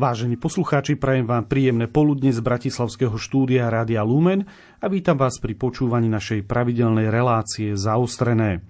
Vážení 0.00 0.40
poslucháči, 0.40 0.96
prajem 0.96 1.28
vám 1.28 1.44
príjemné 1.44 1.84
poludne 1.84 2.32
z 2.32 2.40
Bratislavského 2.40 3.20
štúdia 3.20 3.68
Rádia 3.68 4.00
Lumen 4.00 4.48
a 4.80 4.88
vítam 4.88 5.20
vás 5.20 5.36
pri 5.36 5.52
počúvaní 5.52 6.08
našej 6.08 6.48
pravidelnej 6.48 7.12
relácie 7.12 7.76
Zaostrené. 7.76 8.64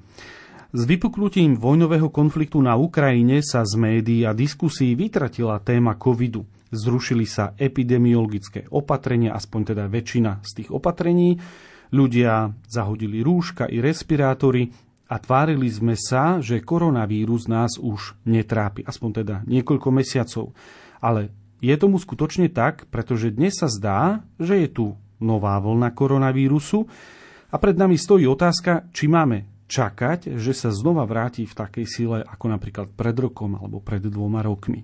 S 0.74 0.83
vypuknutím 0.83 1.55
vojnového 1.55 2.11
konfliktu 2.11 2.59
na 2.59 2.74
Ukrajine 2.74 3.47
sa 3.47 3.62
z 3.62 3.79
médií 3.79 4.27
a 4.27 4.35
diskusí 4.35 4.98
vytratila 4.98 5.62
téma 5.62 5.95
covidu. 5.95 6.51
Zrušili 6.74 7.30
sa 7.30 7.55
epidemiologické 7.55 8.66
opatrenia, 8.74 9.30
aspoň 9.30 9.60
teda 9.71 9.87
väčšina 9.87 10.43
z 10.43 10.51
tých 10.51 10.74
opatrení. 10.74 11.38
Ľudia 11.95 12.51
zahodili 12.66 13.23
rúška 13.23 13.71
i 13.71 13.79
respirátory 13.79 14.66
a 15.07 15.15
tvárili 15.23 15.71
sme 15.71 15.95
sa, 15.95 16.43
že 16.43 16.59
koronavírus 16.59 17.47
nás 17.47 17.79
už 17.79 18.19
netrápi, 18.27 18.83
aspoň 18.83 19.10
teda 19.23 19.37
niekoľko 19.47 19.95
mesiacov. 19.95 20.51
Ale 21.00 21.32
je 21.60 21.74
tomu 21.77 22.00
skutočne 22.00 22.48
tak, 22.52 22.88
pretože 22.88 23.32
dnes 23.32 23.56
sa 23.56 23.68
zdá, 23.68 24.24
že 24.40 24.65
je 24.65 24.68
tu 24.68 24.87
nová 25.20 25.60
vlna 25.60 25.92
koronavírusu 25.92 26.88
a 27.52 27.57
pred 27.60 27.76
nami 27.76 28.01
stojí 28.01 28.24
otázka, 28.24 28.88
či 28.92 29.09
máme 29.09 29.51
čakať, 29.70 30.34
že 30.40 30.52
sa 30.57 30.74
znova 30.74 31.07
vráti 31.07 31.46
v 31.46 31.54
takej 31.54 31.87
sile 31.87 32.18
ako 32.24 32.46
napríklad 32.51 32.88
pred 32.96 33.15
rokom 33.15 33.54
alebo 33.54 33.79
pred 33.79 34.02
dvoma 34.02 34.42
rokmi. 34.42 34.82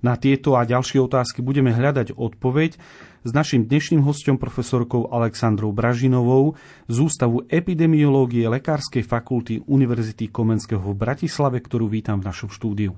Na 0.00 0.16
tieto 0.16 0.56
a 0.56 0.64
ďalšie 0.64 0.96
otázky 0.96 1.44
budeme 1.44 1.76
hľadať 1.76 2.16
odpoveď 2.16 2.80
s 3.20 3.30
našim 3.36 3.68
dnešným 3.68 4.00
hostom 4.00 4.40
profesorkou 4.40 5.12
Alexandrou 5.12 5.76
Bražinovou 5.76 6.56
z 6.88 6.96
Ústavu 7.04 7.44
epidemiológie 7.52 8.48
Lekárskej 8.48 9.04
fakulty 9.04 9.60
Univerzity 9.68 10.32
Komenského 10.32 10.80
v 10.80 10.96
Bratislave, 10.96 11.60
ktorú 11.60 11.84
vítam 11.84 12.16
v 12.16 12.32
našom 12.32 12.48
štúdiu. 12.48 12.96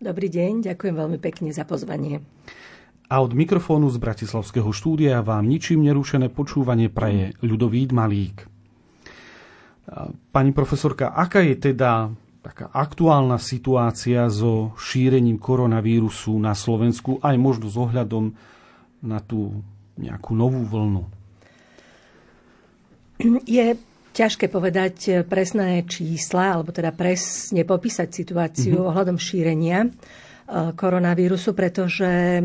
Dobrý 0.00 0.32
deň, 0.32 0.64
ďakujem 0.64 0.96
veľmi 0.96 1.20
pekne 1.20 1.52
za 1.52 1.68
pozvanie. 1.68 2.24
A 3.12 3.20
od 3.20 3.36
mikrofónu 3.36 3.92
z 3.92 4.00
Bratislavského 4.00 4.72
štúdia 4.72 5.20
vám 5.20 5.44
ničím 5.44 5.84
nerušené 5.84 6.32
počúvanie 6.32 6.88
praje 6.88 7.36
Ľudovít 7.44 7.92
Malík. 7.92 8.48
Pani 10.32 10.56
profesorka, 10.56 11.12
aká 11.12 11.44
je 11.44 11.52
teda 11.52 12.08
taká 12.40 12.72
aktuálna 12.72 13.36
situácia 13.36 14.24
so 14.32 14.72
šírením 14.80 15.36
koronavírusu 15.36 16.32
na 16.40 16.56
Slovensku, 16.56 17.20
aj 17.20 17.36
možno 17.36 17.68
s 17.68 17.76
ohľadom 17.76 18.32
na 19.04 19.20
tú 19.20 19.60
nejakú 20.00 20.32
novú 20.32 20.64
vlnu? 20.64 21.04
Je 23.44 23.76
ťažké 24.20 24.52
povedať 24.52 24.96
eh, 25.08 25.14
presné 25.24 25.88
čísla, 25.88 26.60
alebo 26.60 26.76
teda 26.76 26.92
presne 26.92 27.64
popísať 27.64 28.08
situáciu 28.12 28.76
mm-hmm. 28.76 28.88
ohľadom 28.92 29.16
šírenia 29.16 29.88
eh, 29.88 29.90
koronavírusu, 30.76 31.56
pretože 31.56 32.44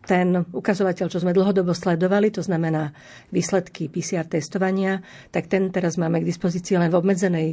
ten 0.00 0.28
ukazovateľ, 0.42 1.06
čo 1.06 1.22
sme 1.22 1.36
dlhodobo 1.36 1.70
sledovali, 1.70 2.34
to 2.34 2.42
znamená 2.42 2.90
výsledky 3.30 3.86
PCR 3.86 4.26
testovania, 4.26 4.98
tak 5.30 5.46
ten 5.46 5.70
teraz 5.70 6.00
máme 6.00 6.24
k 6.24 6.26
dispozícii 6.26 6.74
len 6.80 6.90
v 6.90 6.98
obmedzenej 6.98 7.48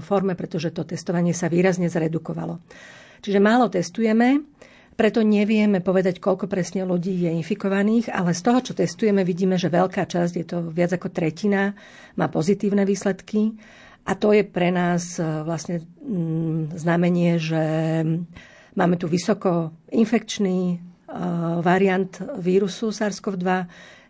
forme, 0.00 0.32
pretože 0.32 0.72
to 0.72 0.88
testovanie 0.88 1.36
sa 1.36 1.52
výrazne 1.52 1.92
zredukovalo. 1.92 2.64
Čiže 3.20 3.44
málo 3.44 3.68
testujeme, 3.68 4.40
preto 5.02 5.26
nevieme 5.26 5.82
povedať, 5.82 6.22
koľko 6.22 6.46
presne 6.46 6.86
ľudí 6.86 7.26
je 7.26 7.34
infikovaných, 7.34 8.14
ale 8.14 8.38
z 8.38 8.42
toho, 8.46 8.62
čo 8.62 8.78
testujeme, 8.78 9.26
vidíme, 9.26 9.58
že 9.58 9.66
veľká 9.66 10.06
časť, 10.06 10.34
je 10.38 10.46
to 10.46 10.70
viac 10.70 10.94
ako 10.94 11.10
tretina, 11.10 11.74
má 12.14 12.30
pozitívne 12.30 12.86
výsledky. 12.86 13.50
A 14.06 14.14
to 14.14 14.30
je 14.30 14.46
pre 14.46 14.70
nás 14.70 15.18
e, 15.18 15.26
vlastne 15.42 15.82
mm, 15.82 16.78
znamenie, 16.78 17.34
že 17.42 17.62
máme 18.78 18.94
tu 18.94 19.10
vysoko 19.10 19.74
infekčný 19.90 20.58
e, 20.70 20.76
variant 21.66 22.22
vírusu 22.38 22.94
SARS-CoV-2. 22.94 23.50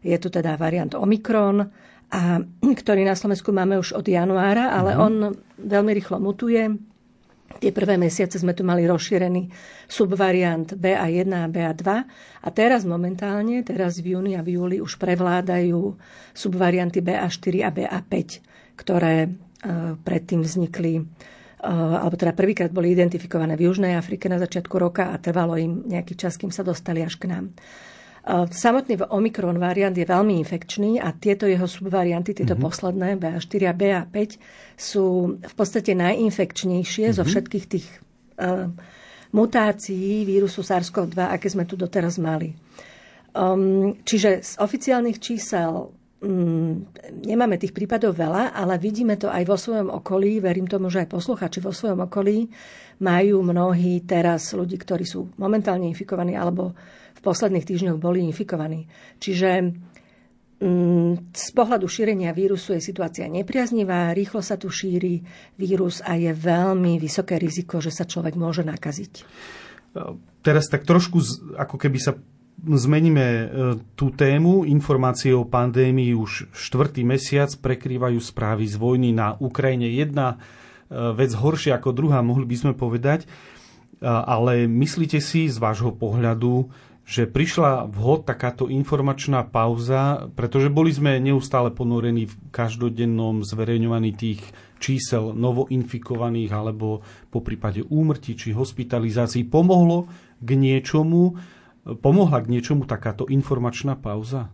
Je 0.04 0.16
tu 0.20 0.28
teda 0.28 0.60
variant 0.60 0.92
Omikron, 0.92 1.72
a 2.12 2.20
ktorý 2.60 3.08
na 3.08 3.16
Slovensku 3.16 3.48
máme 3.48 3.80
už 3.80 3.96
od 3.96 4.04
januára, 4.04 4.76
ale 4.76 4.92
uh-huh. 4.92 5.08
on 5.08 5.14
veľmi 5.56 5.96
rýchlo 5.96 6.20
mutuje 6.20 6.91
Tie 7.62 7.70
prvé 7.70 7.94
mesiace 7.94 8.42
sme 8.42 8.58
tu 8.58 8.66
mali 8.66 8.82
rozšírený 8.90 9.46
subvariant 9.86 10.66
BA1 10.66 11.30
a 11.30 11.46
BA2 11.46 11.86
a 12.42 12.48
teraz 12.50 12.82
momentálne, 12.82 13.62
teraz 13.62 14.02
v 14.02 14.18
júni 14.18 14.34
a 14.34 14.42
v 14.42 14.58
júli 14.58 14.76
už 14.82 14.98
prevládajú 14.98 15.94
subvarianty 16.34 16.98
BA4 17.06 17.54
a 17.62 17.70
BA5, 17.70 18.14
ktoré 18.74 19.30
uh, 19.30 19.94
predtým 19.94 20.42
vznikli 20.42 21.06
uh, 21.06 22.02
alebo 22.02 22.18
teda 22.18 22.34
prvýkrát 22.34 22.74
boli 22.74 22.98
identifikované 22.98 23.54
v 23.54 23.70
Južnej 23.70 23.94
Afrike 23.94 24.26
na 24.26 24.42
začiatku 24.42 24.74
roka 24.82 25.14
a 25.14 25.22
trvalo 25.22 25.54
im 25.54 25.86
nejaký 25.86 26.18
čas, 26.18 26.34
kým 26.34 26.50
sa 26.50 26.66
dostali 26.66 26.98
až 27.06 27.14
k 27.14 27.30
nám. 27.30 27.54
Samotný 28.22 29.02
Omikron 29.10 29.58
variant 29.58 29.90
je 29.90 30.06
veľmi 30.06 30.38
infekčný 30.46 31.02
a 31.02 31.10
tieto 31.10 31.42
jeho 31.50 31.66
subvarianty, 31.66 32.38
tieto 32.38 32.54
mm-hmm. 32.54 32.66
posledné, 32.70 33.08
BA4 33.18 33.62
a 33.66 33.74
BA5, 33.74 34.16
sú 34.78 35.36
v 35.42 35.54
podstate 35.58 35.98
najinfekčnejšie 35.98 37.10
mm-hmm. 37.10 37.18
zo 37.18 37.22
mhm. 37.26 37.30
všetkých 37.34 37.66
tých 37.66 37.86
uh, 38.38 38.70
mutácií 39.34 40.22
vírusu 40.22 40.62
SARS-CoV-2, 40.62 41.18
aké 41.34 41.50
sme 41.50 41.66
tu 41.66 41.74
doteraz 41.74 42.22
mali. 42.22 42.54
Um, 43.34 43.98
čiže 44.06 44.44
z 44.44 44.52
oficiálnych 44.62 45.18
čísel 45.18 45.90
um, 46.22 46.84
nemáme 47.26 47.58
tých 47.58 47.74
prípadov 47.74 48.14
veľa, 48.14 48.54
ale 48.54 48.78
vidíme 48.78 49.18
to 49.18 49.32
aj 49.34 49.42
vo 49.50 49.58
svojom 49.58 49.90
okolí, 49.90 50.38
verím 50.38 50.70
tomu, 50.70 50.94
že 50.94 51.02
aj 51.02 51.10
posluchači 51.10 51.58
vo 51.58 51.74
svojom 51.74 52.06
okolí 52.06 52.46
majú 53.02 53.42
mnohí 53.42 54.04
teraz 54.06 54.54
ľudí, 54.54 54.78
ktorí 54.78 55.02
sú 55.02 55.26
momentálne 55.42 55.90
infikovaní 55.90 56.38
alebo 56.38 56.70
posledných 57.22 57.64
týždňoch 57.64 58.02
boli 58.02 58.26
infikovaní. 58.26 58.90
Čiže 59.22 59.72
mm, 60.58 61.32
z 61.32 61.48
pohľadu 61.54 61.86
šírenia 61.86 62.34
vírusu 62.34 62.74
je 62.74 62.82
situácia 62.82 63.30
nepriaznivá, 63.30 64.10
rýchlo 64.12 64.42
sa 64.42 64.58
tu 64.58 64.68
šíri 64.68 65.22
vírus 65.56 66.02
a 66.02 66.18
je 66.18 66.34
veľmi 66.34 66.98
vysoké 66.98 67.38
riziko, 67.38 67.78
že 67.78 67.94
sa 67.94 68.04
človek 68.04 68.34
môže 68.34 68.66
nakaziť. 68.66 69.12
Teraz 70.42 70.66
tak 70.66 70.82
trošku, 70.88 71.22
ako 71.54 71.76
keby 71.78 71.98
sa 72.00 72.18
zmeníme 72.62 73.26
e, 73.26 73.46
tú 73.98 74.14
tému. 74.14 74.64
Informácie 74.64 75.34
o 75.34 75.44
pandémii 75.44 76.14
už 76.14 76.52
štvrtý 76.54 77.02
mesiac 77.02 77.50
prekrývajú 77.58 78.18
správy 78.22 78.64
z 78.70 78.76
vojny 78.78 79.10
na 79.12 79.34
Ukrajine. 79.36 79.90
Jedna 79.90 80.36
e, 80.36 81.12
vec 81.12 81.34
horšia 81.34 81.76
ako 81.76 81.90
druhá, 81.92 82.24
mohli 82.24 82.46
by 82.46 82.56
sme 82.56 82.72
povedať. 82.72 83.28
Ale 84.02 84.66
myslíte 84.66 85.22
si 85.22 85.46
z 85.46 85.62
vášho 85.62 85.94
pohľadu, 85.94 86.66
že 87.02 87.26
prišla 87.26 87.90
vhod 87.90 88.24
takáto 88.24 88.70
informačná 88.70 89.42
pauza, 89.42 90.30
pretože 90.38 90.70
boli 90.70 90.94
sme 90.94 91.18
neustále 91.18 91.74
ponorení 91.74 92.30
v 92.30 92.34
každodennom 92.54 93.42
zverejňovaní 93.42 94.14
tých 94.14 94.40
čísel 94.78 95.34
novoinfikovaných 95.34 96.50
alebo 96.54 97.02
po 97.30 97.42
prípade 97.42 97.82
úmrtí 97.82 98.38
či 98.38 98.54
hospitalizácií. 98.54 99.46
Pomohlo 99.46 100.06
k 100.38 100.54
niečomu, 100.54 101.38
pomohla 102.02 102.38
k 102.42 102.50
niečomu 102.50 102.86
takáto 102.86 103.26
informačná 103.26 103.98
pauza? 103.98 104.50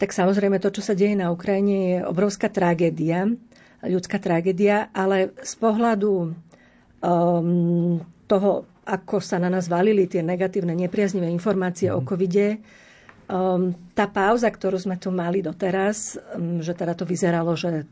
Tak 0.00 0.16
samozrejme 0.16 0.56
to, 0.56 0.72
čo 0.72 0.80
sa 0.80 0.96
deje 0.96 1.12
na 1.12 1.28
Ukrajine, 1.28 1.76
je 1.76 1.98
obrovská 2.08 2.48
tragédia, 2.48 3.28
ľudská 3.84 4.16
tragédia, 4.16 4.88
ale 4.96 5.36
z 5.44 5.52
pohľadu 5.60 6.12
um, 7.04 8.00
toho 8.24 8.64
ako 8.86 9.20
sa 9.20 9.36
na 9.36 9.52
nás 9.52 9.68
valili 9.68 10.08
tie 10.08 10.24
negatívne, 10.24 10.72
nepriaznivé 10.72 11.28
informácie 11.28 11.92
mm. 11.92 11.94
o 11.96 12.00
mhm. 12.00 12.06
covide, 12.06 12.48
um, 13.30 13.74
tá 13.94 14.08
pauza, 14.08 14.48
ktorú 14.50 14.76
sme 14.80 14.96
tu 14.96 15.12
mali 15.14 15.44
doteraz, 15.44 16.18
um, 16.34 16.60
že 16.64 16.74
teda 16.74 16.96
to 16.96 17.04
vyzeralo, 17.04 17.54
že 17.54 17.86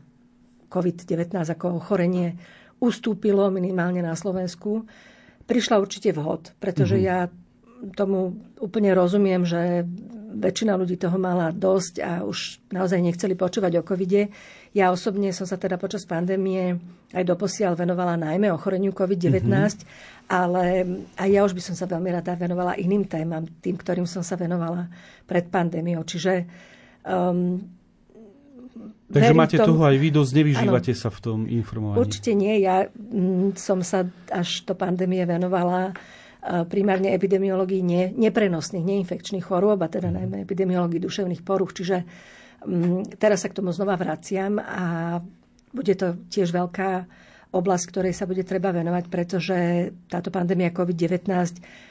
COVID-19 0.69 1.33
ako 1.33 1.81
ochorenie 1.81 2.37
ustúpilo 2.79 3.49
minimálne 3.51 3.99
na 3.99 4.13
Slovensku, 4.15 4.85
prišla 5.49 5.81
určite 5.81 6.13
vhod, 6.13 6.53
pretože 6.61 6.95
mm. 6.95 7.03
ja 7.03 7.27
tomu 7.95 8.35
úplne 8.59 8.91
rozumiem, 8.91 9.47
že 9.47 9.87
väčšina 10.29 10.77
ľudí 10.77 10.95
toho 11.01 11.17
mala 11.17 11.49
dosť 11.49 11.93
a 12.05 12.11
už 12.21 12.61
naozaj 12.69 13.01
nechceli 13.01 13.33
počúvať 13.33 13.81
o 13.81 13.83
covide. 13.83 14.29
Ja 14.77 14.93
osobne 14.93 15.33
som 15.33 15.49
sa 15.49 15.57
teda 15.57 15.81
počas 15.81 16.05
pandémie 16.05 16.77
aj 17.09 17.25
doposiaľ 17.25 17.73
venovala 17.73 18.13
najmä 18.21 18.53
ochoreniu 18.53 18.93
COVID-19, 18.93 19.49
mm-hmm. 19.49 20.29
ale 20.29 20.85
aj 21.17 21.29
ja 21.33 21.41
už 21.41 21.57
by 21.57 21.61
som 21.65 21.73
sa 21.73 21.89
veľmi 21.89 22.13
rada 22.13 22.37
venovala 22.37 22.77
iným 22.77 23.09
témam, 23.09 23.49
tým, 23.65 23.73
ktorým 23.73 24.05
som 24.05 24.21
sa 24.21 24.37
venovala 24.37 24.85
pred 25.25 25.49
pandémiou. 25.49 26.05
Čiže 26.05 26.45
um, 27.09 27.57
Takže 29.09 29.33
máte 29.33 29.57
tom, 29.57 29.73
toho 29.73 29.89
aj 29.89 29.97
vy, 29.97 30.13
dosť 30.13 30.31
nevyžívate 30.37 30.93
ano, 30.93 31.01
sa 31.01 31.09
v 31.09 31.19
tom 31.19 31.39
informovaní. 31.49 31.97
Určite 31.97 32.31
nie. 32.37 32.61
Ja 32.61 32.85
m, 32.85 33.49
mm, 33.49 33.57
som 33.57 33.81
sa 33.81 34.05
až 34.29 34.69
do 34.69 34.77
pandémie 34.77 35.25
venovala 35.25 35.97
primárne 36.39 37.11
epidemiológii 37.11 37.83
ne, 37.83 38.03
neprenosných, 38.15 38.85
neinfekčných 38.85 39.43
chorôb, 39.43 39.83
a 39.83 39.91
teda 39.91 40.09
mhm. 40.09 40.15
najmä 40.15 40.35
epidemiológii 40.47 41.03
duševných 41.03 41.43
poruch. 41.43 41.75
Čiže 41.75 42.03
um, 42.63 43.03
teraz 43.19 43.43
sa 43.43 43.51
k 43.51 43.57
tomu 43.59 43.75
znova 43.75 43.99
vraciam 43.99 44.57
a 44.59 45.19
bude 45.69 45.93
to 45.93 46.17
tiež 46.31 46.49
veľká 46.49 47.05
oblasť, 47.49 47.85
ktorej 47.89 48.13
sa 48.13 48.29
bude 48.29 48.45
treba 48.45 48.69
venovať, 48.69 49.05
pretože 49.09 49.57
táto 50.05 50.29
pandémia 50.29 50.69
COVID-19 50.69 51.33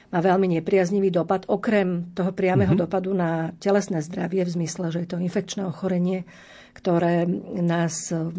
má 0.08 0.18
veľmi 0.22 0.46
nepriaznivý 0.58 1.10
dopad, 1.10 1.50
okrem 1.50 2.14
toho 2.14 2.30
priameho 2.30 2.78
mm-hmm. 2.78 2.86
dopadu 2.86 3.10
na 3.10 3.50
telesné 3.58 3.98
zdravie, 3.98 4.46
v 4.46 4.54
zmysle, 4.54 4.94
že 4.94 5.02
je 5.02 5.08
to 5.10 5.18
infekčné 5.18 5.66
ochorenie, 5.66 6.22
ktoré 6.78 7.26
nás 7.58 8.14
e, 8.14 8.30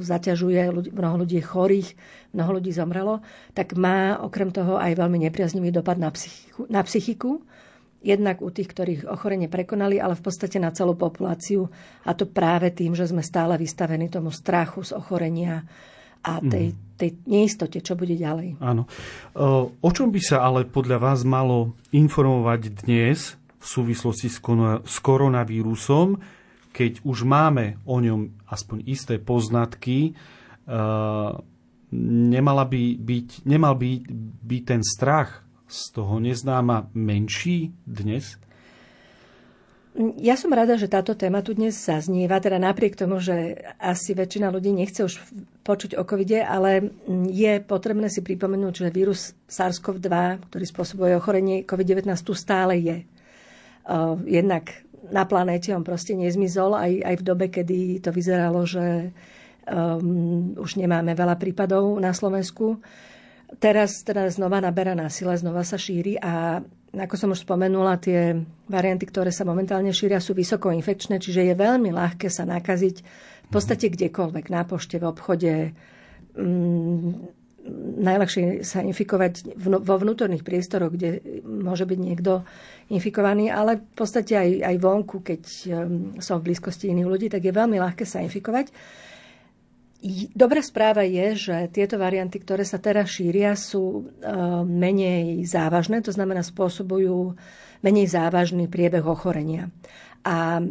zaťažuje, 0.00 0.88
mnoho 0.88 1.16
ľudí 1.20 1.36
je 1.36 1.44
chorých, 1.44 1.88
mnoho 2.32 2.56
ľudí 2.56 2.72
zomrelo, 2.72 3.20
tak 3.52 3.76
má 3.76 4.16
okrem 4.24 4.48
toho 4.48 4.80
aj 4.80 4.96
veľmi 4.96 5.20
nepriaznivý 5.28 5.68
dopad 5.68 6.00
na 6.00 6.08
psychiku, 6.08 6.64
na 6.72 6.80
psychiku 6.80 7.44
jednak 8.00 8.40
u 8.40 8.48
tých, 8.48 8.72
ktorých 8.72 9.02
ochorenie 9.10 9.52
prekonali, 9.52 10.00
ale 10.00 10.16
v 10.16 10.24
podstate 10.24 10.56
na 10.56 10.72
celú 10.72 10.96
populáciu. 10.96 11.68
A 12.08 12.16
to 12.16 12.24
práve 12.30 12.72
tým, 12.72 12.96
že 12.96 13.10
sme 13.10 13.20
stále 13.20 13.58
vystavení 13.60 14.08
tomu 14.08 14.32
strachu 14.32 14.86
z 14.86 14.96
ochorenia 14.96 15.66
a 16.24 16.42
tej, 16.42 16.74
mhm. 16.74 16.78
tej 16.98 17.10
neistote, 17.30 17.78
čo 17.84 17.94
bude 17.94 18.16
ďalej. 18.16 18.58
Áno. 18.58 18.88
O 19.82 19.90
čom 19.92 20.08
by 20.10 20.20
sa 20.22 20.42
ale 20.42 20.66
podľa 20.66 20.98
vás 20.98 21.22
malo 21.22 21.78
informovať 21.94 22.86
dnes 22.86 23.38
v 23.58 23.66
súvislosti 23.66 24.30
s 24.30 24.96
koronavírusom, 25.02 26.37
keď 26.72 27.02
už 27.02 27.24
máme 27.26 27.80
o 27.88 27.98
ňom 27.98 28.44
aspoň 28.48 28.84
isté 28.86 29.18
poznatky, 29.18 30.14
nemala 32.28 32.64
by 32.68 32.82
byť, 33.00 33.28
nemal 33.48 33.74
by 33.74 33.90
byť 34.44 34.62
ten 34.68 34.82
strach 34.84 35.44
z 35.68 35.80
toho 35.92 36.20
neznáma 36.20 36.88
menší 36.92 37.72
dnes? 37.84 38.36
Ja 39.98 40.38
som 40.38 40.54
rada, 40.54 40.78
že 40.78 40.86
táto 40.86 41.18
téma 41.18 41.42
tu 41.42 41.58
dnes 41.58 41.74
zaznieva, 41.74 42.38
teda 42.38 42.62
napriek 42.62 42.94
tomu, 42.94 43.18
že 43.18 43.58
asi 43.82 44.14
väčšina 44.14 44.46
ľudí 44.46 44.70
nechce 44.70 45.02
už 45.02 45.18
počuť 45.66 45.98
o 45.98 46.06
covide, 46.06 46.38
ale 46.38 46.94
je 47.26 47.58
potrebné 47.58 48.06
si 48.06 48.22
pripomenúť, 48.22 48.86
že 48.86 48.94
vírus 48.94 49.34
SARS-CoV-2, 49.50 50.46
ktorý 50.46 50.64
spôsobuje 50.70 51.18
ochorenie 51.18 51.66
COVID-19, 51.66 52.14
tu 52.22 52.30
stále 52.38 52.78
je. 52.78 52.96
Jednak 54.28 54.86
na 55.10 55.24
planéte 55.24 55.70
on 55.72 55.86
proste 55.86 56.18
nezmizol, 56.18 56.74
aj, 56.74 56.92
aj 57.04 57.14
v 57.20 57.26
dobe, 57.26 57.46
kedy 57.48 58.02
to 58.02 58.10
vyzeralo, 58.10 58.66
že 58.66 59.14
um, 59.68 60.54
už 60.58 60.76
nemáme 60.76 61.14
veľa 61.14 61.38
prípadov 61.38 61.96
na 62.02 62.10
Slovensku. 62.10 62.82
Teraz 63.62 64.04
teda 64.04 64.28
znova 64.28 64.60
naberá 64.60 64.92
na 64.92 65.08
znova 65.08 65.64
sa 65.64 65.80
šíri 65.80 66.20
a 66.20 66.60
ako 66.88 67.14
som 67.16 67.32
už 67.32 67.44
spomenula, 67.44 68.00
tie 68.00 68.32
varianty, 68.68 69.04
ktoré 69.04 69.28
sa 69.28 69.44
momentálne 69.44 69.92
šíria, 69.92 70.24
sú 70.24 70.32
vysoko 70.32 70.72
infekčné, 70.72 71.20
čiže 71.20 71.44
je 71.44 71.54
veľmi 71.54 71.92
ľahké 71.92 72.32
sa 72.32 72.48
nakaziť 72.48 72.96
v 73.48 73.50
podstate 73.52 73.92
kdekoľvek, 73.92 74.46
na 74.48 74.64
pošte, 74.64 74.96
v 74.96 75.04
obchode. 75.04 75.52
Mm, 76.36 77.36
najľahšie 78.00 78.64
sa 78.64 78.80
infikovať 78.80 79.56
vo 79.60 79.94
vnútorných 80.00 80.44
priestoroch, 80.44 80.96
kde 80.96 81.40
môže 81.44 81.84
byť 81.84 81.98
niekto 82.00 82.48
infikovaný, 82.88 83.52
ale 83.52 83.84
v 83.84 83.94
podstate 83.94 84.32
aj, 84.32 84.48
aj 84.64 84.76
vonku, 84.80 85.20
keď 85.20 85.42
um, 85.68 86.16
som 86.18 86.40
v 86.40 86.52
blízkosti 86.52 86.88
iných 86.88 87.08
ľudí, 87.08 87.26
tak 87.28 87.44
je 87.44 87.52
veľmi 87.52 87.76
ľahké 87.76 88.08
sa 88.08 88.24
infikovať. 88.24 88.72
Dobrá 90.30 90.62
správa 90.62 91.02
je, 91.02 91.50
že 91.50 91.56
tieto 91.74 91.98
varianty, 91.98 92.38
ktoré 92.38 92.62
sa 92.62 92.78
teraz 92.78 93.18
šíria, 93.18 93.58
sú 93.58 94.06
e, 94.22 94.30
menej 94.62 95.42
závažné, 95.42 96.06
to 96.06 96.14
znamená 96.14 96.46
spôsobujú 96.46 97.34
menej 97.82 98.06
závažný 98.06 98.70
priebeh 98.70 99.02
ochorenia. 99.02 99.74
A 100.22 100.62
e, 100.62 100.64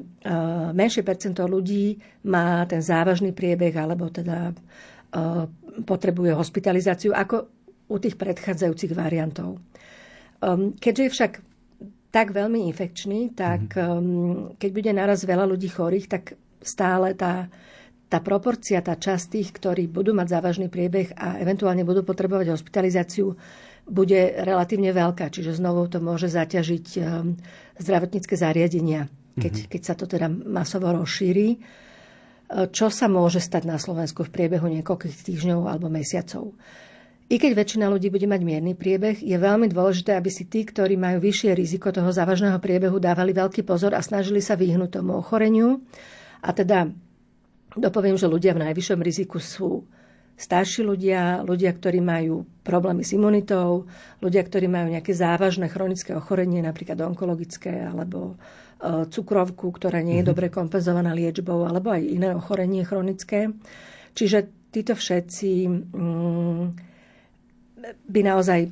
menšie 0.72 1.04
percento 1.04 1.44
ľudí 1.44 2.00
má 2.24 2.64
ten 2.72 2.80
závažný 2.80 3.36
priebeh 3.36 3.76
alebo 3.76 4.08
teda 4.08 4.48
e, 4.48 4.54
potrebuje 5.84 6.32
hospitalizáciu 6.32 7.12
ako 7.12 7.52
u 7.92 7.98
tých 8.00 8.16
predchádzajúcich 8.16 8.96
variantov. 8.96 9.60
Keďže 10.80 11.04
je 11.04 11.14
však 11.16 11.32
tak 12.18 12.34
veľmi 12.34 12.66
infekčný, 12.74 13.38
tak 13.38 13.78
mm. 13.78 14.58
keď 14.58 14.70
bude 14.74 14.92
naraz 14.98 15.22
veľa 15.22 15.46
ľudí 15.46 15.70
chorých, 15.70 16.10
tak 16.10 16.34
stále 16.66 17.14
tá 17.14 17.46
tá 18.08 18.24
proporcia, 18.24 18.80
tá 18.80 18.96
časť 18.96 19.26
tých, 19.36 19.50
ktorí 19.60 19.92
budú 19.92 20.16
mať 20.16 20.40
závažný 20.40 20.72
priebeh 20.72 21.12
a 21.20 21.44
eventuálne 21.44 21.84
budú 21.84 22.08
potrebovať 22.08 22.56
hospitalizáciu, 22.56 23.36
bude 23.84 24.32
relatívne 24.44 24.96
veľká. 24.96 25.28
Čiže 25.28 25.60
znovu 25.60 25.92
to 25.92 26.00
môže 26.00 26.32
zaťažiť 26.32 26.86
ehm, 27.04 27.36
zdravotnícke 27.76 28.36
zariadenia, 28.40 29.12
keď, 29.36 29.54
mm-hmm. 29.54 29.72
keď 29.76 29.82
sa 29.84 29.94
to 30.00 30.08
teda 30.08 30.32
masovo 30.32 30.88
rozšíri. 30.96 31.60
Čo 32.48 32.88
sa 32.88 33.12
môže 33.12 33.44
stať 33.44 33.68
na 33.68 33.76
Slovensku 33.76 34.24
v 34.24 34.32
priebehu 34.32 34.72
niekoľkých 34.72 35.28
týždňov 35.28 35.68
alebo 35.68 35.92
mesiacov? 35.92 36.56
I 37.28 37.36
keď 37.36 37.60
väčšina 37.60 37.92
ľudí 37.92 38.08
bude 38.08 38.24
mať 38.24 38.42
mierny 38.44 38.72
priebeh, 38.72 39.20
je 39.20 39.36
veľmi 39.36 39.68
dôležité, 39.68 40.16
aby 40.16 40.32
si 40.32 40.48
tí, 40.48 40.64
ktorí 40.64 40.96
majú 40.96 41.20
vyššie 41.20 41.52
riziko 41.52 41.92
toho 41.92 42.08
závažného 42.08 42.56
priebehu, 42.64 43.04
dávali 43.04 43.36
veľký 43.36 43.68
pozor 43.68 43.92
a 43.92 44.00
snažili 44.00 44.40
sa 44.40 44.56
vyhnúť 44.56 45.04
tomu 45.04 45.20
ochoreniu. 45.20 45.84
A 46.40 46.56
teda 46.56 46.88
Dopoviem, 47.78 48.18
že 48.18 48.26
ľudia 48.26 48.58
v 48.58 48.66
najvyššom 48.68 49.00
riziku 49.06 49.38
sú 49.38 49.86
starší 50.38 50.86
ľudia, 50.86 51.46
ľudia, 51.46 51.74
ktorí 51.74 52.02
majú 52.02 52.46
problémy 52.66 53.06
s 53.06 53.14
imunitou, 53.14 53.86
ľudia, 54.22 54.42
ktorí 54.42 54.66
majú 54.70 54.94
nejaké 54.94 55.14
závažné 55.14 55.70
chronické 55.70 56.18
ochorenie, 56.18 56.62
napríklad 56.62 56.98
onkologické 57.02 57.86
alebo 57.86 58.38
e, 58.82 59.06
cukrovku, 59.10 59.70
ktorá 59.74 60.02
nie 60.02 60.22
je 60.22 60.26
mm-hmm. 60.26 60.30
dobre 60.30 60.48
kompenzovaná 60.50 61.14
liečbou, 61.14 61.66
alebo 61.66 61.94
aj 61.94 62.02
iné 62.06 62.30
ochorenie 62.34 62.86
chronické. 62.86 63.50
Čiže 64.14 64.70
títo 64.74 64.94
všetci 64.94 65.50
mm, 65.70 66.66
by 67.86 68.22
naozaj 68.26 68.60
e, 68.66 68.70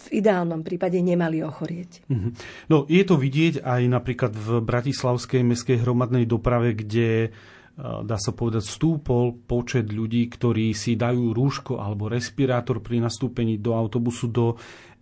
v 0.00 0.06
ideálnom 0.12 0.64
prípade 0.64 0.96
nemali 1.00 1.44
ochorieť. 1.44 2.06
Mhm. 2.08 2.28
No, 2.72 2.88
je 2.88 3.02
to 3.04 3.20
vidieť 3.20 3.64
aj 3.64 3.82
napríklad 3.88 4.32
v 4.32 4.48
Bratislavskej 4.64 5.44
mestskej 5.44 5.80
hromadnej 5.84 6.24
doprave, 6.24 6.72
kde 6.76 7.32
dá 7.80 8.18
sa 8.20 8.32
povedať, 8.36 8.64
stúpol 8.66 9.32
počet 9.32 9.88
ľudí, 9.88 10.28
ktorí 10.28 10.76
si 10.76 11.00
dajú 11.00 11.32
rúško 11.32 11.80
alebo 11.80 12.12
respirátor 12.12 12.84
pri 12.84 13.00
nastúpení 13.00 13.56
do 13.56 13.72
autobusu, 13.72 14.28
do 14.28 14.46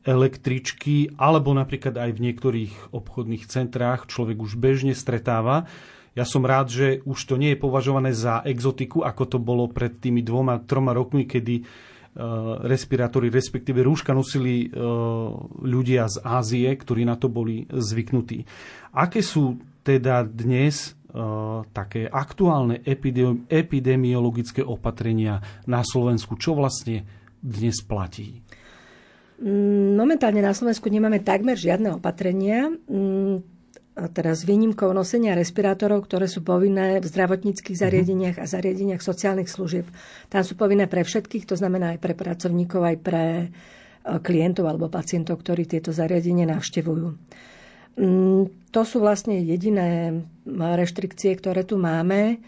električky, 0.06 1.10
alebo 1.18 1.50
napríklad 1.52 1.98
aj 1.98 2.10
v 2.14 2.22
niektorých 2.30 2.72
obchodných 2.94 3.44
centrách 3.50 4.06
človek 4.06 4.38
už 4.38 4.56
bežne 4.56 4.94
stretáva. 4.94 5.66
Ja 6.14 6.24
som 6.24 6.46
rád, 6.46 6.70
že 6.70 6.86
už 7.02 7.18
to 7.28 7.34
nie 7.38 7.54
je 7.54 7.62
považované 7.62 8.14
za 8.14 8.42
exotiku, 8.46 9.02
ako 9.02 9.22
to 9.26 9.38
bolo 9.42 9.66
pred 9.70 9.98
tými 9.98 10.22
dvoma, 10.22 10.62
troma 10.62 10.94
rokmi, 10.94 11.26
kedy 11.26 11.66
respirátory, 12.64 13.30
respektíve 13.30 13.84
rúška 13.84 14.10
nosili 14.10 14.66
ľudia 15.62 16.10
z 16.10 16.16
Ázie, 16.24 16.66
ktorí 16.74 17.06
na 17.06 17.14
to 17.14 17.30
boli 17.30 17.68
zvyknutí. 17.70 18.42
Aké 18.90 19.22
sú 19.22 19.60
teda 19.86 20.26
dnes 20.26 20.98
Eh, 21.08 21.60
také 21.72 22.04
aktuálne 22.04 22.84
epidemiologické 23.48 24.60
opatrenia 24.60 25.40
na 25.64 25.80
Slovensku? 25.80 26.36
Čo 26.36 26.52
vlastne 26.52 27.08
dnes 27.40 27.80
platí? 27.80 28.44
Mm, 29.40 29.96
momentálne 29.96 30.44
na 30.44 30.52
Slovensku 30.52 30.92
nemáme 30.92 31.24
takmer 31.24 31.56
žiadne 31.56 31.96
opatrenia. 31.96 32.68
A 33.98 34.06
teraz 34.06 34.46
výnimkou 34.46 34.94
nosenia 34.94 35.34
respirátorov, 35.34 36.06
ktoré 36.06 36.30
sú 36.30 36.46
povinné 36.46 37.02
v 37.02 37.06
zdravotníckých 37.10 37.74
mhm. 37.74 37.82
zariadeniach 37.82 38.36
a 38.38 38.46
zariadeniach 38.46 39.02
sociálnych 39.02 39.50
služieb. 39.50 39.90
Tam 40.30 40.46
sú 40.46 40.54
povinné 40.54 40.86
pre 40.86 41.02
všetkých, 41.02 41.50
to 41.50 41.58
znamená 41.58 41.98
aj 41.98 42.00
pre 42.00 42.14
pracovníkov, 42.14 42.80
aj 42.86 42.96
pre 43.02 43.24
eh, 43.42 43.48
klientov 44.22 44.70
alebo 44.70 44.86
pacientov, 44.86 45.42
ktorí 45.42 45.66
tieto 45.66 45.90
zariadenia 45.90 46.46
navštevujú. 46.46 47.08
Mm, 47.98 48.70
to 48.70 48.82
sú 48.86 49.02
vlastne 49.02 49.42
jediné 49.42 50.22
reštrikcie, 50.46 51.34
ktoré 51.34 51.66
tu 51.66 51.74
máme. 51.82 52.38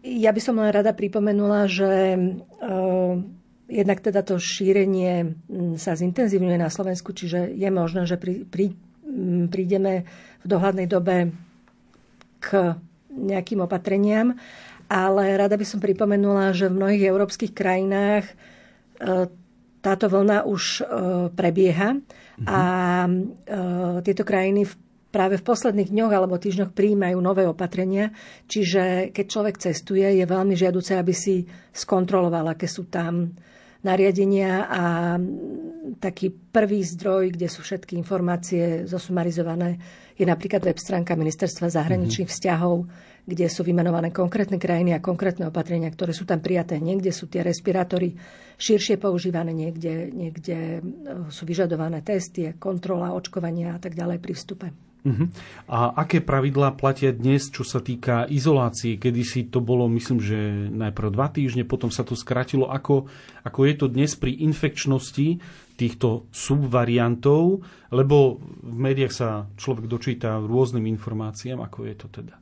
Ja 0.00 0.32
by 0.32 0.40
som 0.40 0.56
len 0.56 0.72
rada 0.72 0.96
pripomenula, 0.96 1.68
že 1.68 2.16
eh, 2.16 3.14
jednak 3.68 4.00
teda 4.00 4.24
to 4.24 4.40
šírenie 4.40 5.36
sa 5.76 5.96
zintenzívňuje 5.96 6.56
na 6.56 6.72
Slovensku, 6.72 7.12
čiže 7.12 7.52
je 7.52 7.68
možné, 7.68 8.04
že 8.04 8.20
pri, 8.20 8.44
pri, 8.44 8.76
prídeme 9.48 10.04
v 10.44 10.46
dohľadnej 10.46 10.86
dobe 10.86 11.32
k 12.38 12.76
nejakým 13.08 13.64
opatreniam, 13.64 14.36
ale 14.86 15.34
rada 15.34 15.56
by 15.56 15.64
som 15.64 15.80
pripomenula, 15.80 16.52
že 16.52 16.68
v 16.68 16.76
mnohých 16.76 17.04
európskych 17.08 17.56
krajinách 17.56 18.28
eh, 18.28 19.26
táto 19.80 20.06
vlna 20.06 20.44
už 20.44 20.62
eh, 20.80 20.84
prebieha. 21.32 22.00
A 22.42 22.60
e, 23.06 23.10
tieto 24.02 24.26
krajiny 24.26 24.66
práve 25.14 25.38
v 25.38 25.46
posledných 25.46 25.94
dňoch 25.94 26.10
alebo 26.10 26.34
týždňoch 26.34 26.74
príjmajú 26.74 27.18
nové 27.22 27.46
opatrenia, 27.46 28.10
čiže 28.50 29.14
keď 29.14 29.26
človek 29.30 29.56
cestuje, 29.62 30.02
je 30.02 30.26
veľmi 30.26 30.58
žiaduce, 30.58 30.98
aby 30.98 31.14
si 31.14 31.46
skontroloval, 31.70 32.50
aké 32.50 32.66
sú 32.66 32.90
tam 32.90 33.30
nariadenia 33.86 34.66
a 34.66 34.82
taký 36.02 36.32
prvý 36.32 36.82
zdroj, 36.82 37.38
kde 37.38 37.46
sú 37.46 37.62
všetky 37.62 37.94
informácie 37.94 38.88
zosumarizované, 38.90 39.78
je 40.14 40.24
napríklad 40.24 40.62
web 40.62 40.78
stránka 40.78 41.18
Ministerstva 41.18 41.70
zahraničných 41.70 42.30
mm-hmm. 42.30 42.42
vzťahov, 42.42 42.76
kde 43.24 43.46
sú 43.48 43.64
vymenované 43.64 44.12
konkrétne 44.12 44.60
krajiny 44.60 44.92
a 44.92 45.02
konkrétne 45.02 45.48
opatrenia, 45.48 45.88
ktoré 45.88 46.12
sú 46.12 46.28
tam 46.28 46.44
prijaté. 46.44 46.76
Niekde 46.78 47.10
sú 47.10 47.26
tie 47.26 47.40
respirátory 47.40 48.14
širšie 48.60 49.00
používané, 49.00 49.50
niekde, 49.56 50.12
niekde 50.12 50.56
e, 50.78 50.80
sú 51.32 51.48
vyžadované 51.48 52.04
testy, 52.04 52.52
kontrola, 52.60 53.16
očkovania 53.16 53.74
a 53.74 53.80
tak 53.80 53.96
ďalej 53.96 54.18
pri 54.20 54.32
vstupe. 54.36 54.66
Uh-huh. 55.04 55.28
A 55.68 56.00
aké 56.00 56.24
pravidlá 56.24 56.80
platia 56.80 57.12
dnes, 57.12 57.52
čo 57.52 57.60
sa 57.60 57.84
týka 57.84 58.24
izolácie? 58.24 58.96
Kedy 58.96 59.20
si 59.20 59.40
to 59.52 59.60
bolo, 59.60 59.84
myslím, 59.92 60.16
že 60.16 60.36
najprv 60.72 61.12
dva 61.12 61.28
týždne, 61.28 61.68
potom 61.68 61.92
sa 61.92 62.08
to 62.08 62.16
skratilo. 62.16 62.72
Ako, 62.72 63.04
ako 63.44 63.60
je 63.68 63.74
to 63.76 63.86
dnes 63.92 64.16
pri 64.16 64.32
infekčnosti 64.32 65.44
týchto 65.74 66.30
subvariantov? 66.30 67.62
Lebo 67.94 68.38
v 68.62 68.76
médiách 68.78 69.14
sa 69.14 69.28
človek 69.54 69.86
dočíta 69.86 70.38
rôznym 70.40 70.86
informáciám, 70.90 71.62
ako 71.62 71.86
je 71.86 71.94
to 71.94 72.06
teda. 72.10 72.34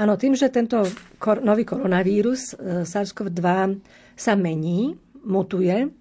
Áno, 0.00 0.16
tým, 0.16 0.32
že 0.32 0.48
tento 0.48 0.80
kor- 1.20 1.44
nový 1.44 1.68
koronavírus 1.68 2.56
e, 2.56 2.88
SARS-CoV-2 2.88 3.44
sa 4.16 4.32
mení, 4.32 4.96
mutuje, 5.28 5.92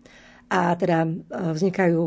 a 0.50 0.74
teda 0.74 1.06
e, 1.06 1.10
vznikajú 1.54 2.04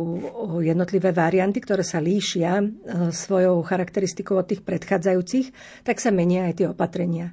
jednotlivé 0.67 1.15
varianty, 1.15 1.63
ktoré 1.63 1.87
sa 1.87 2.03
líšia 2.03 2.59
e, 2.59 2.67
svojou 3.15 3.63
charakteristikou 3.63 4.41
od 4.41 4.51
tých 4.51 4.67
predchádzajúcich, 4.67 5.47
tak 5.87 6.03
sa 6.03 6.11
menia 6.11 6.51
aj 6.51 6.55
tie 6.59 6.67
opatrenia. 6.67 7.31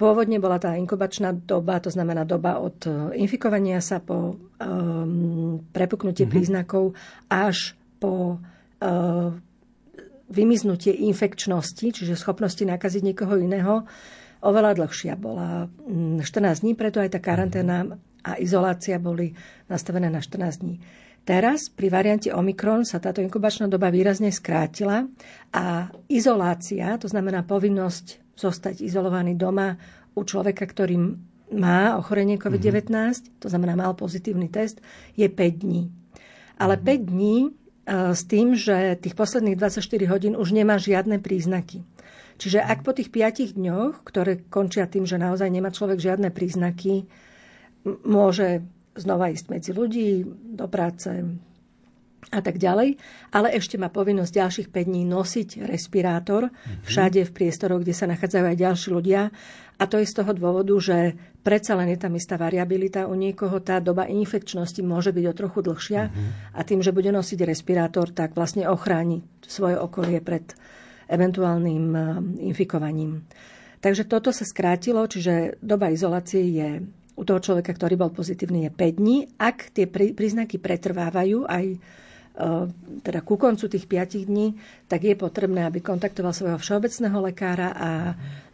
Pôvodne 0.00 0.40
bola 0.40 0.56
tá 0.56 0.72
inkubačná 0.80 1.36
doba, 1.44 1.76
to 1.76 1.92
znamená 1.92 2.24
doba 2.24 2.56
od 2.56 2.88
e, 2.88 3.20
infikovania 3.20 3.84
sa 3.84 4.00
po 4.00 4.40
um, 4.56 5.60
prepuknutie 5.76 6.24
mm-hmm. 6.24 6.32
príznakov 6.32 6.96
až 7.28 7.76
po 8.00 8.40
uh, 8.80 9.28
vymiznutie 10.32 10.96
infekčnosti, 11.04 11.84
čiže 11.84 12.16
schopnosti 12.16 12.64
nakaziť 12.64 13.02
niekoho 13.12 13.36
iného, 13.36 13.84
oveľa 14.40 14.80
dlhšia 14.80 15.20
bola 15.20 15.68
14 15.68 16.24
dní, 16.64 16.72
preto 16.72 16.96
aj 17.04 17.12
tá 17.12 17.20
karanténa 17.20 17.84
a 18.24 18.40
izolácia 18.40 18.96
boli 18.96 19.36
nastavené 19.68 20.08
na 20.08 20.24
14 20.24 20.64
dní. 20.64 20.80
Teraz 21.28 21.68
pri 21.68 21.92
variante 21.92 22.32
Omikron 22.32 22.88
sa 22.88 22.96
táto 22.96 23.20
inkubačná 23.20 23.68
doba 23.68 23.92
výrazne 23.92 24.32
skrátila 24.32 25.04
a 25.52 25.92
izolácia, 26.08 26.96
to 26.96 27.04
znamená 27.04 27.44
povinnosť 27.44 28.29
zostať 28.40 28.80
izolovaný 28.80 29.36
doma 29.36 29.76
u 30.16 30.24
človeka, 30.24 30.64
ktorý 30.64 30.96
má 31.52 31.98
ochorenie 32.00 32.40
COVID-19, 32.40 32.88
mm-hmm. 32.88 33.42
to 33.42 33.46
znamená 33.52 33.76
mal 33.76 33.92
pozitívny 33.92 34.48
test, 34.48 34.80
je 35.18 35.26
5 35.28 35.36
dní. 35.66 35.92
Ale 36.56 36.80
mm-hmm. 36.80 37.04
5 37.04 37.12
dní 37.12 37.36
e, 37.44 37.48
s 38.16 38.22
tým, 38.24 38.56
že 38.56 38.96
tých 38.96 39.18
posledných 39.18 39.58
24 39.58 40.12
hodín 40.12 40.34
už 40.38 40.56
nemá 40.56 40.80
žiadne 40.80 41.20
príznaky. 41.20 41.84
Čiže 42.40 42.64
ak 42.64 42.86
po 42.86 42.96
tých 42.96 43.12
5 43.12 43.60
dňoch, 43.60 44.00
ktoré 44.00 44.40
končia 44.48 44.88
tým, 44.88 45.04
že 45.04 45.20
naozaj 45.20 45.52
nemá 45.52 45.68
človek 45.68 46.00
žiadne 46.00 46.32
príznaky, 46.32 47.04
môže 47.84 48.64
znova 48.96 49.28
ísť 49.32 49.46
medzi 49.52 49.70
ľudí, 49.76 50.24
do 50.56 50.66
práce 50.68 51.08
a 52.28 52.44
tak 52.44 52.60
ďalej, 52.60 53.00
ale 53.32 53.48
ešte 53.56 53.80
má 53.80 53.88
povinnosť 53.88 54.32
ďalších 54.36 54.68
5 54.68 54.90
dní 54.92 55.02
nosiť 55.08 55.64
respirátor 55.64 56.52
mm-hmm. 56.52 56.84
všade 56.84 57.20
v 57.24 57.34
priestoroch, 57.34 57.80
kde 57.80 57.96
sa 57.96 58.04
nachádzajú 58.06 58.44
aj 58.44 58.56
ďalší 58.60 58.88
ľudia. 58.92 59.32
A 59.80 59.88
to 59.88 59.96
je 59.96 60.04
z 60.04 60.20
toho 60.20 60.36
dôvodu, 60.36 60.76
že 60.76 61.16
predsa 61.40 61.72
len 61.72 61.88
je 61.96 61.98
tam 61.98 62.12
istá 62.12 62.36
variabilita. 62.36 63.08
U 63.08 63.16
niekoho 63.16 63.64
tá 63.64 63.80
doba 63.80 64.04
infekčnosti 64.04 64.84
môže 64.84 65.16
byť 65.16 65.24
o 65.24 65.32
trochu 65.32 65.64
dlhšia 65.64 66.02
mm-hmm. 66.06 66.28
a 66.52 66.60
tým, 66.60 66.84
že 66.84 66.92
bude 66.92 67.08
nosiť 67.08 67.40
respirátor, 67.48 68.12
tak 68.12 68.36
vlastne 68.36 68.68
ochráni 68.68 69.24
svoje 69.40 69.80
okolie 69.80 70.20
pred 70.20 70.44
eventuálnym 71.08 71.86
eh, 71.96 72.04
infikovaním. 72.52 73.24
Takže 73.80 74.04
toto 74.04 74.28
sa 74.28 74.44
skrátilo, 74.44 75.08
čiže 75.08 75.56
doba 75.64 75.88
izolácie 75.88 76.44
je 76.44 76.84
u 77.20 77.22
toho 77.24 77.40
človeka, 77.40 77.76
ktorý 77.76 78.00
bol 78.00 78.12
pozitívny, 78.12 78.68
je 78.68 78.70
5 78.72 79.00
dní. 79.00 79.28
Ak 79.36 79.72
tie 79.76 79.84
príznaky 79.88 80.56
pretrvávajú 80.56 81.44
aj 81.44 81.64
e, 81.68 81.76
teda 83.00 83.20
ku 83.24 83.36
koncu 83.36 83.68
tých 83.68 83.84
5 83.84 84.28
dní, 84.28 84.56
tak 84.88 85.04
je 85.04 85.16
potrebné, 85.16 85.64
aby 85.68 85.80
kontaktoval 85.84 86.32
svojho 86.32 86.58
všeobecného 86.60 87.18
lekára 87.20 87.68
a 87.72 87.90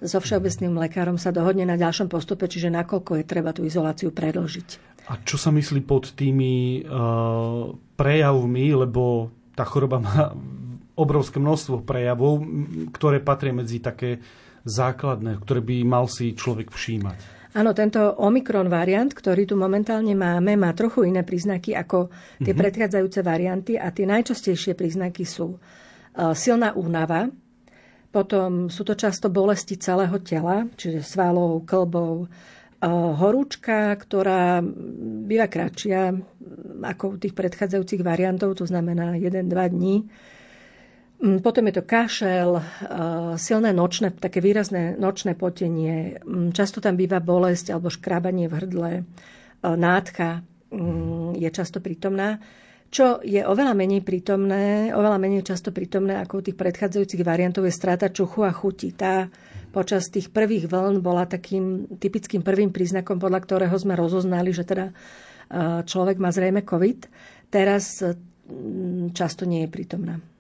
so 0.03 0.19
všeobecným 0.19 0.75
lekárom 0.77 1.19
sa 1.19 1.31
dohodne 1.35 1.67
na 1.67 1.79
ďalšom 1.79 2.11
postupe, 2.11 2.47
čiže 2.47 2.71
nakoľko 2.71 3.23
je 3.23 3.25
treba 3.25 3.51
tú 3.55 3.63
izoláciu 3.67 4.11
predlžiť. 4.11 4.69
A 5.07 5.23
čo 5.23 5.39
sa 5.39 5.55
myslí 5.55 5.87
pod 5.87 6.19
tými 6.19 6.83
uh, 6.83 7.71
prejavmi, 7.95 8.67
lebo 8.75 9.31
tá 9.55 9.63
choroba 9.63 10.03
má 10.03 10.35
obrovské 10.99 11.39
množstvo 11.39 11.87
prejavov, 11.87 12.43
ktoré 12.91 13.23
patria 13.23 13.55
medzi 13.55 13.79
také 13.79 14.19
základné, 14.67 15.39
ktoré 15.47 15.63
by 15.63 15.77
mal 15.87 16.11
si 16.11 16.35
človek 16.35 16.75
všímať? 16.75 17.36
Áno, 17.57 17.73
tento 17.73 18.05
Omikron 18.21 18.69
variant, 18.69 19.09
ktorý 19.09 19.49
tu 19.49 19.57
momentálne 19.57 20.13
máme, 20.13 20.61
má 20.61 20.77
trochu 20.77 21.09
iné 21.09 21.25
príznaky 21.25 21.73
ako 21.73 22.13
tie 22.37 22.53
mm-hmm. 22.53 22.61
predchádzajúce 22.61 23.25
varianty 23.25 23.81
a 23.81 23.89
tie 23.89 24.05
najčastejšie 24.05 24.77
príznaky 24.77 25.25
sú 25.25 25.57
uh, 25.57 26.37
silná 26.37 26.77
únava, 26.77 27.33
potom 28.13 28.69
sú 28.69 28.85
to 28.85 28.93
často 28.93 29.33
bolesti 29.33 29.81
celého 29.81 30.21
tela, 30.21 30.69
čiže 30.77 31.01
svalov, 31.01 31.65
klbov, 31.65 32.29
uh, 32.29 33.13
horúčka, 33.17 33.97
ktorá 34.05 34.61
býva 35.25 35.49
kratšia 35.49 36.13
ako 36.85 37.05
u 37.09 37.17
tých 37.17 37.33
predchádzajúcich 37.33 38.05
variantov, 38.05 38.61
to 38.61 38.69
znamená 38.69 39.17
1-2 39.17 39.49
dní. 39.49 40.05
Mm, 41.17 41.41
potom 41.41 41.65
je 41.65 41.81
to 41.81 41.85
kašel, 41.89 42.61
eh, 42.61 42.63
silné 43.41 43.73
nočné, 43.73 44.13
také 44.13 44.45
výrazné 44.45 45.01
nočné 45.01 45.33
potenie. 45.33 46.21
Mm, 46.21 46.53
často 46.53 46.85
tam 46.85 47.01
býva 47.01 47.25
bolesť 47.25 47.73
alebo 47.73 47.89
škrábanie 47.89 48.53
v 48.53 48.57
hrdle. 48.61 48.93
Eh, 49.01 49.05
nádcha 49.65 50.45
mm, 50.69 51.41
je 51.41 51.49
často 51.49 51.81
prítomná. 51.81 52.37
Čo 52.93 53.25
je 53.25 53.43
oveľa 53.43 53.75
menej 53.75 54.05
prítomné, 54.05 54.93
oveľa 54.93 55.19
menej 55.19 55.43
často 55.43 55.73
prítomné 55.73 56.21
ako 56.21 56.39
u 56.39 56.43
tých 56.53 56.57
predchádzajúcich 56.61 57.25
variantov 57.27 57.67
je 57.67 57.75
strata 57.75 58.13
čuchu 58.13 58.47
a 58.47 58.53
chuti. 58.53 58.93
Tá 58.93 59.27
počas 59.73 60.13
tých 60.13 60.31
prvých 60.31 60.69
vln 60.69 61.01
bola 61.03 61.27
takým 61.27 61.97
typickým 61.97 62.45
prvým 62.45 62.71
príznakom, 62.71 63.19
podľa 63.19 63.41
ktorého 63.43 63.75
sme 63.75 63.97
rozoznali, 63.97 64.53
že 64.53 64.69
teda 64.69 64.93
eh, 64.93 65.81
človek 65.81 66.21
má 66.21 66.29
zrejme 66.29 66.61
COVID. 66.61 67.09
Teraz 67.49 68.05
často 69.17 69.43
nie 69.43 69.67
je 69.67 69.71
prítomná. 69.71 70.36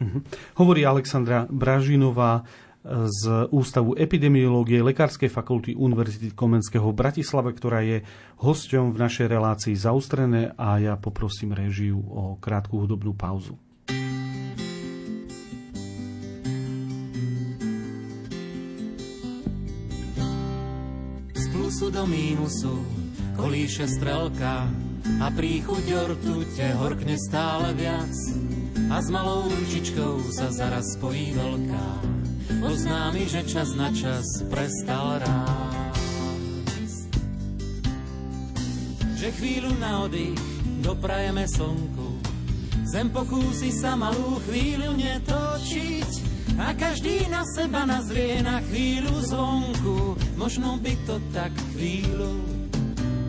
Uh-huh. 0.00 0.24
Hovorí 0.56 0.80
Alexandra 0.88 1.44
Bražinová 1.52 2.48
z 2.88 3.44
Ústavu 3.52 3.92
epidemiológie 3.92 4.80
Lekárskej 4.80 5.28
fakulty 5.28 5.76
Univerzity 5.76 6.32
Komenského 6.32 6.88
v 6.88 6.96
Bratislave, 6.96 7.52
ktorá 7.52 7.84
je 7.84 8.00
hosťom 8.40 8.96
v 8.96 9.00
našej 9.04 9.26
relácii 9.28 9.76
zaustrené 9.76 10.56
a 10.56 10.80
ja 10.80 10.96
poprosím 10.96 11.52
režiu 11.52 12.00
o 12.00 12.40
krátku 12.40 12.80
hudobnú 12.80 13.12
pauzu. 13.12 13.60
Z 21.36 21.44
plusu 21.52 21.92
do 21.92 22.08
mínusu 22.08 22.80
kolíše 23.36 23.84
strelka 23.84 24.64
a 25.20 25.28
príchuť 25.28 25.84
ortute 26.08 26.64
horkne 26.80 27.20
stále 27.20 27.76
viac 27.76 28.12
a 28.88 28.96
s 29.02 29.12
malou 29.12 29.50
ručičkou 29.50 30.32
sa 30.32 30.48
zaraz 30.48 30.96
spojí 30.96 31.36
veľká. 31.36 31.86
Oznámi, 32.64 33.28
že 33.28 33.44
čas 33.44 33.76
na 33.76 33.92
čas 33.92 34.24
prestal 34.48 35.20
rásť. 35.20 36.00
Že 39.20 39.28
chvíľu 39.36 39.72
na 39.76 40.08
oddych 40.08 40.40
doprajeme 40.80 41.44
slnku, 41.44 42.08
zem 42.88 43.12
pokúsi 43.12 43.68
sa 43.68 43.98
malú 43.98 44.40
chvíľu 44.48 44.96
netočiť 44.96 46.10
a 46.56 46.72
každý 46.72 47.28
na 47.28 47.44
seba 47.44 47.84
nazrie 47.84 48.40
na 48.40 48.64
chvíľu 48.64 49.14
zvonku. 49.28 50.16
Možno 50.40 50.80
by 50.80 50.94
to 51.04 51.16
tak 51.32 51.52
chvíľu 51.76 52.40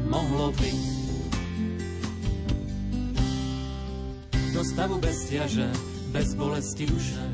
mohlo 0.08 0.52
byť. 0.56 0.91
Do 4.62 4.70
stavu 4.78 5.02
bez 5.02 5.26
ťaže, 5.26 5.74
bez 6.14 6.38
bolesti 6.38 6.86
duše. 6.86 7.26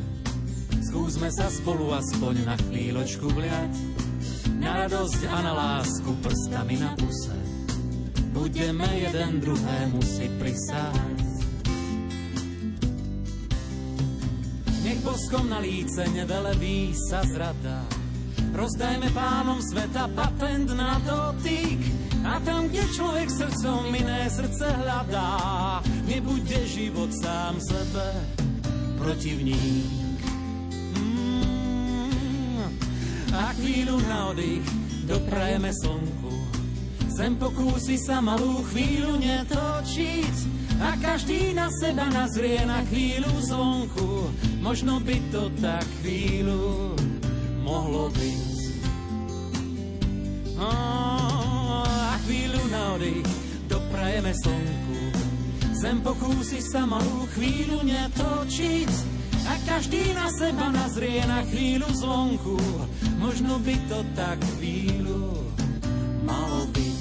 Skúsme 0.80 1.28
sa 1.28 1.52
spolu 1.52 1.92
aspoň 1.92 2.48
na 2.48 2.56
chvíľočku 2.56 3.28
vliať, 3.28 3.74
na 4.64 4.88
radosť 4.88 5.28
a 5.28 5.38
na 5.44 5.52
lásku 5.52 6.08
prstami 6.24 6.80
na 6.80 6.96
puse. 6.96 7.36
Budeme 8.32 8.88
jeden 8.96 9.44
druhému 9.44 10.00
si 10.08 10.32
prisáť. 10.40 11.20
Nech 14.88 15.04
boskom 15.04 15.52
na 15.52 15.60
líce 15.60 16.08
neveleví 16.08 16.96
sa 16.96 17.28
zrada, 17.28 17.84
rozdajme 18.56 19.12
pánom 19.12 19.60
sveta 19.60 20.08
patent 20.16 20.72
na 20.80 20.96
dotyk, 21.04 22.08
a 22.28 22.44
tam, 22.44 22.68
kde 22.68 22.84
človek 22.92 23.30
srdcom 23.32 23.88
iné 23.96 24.28
srdce 24.28 24.68
hľadá, 24.68 25.80
nebude 26.08 26.60
život 26.66 27.12
sám 27.12 27.60
sebe 27.60 28.08
protivník. 28.98 30.20
Mm. 30.96 32.72
A 33.36 33.54
chvíľu 33.60 34.02
na 34.08 34.32
oddych 34.32 34.66
doprajeme 35.06 35.70
slnku. 35.70 36.34
Zem 37.12 37.36
pokúsi 37.36 38.00
sa 38.00 38.24
malú 38.24 38.64
chvíľu 38.72 39.20
netočiť 39.20 40.36
a 40.80 40.94
každý 41.02 41.54
na 41.54 41.68
seba 41.82 42.08
nazrie 42.10 42.62
na 42.64 42.82
chvíľu 42.88 43.34
zvonku. 43.44 44.30
Možno 44.62 45.02
by 45.02 45.18
to 45.34 45.50
tak 45.60 45.86
chvíľu 46.02 46.94
mohlo 47.62 48.10
byť. 48.14 48.48
a 50.58 52.18
chvíľu 52.26 52.62
na 52.74 52.98
oddych 52.98 53.30
doprajeme 53.70 54.34
slnku. 54.34 55.37
Zem 55.78 56.02
pokúsi 56.02 56.58
sa 56.58 56.90
malú 56.90 57.30
chvíľu 57.38 57.86
netočiť 57.86 58.90
a 59.46 59.54
každý 59.62 60.10
na 60.18 60.26
seba 60.34 60.74
nazrie 60.74 61.22
na 61.30 61.46
chvíľu 61.46 61.86
zvonku. 61.94 62.58
Možno 63.22 63.62
by 63.62 63.76
to 63.86 64.02
tak 64.18 64.42
chvíľu 64.58 65.38
malo 66.26 66.66
byť. 66.74 66.98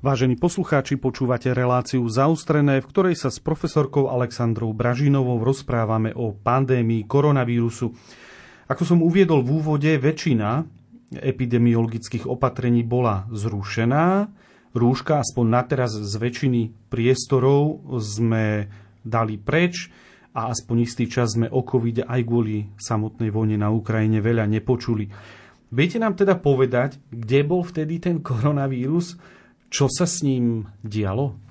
Vážení 0.00 0.40
poslucháči, 0.40 0.96
počúvate 0.96 1.52
reláciu 1.52 2.00
Zaustrené, 2.08 2.80
v 2.80 2.88
ktorej 2.88 3.20
sa 3.20 3.28
s 3.28 3.36
profesorkou 3.44 4.08
Alexandrou 4.08 4.72
Bražinovou 4.72 5.44
rozprávame 5.44 6.16
o 6.16 6.32
pandémii 6.32 7.04
koronavírusu. 7.04 7.92
Ako 8.72 8.82
som 8.88 9.04
uviedol 9.04 9.44
v 9.44 9.60
úvode, 9.60 9.92
väčšina 10.00 10.75
epidemiologických 11.20 12.28
opatrení 12.28 12.84
bola 12.84 13.28
zrušená, 13.32 14.28
rúška, 14.76 15.24
aspoň 15.24 15.44
na 15.48 15.62
teraz 15.64 15.96
z 15.96 16.14
väčšiny 16.16 16.92
priestorov 16.92 17.80
sme 17.96 18.68
dali 19.00 19.40
preč 19.40 19.88
a 20.36 20.52
aspoň 20.52 20.76
istý 20.84 21.08
čas 21.08 21.32
sme 21.32 21.48
o 21.48 21.64
covid 21.64 22.04
aj 22.04 22.20
kvôli 22.28 22.68
samotnej 22.76 23.32
vojne 23.32 23.56
na 23.56 23.72
Ukrajine 23.72 24.20
veľa 24.20 24.44
nepočuli. 24.44 25.08
Viete 25.72 25.98
nám 25.98 26.14
teda 26.14 26.36
povedať, 26.38 27.00
kde 27.08 27.40
bol 27.42 27.64
vtedy 27.64 27.98
ten 27.98 28.20
koronavírus? 28.20 29.16
Čo 29.72 29.90
sa 29.90 30.06
s 30.06 30.22
ním 30.22 30.68
dialo? 30.84 31.45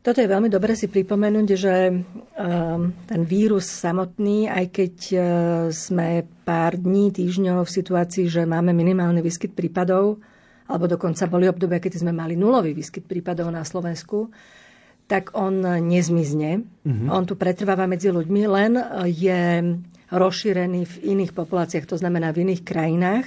Toto 0.00 0.16
je 0.16 0.32
veľmi 0.32 0.48
dobre 0.48 0.72
si 0.72 0.88
pripomenúť, 0.88 1.48
že 1.60 1.74
ehm, 1.92 2.82
ten 3.04 3.22
vírus 3.28 3.68
samotný, 3.68 4.48
aj 4.48 4.64
keď 4.72 4.94
e, 5.12 5.18
sme 5.76 6.24
pár 6.40 6.80
dní, 6.80 7.12
týždňov 7.12 7.68
v 7.68 7.74
situácii, 7.76 8.24
že 8.24 8.48
máme 8.48 8.72
minimálny 8.72 9.20
výskyt 9.20 9.52
prípadov, 9.52 10.16
alebo 10.72 10.88
dokonca 10.88 11.28
boli 11.28 11.52
obdobia, 11.52 11.84
keď 11.84 12.00
sme 12.00 12.16
mali 12.16 12.32
nulový 12.32 12.72
výskyt 12.72 13.04
prípadov 13.04 13.52
na 13.52 13.60
Slovensku, 13.60 14.32
tak 15.04 15.34
on 15.36 15.60
nezmizne. 15.82 16.62
Mm-hmm. 16.86 17.10
On 17.10 17.26
tu 17.26 17.34
pretrváva 17.34 17.90
medzi 17.90 18.14
ľuďmi, 18.14 18.42
len 18.46 18.78
je 19.10 19.42
rozšírený 20.10 20.86
v 20.86 20.94
iných 21.18 21.34
populáciách, 21.34 21.86
to 21.86 21.98
znamená 21.98 22.30
v 22.30 22.46
iných 22.46 22.62
krajinách. 22.62 23.26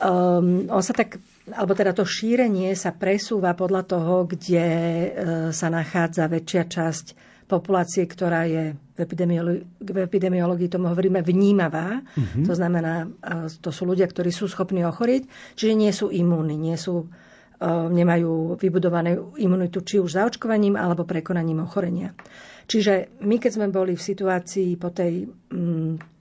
Um, 0.00 0.64
on 0.72 0.80
sa 0.80 0.96
tak, 0.96 1.20
alebo 1.54 1.72
teda 1.74 1.94
to 1.94 2.06
šírenie 2.06 2.72
sa 2.78 2.94
presúva 2.94 3.54
podľa 3.54 3.82
toho, 3.86 4.14
kde 4.26 4.66
uh, 4.66 5.08
sa 5.50 5.68
nachádza 5.68 6.30
väčšia 6.30 6.64
časť 6.66 7.06
populácie, 7.50 8.06
ktorá 8.06 8.46
je 8.46 8.78
v 8.78 8.98
epidemiológii, 9.02 9.82
v 9.82 9.98
epidemiológii 10.06 10.70
tomu 10.70 10.86
hovoríme 10.86 11.18
vnímavá. 11.18 11.98
Mm-hmm. 11.98 12.46
To 12.46 12.52
znamená, 12.54 13.10
to 13.58 13.74
sú 13.74 13.90
ľudia, 13.90 14.06
ktorí 14.06 14.30
sú 14.30 14.46
schopní 14.46 14.86
ochorieť, 14.86 15.26
čiže 15.58 15.74
nie 15.74 15.90
sú 15.90 16.14
imúni, 16.14 16.54
nie 16.54 16.78
sú, 16.78 17.10
nemajú 17.90 18.54
vybudovanú 18.54 19.34
imunitu 19.34 19.82
či 19.82 19.98
už 19.98 20.14
zaočkovaním 20.14 20.78
alebo 20.78 21.02
prekonaním 21.02 21.66
ochorenia. 21.66 22.14
Čiže 22.70 23.18
my, 23.26 23.42
keď 23.42 23.50
sme 23.50 23.66
boli 23.74 23.98
v 23.98 24.06
situácii 24.14 24.78
po 24.78 24.94
tej 24.94 25.26
mm, 25.26 26.19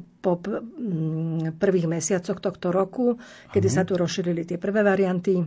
po, 0.00 0.40
mm, 0.40 1.56
prvých 1.60 1.86
mesiacoch 1.86 2.40
tohto 2.40 2.72
roku, 2.72 3.16
kedy 3.52 3.68
sa 3.68 3.82
tu 3.82 3.94
rozšírili 3.94 4.44
tie 4.44 4.58
prvé 4.58 4.82
varianty, 4.82 5.40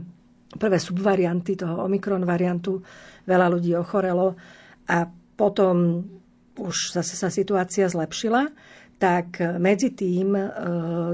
prvé 0.55 0.77
subvarianty 0.81 1.53
toho 1.59 1.85
Omikron 1.85 2.25
variantu, 2.25 2.81
veľa 3.25 3.47
ľudí 3.49 3.73
ochorelo, 3.77 4.33
a 4.89 5.05
potom 5.37 6.03
už 6.59 6.97
zase 6.97 7.15
sa 7.15 7.29
situácia 7.29 7.85
zlepšila, 7.87 8.49
tak 8.99 9.39
medzi 9.61 9.95
tým 9.95 10.35
e, 10.35 10.43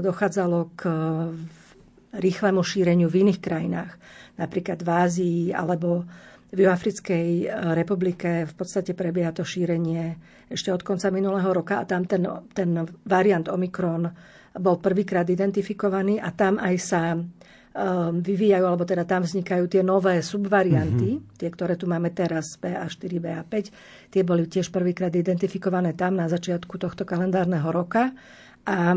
dochádzalo 0.02 0.58
k 0.74 0.80
rýchlemu 2.16 2.60
šíreniu 2.64 3.06
v 3.06 3.28
iných 3.28 3.40
krajinách, 3.40 3.92
napríklad 4.40 4.82
v 4.82 4.88
Ázii 4.90 5.42
alebo 5.52 6.02
v 6.50 6.58
Juafrickej 6.64 7.52
republike 7.76 8.48
v 8.48 8.54
podstate 8.56 8.96
prebieha 8.96 9.34
to 9.34 9.44
šírenie 9.44 10.16
ešte 10.46 10.70
od 10.70 10.82
konca 10.82 11.10
minulého 11.10 11.50
roka 11.50 11.82
a 11.82 11.88
tam 11.88 12.06
ten, 12.06 12.22
ten 12.54 12.70
variant 13.02 13.46
Omikron 13.50 14.06
bol 14.56 14.76
prvýkrát 14.80 15.28
identifikovaný 15.28 16.22
a 16.22 16.32
tam 16.32 16.56
aj 16.56 16.74
sa 16.80 17.02
Ehm, 17.76 18.24
vyvíjajú, 18.24 18.64
alebo 18.64 18.88
teda 18.88 19.04
tam 19.04 19.20
vznikajú 19.20 19.68
tie 19.68 19.84
nové 19.84 20.24
subvarianty, 20.24 21.20
mm-hmm. 21.20 21.36
tie, 21.36 21.48
ktoré 21.52 21.76
tu 21.76 21.84
máme 21.84 22.08
teraz, 22.08 22.56
BA4, 22.56 23.12
BA5, 23.20 23.52
tie 24.08 24.24
boli 24.24 24.48
tiež 24.48 24.72
prvýkrát 24.72 25.12
identifikované 25.12 25.92
tam 25.92 26.16
na 26.16 26.24
začiatku 26.24 26.80
tohto 26.80 27.04
kalendárneho 27.04 27.68
roka 27.68 28.16
a 28.64 28.96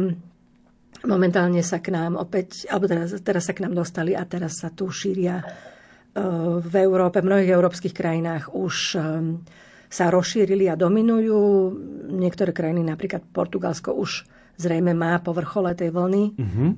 momentálne 1.03 1.59
sa 1.59 1.83
k 1.83 1.91
nám 1.91 2.15
opäť, 2.15 2.71
alebo 2.71 2.87
teraz, 2.87 3.19
teraz 3.19 3.51
sa 3.51 3.51
k 3.51 3.67
nám 3.67 3.75
dostali 3.75 4.15
a 4.15 4.23
teraz 4.23 4.63
sa 4.63 4.71
tu 4.71 4.87
šíria 4.87 5.43
ehm, 5.43 6.63
v 6.63 6.73
Európe, 6.79 7.19
v 7.19 7.35
mnohých 7.35 7.51
európskych 7.51 7.91
krajinách 7.91 8.55
už 8.55 8.95
ehm, 8.95 9.43
sa 9.89 10.13
rozšírili 10.13 10.69
a 10.69 10.77
dominujú. 10.77 11.73
Niektoré 12.13 12.53
krajiny, 12.53 12.85
napríklad 12.85 13.25
Portugalsko, 13.33 13.97
už 13.97 14.29
zrejme 14.59 14.93
má 14.93 15.17
po 15.23 15.33
vrchole 15.33 15.73
tej 15.73 15.89
vlny 15.89 16.23
uh-huh. 16.35 16.69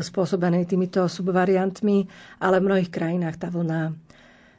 spôsobenej 0.00 0.64
týmito 0.64 1.04
subvariantmi, 1.04 2.08
ale 2.40 2.56
v 2.62 2.66
mnohých 2.72 2.90
krajinách 2.90 3.36
tá 3.36 3.52
vlna 3.52 3.92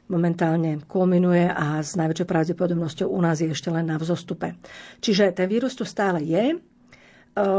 momentálne 0.06 0.86
kulminuje 0.86 1.50
a 1.50 1.82
s 1.82 1.98
najväčšou 1.98 2.30
pravdepodobnosťou 2.30 3.10
u 3.10 3.18
nás 3.18 3.42
je 3.42 3.50
ešte 3.50 3.74
len 3.74 3.90
na 3.90 3.98
vzostupe. 3.98 4.54
Čiže 5.02 5.34
ten 5.34 5.50
vírus 5.50 5.74
tu 5.74 5.82
stále 5.82 6.22
je, 6.22 6.62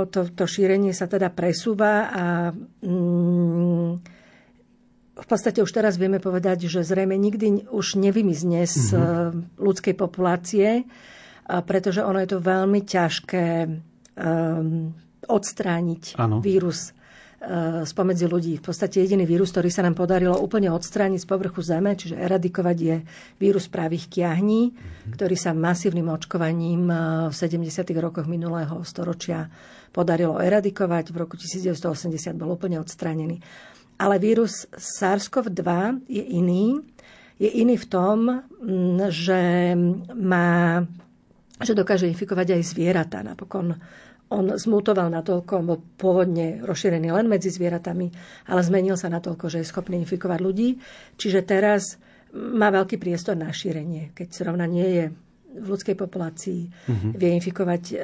to, 0.09 0.19
to 0.33 0.43
šírenie 0.49 0.89
sa 0.95 1.05
teda 1.05 1.29
presúva 1.29 2.09
a 2.09 2.25
mm, 2.81 4.16
v 5.17 5.27
podstate 5.27 5.65
už 5.65 5.71
teraz 5.73 5.97
vieme 5.97 6.21
povedať, 6.21 6.69
že 6.69 6.85
zrejme 6.85 7.17
nikdy 7.17 7.69
už 7.73 7.97
nevymizne 7.97 8.69
z 8.69 8.93
mm-hmm. 8.93 9.57
ľudskej 9.57 9.95
populácie, 9.97 10.85
pretože 11.47 12.05
ono 12.05 12.21
je 12.21 12.29
to 12.29 12.39
veľmi 12.43 12.85
ťažké 12.85 13.45
um, 13.65 14.93
odstrániť 15.25 16.19
ano. 16.19 16.37
vírus 16.43 16.93
spomedzi 17.85 18.25
ľudí. 18.25 18.57
V 18.57 18.65
podstate 18.65 18.97
jediný 18.97 19.21
vírus, 19.21 19.53
ktorý 19.53 19.69
sa 19.69 19.85
nám 19.85 19.93
podarilo 19.93 20.33
úplne 20.41 20.73
odstrániť 20.73 21.21
z 21.21 21.29
povrchu 21.29 21.61
Zeme, 21.61 21.93
čiže 21.93 22.17
eradikovať 22.17 22.77
je 22.81 22.95
vírus 23.37 23.69
právých 23.69 24.09
kiahní, 24.09 24.73
mm-hmm. 24.73 25.13
ktorý 25.13 25.37
sa 25.37 25.53
masívnym 25.53 26.09
očkovaním 26.09 26.89
v 27.29 27.33
70. 27.37 27.69
rokoch 28.01 28.25
minulého 28.25 28.81
storočia 28.81 29.53
podarilo 29.93 30.41
eradikovať. 30.41 31.13
V 31.13 31.17
roku 31.21 31.37
1980 31.37 32.33
bol 32.33 32.57
úplne 32.57 32.81
odstránený. 32.81 33.37
Ale 33.97 34.21
vírus 34.21 34.69
SARS-CoV-2 34.77 35.69
je 36.05 36.23
iný. 36.23 36.81
Je 37.37 37.49
iný 37.49 37.77
v 37.77 37.87
tom, 37.89 38.17
že, 39.09 39.73
má, 40.13 40.81
že 41.61 41.73
dokáže 41.73 42.09
infikovať 42.09 42.57
aj 42.57 42.63
zvieratá. 42.65 43.21
Napokon 43.25 43.77
on 44.27 44.45
zmutoval 44.59 45.07
natoľko, 45.07 45.53
bol 45.63 45.79
pôvodne 45.95 46.59
rozšírený 46.59 47.15
len 47.15 47.31
medzi 47.31 47.47
zvieratami, 47.47 48.11
ale 48.51 48.59
zmenil 48.59 48.99
sa 48.99 49.07
natoľko, 49.07 49.47
že 49.47 49.63
je 49.63 49.71
schopný 49.71 50.03
infikovať 50.03 50.39
ľudí. 50.43 50.69
Čiže 51.15 51.47
teraz 51.47 51.95
má 52.35 52.67
veľký 52.67 52.99
priestor 52.99 53.39
na 53.39 53.47
šírenie, 53.55 54.11
keď 54.11 54.27
zrovna 54.35 54.67
nie 54.67 54.87
je 54.99 55.05
v 55.57 55.65
ľudskej 55.65 55.95
populácii, 55.97 56.61
uh-huh. 56.69 57.11
vie 57.17 57.31
infikovať 57.39 57.83
um, 57.89 57.97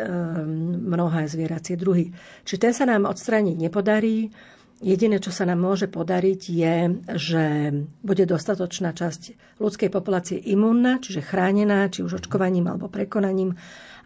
mnohé 0.89 1.27
zvieracie 1.29 1.77
druhy. 1.77 2.09
Čiže 2.47 2.61
ten 2.61 2.73
sa 2.73 2.87
nám 2.87 3.05
odstrániť 3.05 3.55
nepodarí. 3.59 4.31
Jediné, 4.83 5.23
čo 5.23 5.31
sa 5.31 5.47
nám 5.47 5.63
môže 5.63 5.87
podariť, 5.87 6.41
je, 6.51 6.75
že 7.15 7.43
bude 8.03 8.27
dostatočná 8.27 8.91
časť 8.91 9.55
ľudskej 9.63 9.87
populácie 9.87 10.35
imúnna, 10.35 10.99
čiže 10.99 11.23
chránená, 11.23 11.87
či 11.87 12.03
už 12.03 12.19
očkovaním 12.19 12.67
alebo 12.67 12.91
prekonaním 12.91 13.55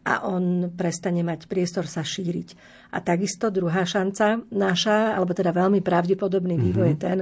a 0.05 0.23
on 0.29 0.71
prestane 0.71 1.25
mať 1.25 1.49
priestor 1.49 1.89
sa 1.89 2.05
šíriť. 2.05 2.53
A 2.93 3.01
takisto 3.01 3.49
druhá 3.49 3.83
šanca 3.83 4.45
naša, 4.53 5.17
alebo 5.17 5.33
teda 5.33 5.49
veľmi 5.51 5.81
pravdepodobný 5.81 6.55
mm-hmm. 6.55 6.67
vývoj 6.71 6.87
je 6.87 6.97
ten, 7.01 7.19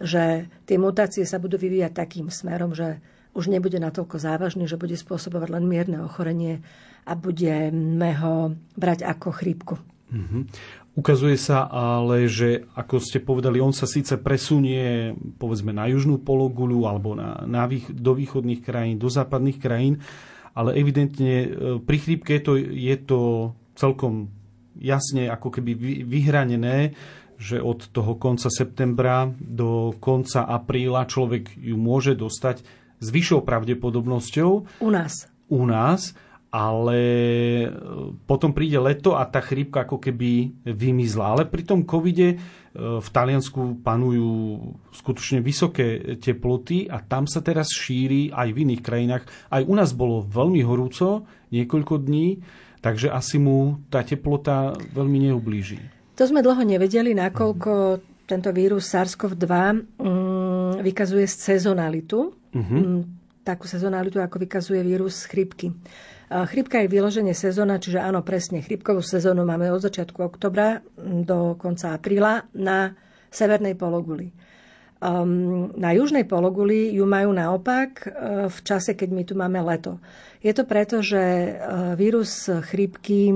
že 0.00 0.24
tie 0.68 0.76
mutácie 0.76 1.24
sa 1.24 1.42
budú 1.42 1.56
vyvíjať 1.56 1.92
takým 1.96 2.28
smerom, 2.28 2.76
že 2.76 3.00
už 3.32 3.48
nebude 3.50 3.80
natoľko 3.80 4.20
závažný, 4.20 4.68
že 4.68 4.78
bude 4.78 4.94
spôsobovať 4.94 5.48
len 5.56 5.64
mierne 5.66 5.98
ochorenie 6.04 6.62
a 7.08 7.16
budeme 7.16 8.12
ho 8.20 8.54
brať 8.76 9.08
ako 9.08 9.28
chrípku. 9.32 9.74
Mm-hmm. 10.10 10.42
Ukazuje 11.00 11.40
sa 11.40 11.64
ale, 11.64 12.28
že 12.28 12.68
ako 12.76 13.00
ste 13.00 13.24
povedali, 13.24 13.56
on 13.56 13.72
sa 13.72 13.88
síce 13.88 14.20
presunie 14.20 15.16
povedzme 15.40 15.72
na 15.72 15.88
južnú 15.88 16.20
pologuľu 16.20 16.84
alebo 16.84 17.16
na, 17.16 17.40
na, 17.48 17.64
do 17.88 18.12
východných 18.12 18.60
krajín, 18.60 19.00
do 19.00 19.08
západných 19.08 19.56
krajín, 19.56 20.04
ale 20.52 20.76
evidentne 20.76 21.32
e, 21.40 21.48
pri 21.80 21.96
chrípke 21.96 22.36
je 22.36 22.42
to, 22.44 22.52
je 22.60 22.96
to 23.00 23.20
celkom 23.80 24.28
jasne 24.76 25.24
ako 25.32 25.48
keby 25.48 25.72
vyhranené, 26.04 26.92
že 27.40 27.56
od 27.64 27.88
toho 27.88 28.20
konca 28.20 28.52
septembra 28.52 29.32
do 29.40 29.96
konca 29.96 30.44
apríla 30.44 31.08
človek 31.08 31.56
ju 31.56 31.80
môže 31.80 32.12
dostať 32.12 32.60
s 33.00 33.06
vyššou 33.08 33.40
pravdepodobnosťou. 33.48 34.84
U 34.84 34.90
nás. 34.92 35.32
U 35.48 35.64
nás 35.64 36.12
ale 36.50 37.00
e, 37.62 37.66
potom 38.26 38.50
príde 38.50 38.76
leto 38.82 39.14
a 39.14 39.22
tá 39.26 39.38
chrípka 39.38 39.86
ako 39.86 40.02
keby 40.02 40.50
vymizla. 40.66 41.38
Ale 41.38 41.42
pri 41.46 41.62
tom 41.62 41.86
covide 41.86 42.34
e, 42.34 42.36
v 42.76 43.08
Taliansku 43.08 43.80
panujú 43.86 44.58
skutočne 44.90 45.38
vysoké 45.40 46.18
teploty 46.18 46.90
a 46.90 46.98
tam 47.06 47.30
sa 47.30 47.38
teraz 47.38 47.70
šíri 47.70 48.34
aj 48.34 48.50
v 48.50 48.60
iných 48.66 48.82
krajinách. 48.82 49.24
Aj 49.48 49.62
u 49.62 49.74
nás 49.78 49.94
bolo 49.94 50.26
veľmi 50.26 50.60
horúco 50.66 51.22
niekoľko 51.54 51.94
dní, 52.02 52.42
takže 52.82 53.14
asi 53.14 53.38
mu 53.38 53.86
tá 53.86 54.02
teplota 54.02 54.74
veľmi 54.74 55.30
neublíži. 55.30 55.78
To 56.18 56.28
sme 56.28 56.42
dlho 56.44 56.66
nevedeli, 56.66 57.14
nakoľko 57.16 58.02
tento 58.28 58.50
vírus 58.54 58.86
SARS-CoV-2 58.92 59.46
mm, 59.98 60.84
vykazuje 60.84 61.26
sezonalitu. 61.26 62.30
Uh-huh. 62.30 63.02
Takú 63.42 63.66
sezonalitu, 63.66 64.22
ako 64.22 64.36
vykazuje 64.38 64.84
vírus 64.86 65.26
chrypky. 65.26 65.74
Chrypka 66.30 66.78
je 66.78 66.86
vyloženie 66.86 67.34
sezóna, 67.34 67.82
čiže 67.82 67.98
áno, 67.98 68.22
presne, 68.22 68.62
chrypkovú 68.62 69.02
sezónu 69.02 69.42
máme 69.42 69.66
od 69.74 69.82
začiatku 69.82 70.22
oktobra 70.22 70.78
do 71.02 71.58
konca 71.58 71.98
apríla 71.98 72.46
na 72.54 72.94
severnej 73.34 73.74
pologuli. 73.74 74.30
Um, 75.00 75.74
na 75.74 75.90
južnej 75.90 76.28
pologuli 76.28 76.94
ju 76.94 77.02
majú 77.02 77.34
naopak 77.34 77.90
uh, 78.06 78.46
v 78.46 78.58
čase, 78.62 78.94
keď 78.94 79.08
my 79.10 79.22
tu 79.26 79.34
máme 79.34 79.58
leto. 79.58 79.98
Je 80.38 80.54
to 80.54 80.62
preto, 80.68 81.02
že 81.02 81.18
uh, 81.18 81.98
vírus 81.98 82.46
chrypky 82.46 83.34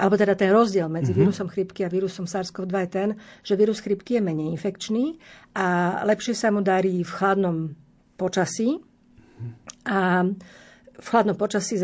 alebo 0.00 0.16
teda 0.16 0.32
ten 0.32 0.48
rozdiel 0.48 0.88
medzi 0.88 1.12
uh-huh. 1.12 1.28
vírusom 1.28 1.52
chrypky 1.52 1.84
a 1.84 1.92
vírusom 1.92 2.24
SARS-CoV-2 2.24 2.72
je 2.72 2.88
ten, 2.88 3.08
že 3.44 3.52
vírus 3.52 3.84
chrypky 3.84 4.16
je 4.16 4.24
menej 4.24 4.48
infekčný 4.56 5.20
a 5.52 6.00
lepšie 6.08 6.32
sa 6.32 6.48
mu 6.48 6.64
darí 6.64 7.04
v 7.04 7.12
chladnom 7.12 7.76
počasí. 8.16 8.80
A 9.84 10.24
v 11.00 11.06
chladnom 11.08 11.34
počasí 11.34 11.80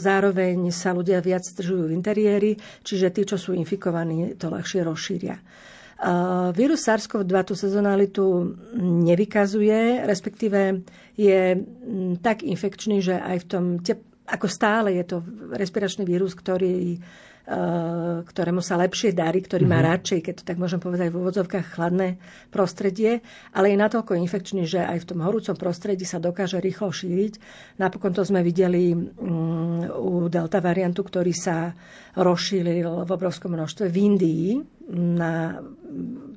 zároveň 0.00 0.72
sa 0.72 0.96
ľudia 0.96 1.20
viac 1.20 1.44
zdržujú 1.44 1.92
v 1.92 1.96
interiéri, 1.96 2.52
čiže 2.80 3.12
tí, 3.12 3.22
čo 3.28 3.36
sú 3.36 3.52
infikovaní, 3.52 4.40
to 4.40 4.48
ľahšie 4.48 4.80
rozšíria. 4.82 5.36
Vírus 6.52 6.80
SARS-CoV-2 6.84 7.34
tú 7.44 7.54
sezonalitu 7.54 8.24
nevykazuje, 8.82 10.02
respektíve 10.04 10.82
je 11.14 11.60
tak 12.18 12.42
infekčný, 12.42 12.98
že 12.98 13.14
aj 13.20 13.36
v 13.44 13.46
tom, 13.46 13.64
ako 14.26 14.46
stále 14.50 14.96
je 14.96 15.04
to 15.06 15.16
respiračný 15.54 16.02
vírus, 16.08 16.34
ktorý 16.34 16.98
ktorému 18.24 18.64
sa 18.64 18.80
lepšie 18.80 19.12
darí, 19.12 19.44
ktorý 19.44 19.68
má 19.68 19.84
mm-hmm. 19.84 19.92
radšej, 19.92 20.18
keď 20.24 20.34
to 20.40 20.44
tak 20.48 20.56
môžem 20.56 20.80
povedať, 20.80 21.12
v 21.12 21.20
úvodzovkách 21.20 21.76
chladné 21.76 22.16
prostredie, 22.48 23.20
ale 23.52 23.68
je 23.68 23.76
natoľko 23.76 24.16
infekčný, 24.16 24.64
že 24.64 24.80
aj 24.80 25.04
v 25.04 25.08
tom 25.12 25.20
horúcom 25.20 25.52
prostredí 25.52 26.08
sa 26.08 26.16
dokáže 26.16 26.56
rýchlo 26.56 26.88
šíriť. 26.88 27.36
Napokon 27.76 28.16
to 28.16 28.24
sme 28.24 28.40
videli 28.40 28.96
um, 28.96 29.84
u 29.84 30.32
delta 30.32 30.64
variantu, 30.64 31.04
ktorý 31.04 31.36
sa 31.36 31.76
rozšíril 32.16 33.04
v 33.04 33.10
obrovskom 33.12 33.52
množstve 33.52 33.92
v 33.92 33.96
Indii, 34.00 34.48
na, 34.96 35.60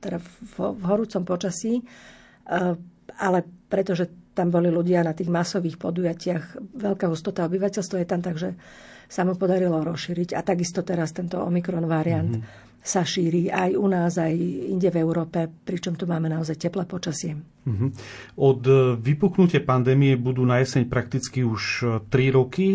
teda 0.04 0.20
v, 0.20 0.56
v 0.76 0.84
horúcom 0.92 1.24
počasí, 1.24 1.80
uh, 1.80 2.76
ale 3.16 3.48
pretože 3.72 4.12
tam 4.36 4.52
boli 4.52 4.68
ľudia 4.68 5.08
na 5.08 5.16
tých 5.16 5.32
masových 5.32 5.80
podujatiach, 5.80 6.76
veľká 6.76 7.08
hustota 7.08 7.48
obyvateľstva 7.48 7.98
je 8.04 8.08
tam, 8.12 8.20
takže 8.20 8.60
sa 9.08 9.24
mu 9.24 9.40
podarilo 9.40 9.80
rozšíriť. 9.82 10.36
A 10.36 10.44
takisto 10.44 10.84
teraz 10.84 11.16
tento 11.16 11.40
Omikron 11.40 11.88
variant 11.88 12.38
mm-hmm. 12.38 12.84
sa 12.84 13.08
šíri 13.08 13.48
aj 13.48 13.72
u 13.80 13.88
nás, 13.88 14.20
aj 14.20 14.36
inde 14.68 14.92
v 14.92 15.00
Európe, 15.00 15.48
pričom 15.48 15.96
tu 15.96 16.04
máme 16.06 16.28
naozaj 16.28 16.60
teplé 16.60 16.84
počasie. 16.84 17.40
Mm-hmm. 17.40 17.90
Od 18.38 18.62
vypuknutia 19.00 19.64
pandémie 19.64 20.20
budú 20.20 20.44
na 20.44 20.60
jeseň 20.60 20.86
prakticky 20.92 21.42
už 21.42 21.62
3 22.08 22.12
e, 22.12 22.30
roky. 22.36 22.70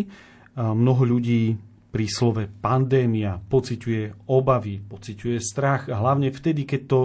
Mnoho 0.53 1.17
ľudí 1.17 1.57
pri 1.93 2.09
slove 2.09 2.49
pandémia 2.49 3.37
pociťuje 3.37 4.29
obavy, 4.33 4.81
pociťuje 4.81 5.37
strach 5.41 5.93
a 5.93 6.01
hlavne 6.01 6.33
vtedy, 6.33 6.65
keď 6.65 6.83
to 6.89 7.01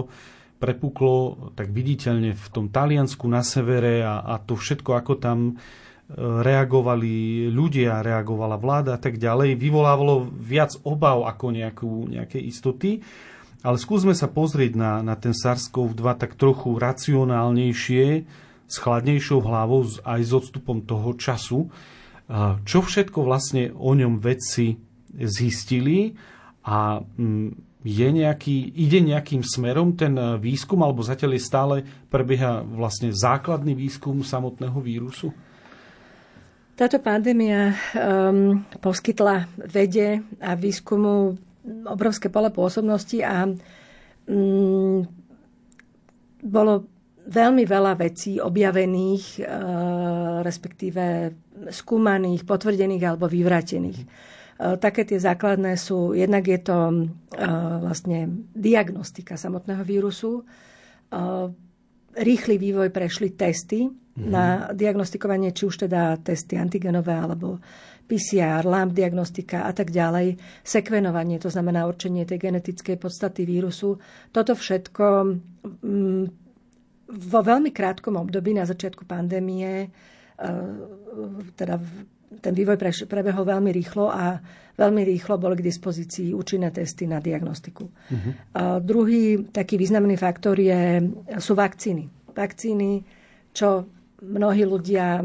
prepuklo 0.58 1.52
tak 1.54 1.70
viditeľne 1.70 2.34
v 2.34 2.46
tom 2.50 2.72
Taliansku 2.72 3.28
na 3.30 3.46
severe 3.46 4.02
a, 4.02 4.24
a 4.24 4.40
to 4.42 4.58
všetko, 4.58 4.90
ako 4.96 5.12
tam 5.20 5.38
reagovali 6.16 7.46
ľudia, 7.52 8.00
reagovala 8.00 8.56
vláda 8.56 8.96
a 8.96 9.00
tak 9.00 9.20
ďalej, 9.20 9.60
vyvolávalo 9.60 10.24
viac 10.24 10.72
obav 10.80 11.28
ako 11.28 11.52
nejakú, 11.52 11.92
nejaké 12.08 12.40
istoty. 12.40 13.04
Ale 13.60 13.76
skúsme 13.76 14.16
sa 14.16 14.30
pozrieť 14.30 14.72
na, 14.78 14.92
na 15.04 15.18
ten 15.18 15.36
SARS-CoV-2 15.36 16.02
tak 16.16 16.38
trochu 16.38 16.78
racionálnejšie, 16.78 18.06
s 18.68 18.76
chladnejšou 18.76 19.40
hlavou, 19.44 19.88
aj 20.04 20.20
s 20.20 20.32
odstupom 20.32 20.84
toho 20.84 21.16
času. 21.16 21.72
Čo 22.68 22.78
všetko 22.84 23.24
vlastne 23.24 23.72
o 23.72 23.96
ňom 23.96 24.20
vedci 24.20 24.76
zistili 25.16 26.12
a 26.68 27.00
mm, 27.00 27.80
je 27.88 28.08
nejaký, 28.12 28.76
ide 28.76 29.00
nejakým 29.00 29.40
smerom 29.40 29.96
ten 29.96 30.12
výskum, 30.36 30.84
alebo 30.84 31.00
zatiaľ 31.00 31.40
je 31.40 31.42
stále 31.48 31.76
prebieha 32.12 32.60
vlastne 32.60 33.08
základný 33.08 33.72
výskum 33.72 34.20
samotného 34.20 34.76
vírusu? 34.84 35.32
Táto 36.78 37.02
pandémia 37.02 37.74
um, 37.74 38.62
poskytla 38.78 39.50
vede 39.66 40.22
a 40.38 40.54
výskumu 40.54 41.34
obrovské 41.90 42.30
pole 42.30 42.54
pôsobnosti 42.54 43.18
a 43.18 43.50
um, 43.50 45.02
bolo 46.38 46.86
veľmi 47.26 47.66
veľa 47.66 47.98
vecí 47.98 48.38
objavených, 48.38 49.42
uh, 49.42 50.38
respektíve 50.46 51.34
skúmaných, 51.66 52.46
potvrdených 52.46 53.02
alebo 53.10 53.26
vyvratených. 53.26 53.98
Uh, 54.62 54.78
také 54.78 55.02
tie 55.02 55.18
základné 55.18 55.74
sú, 55.74 56.14
jednak 56.14 56.46
je 56.46 56.62
to 56.62 56.78
uh, 56.78 56.94
vlastne 57.82 58.46
diagnostika 58.54 59.34
samotného 59.34 59.82
vírusu, 59.82 60.46
uh, 61.10 61.50
rýchly 62.16 62.56
vývoj 62.56 62.88
prešli 62.88 63.36
testy, 63.36 63.88
mm-hmm. 64.18 64.30
na 64.30 64.44
diagnostikovanie, 64.74 65.54
či 65.54 65.68
už 65.68 65.88
teda 65.88 66.18
testy 66.18 66.58
antigenové 66.58 67.14
alebo 67.14 67.60
PCR, 68.08 68.64
LAMP 68.64 68.96
diagnostika 68.96 69.68
a 69.68 69.72
tak 69.76 69.92
ďalej, 69.92 70.40
sekvenovanie, 70.64 71.36
to 71.36 71.52
znamená 71.52 71.84
určenie 71.84 72.24
tej 72.24 72.40
genetickej 72.48 72.96
podstaty 72.96 73.44
vírusu. 73.44 74.00
Toto 74.32 74.56
všetko 74.56 75.04
mm, 75.84 76.24
vo 77.08 77.40
veľmi 77.44 77.68
krátkom 77.68 78.16
období 78.16 78.56
na 78.56 78.64
začiatku 78.64 79.04
pandémie, 79.04 79.84
e, 79.84 79.88
teda 81.52 81.76
ten 82.28 82.52
vývoj 82.52 82.76
prebehol 83.08 83.44
veľmi 83.48 83.70
rýchlo 83.72 84.12
a 84.12 84.36
veľmi 84.78 85.02
rýchlo 85.02 85.40
boli 85.40 85.58
k 85.58 85.66
dispozícii 85.66 86.30
účinné 86.36 86.70
testy 86.70 87.08
na 87.08 87.18
diagnostiku. 87.18 87.88
Uh-huh. 87.88 88.32
A 88.54 88.78
druhý 88.78 89.48
taký 89.50 89.74
významný 89.74 90.14
faktor 90.14 90.54
je, 90.60 91.02
sú 91.42 91.58
vakcíny. 91.58 92.06
Vakcíny, 92.30 93.02
čo 93.50 93.90
mnohí 94.22 94.62
ľudia 94.62 95.22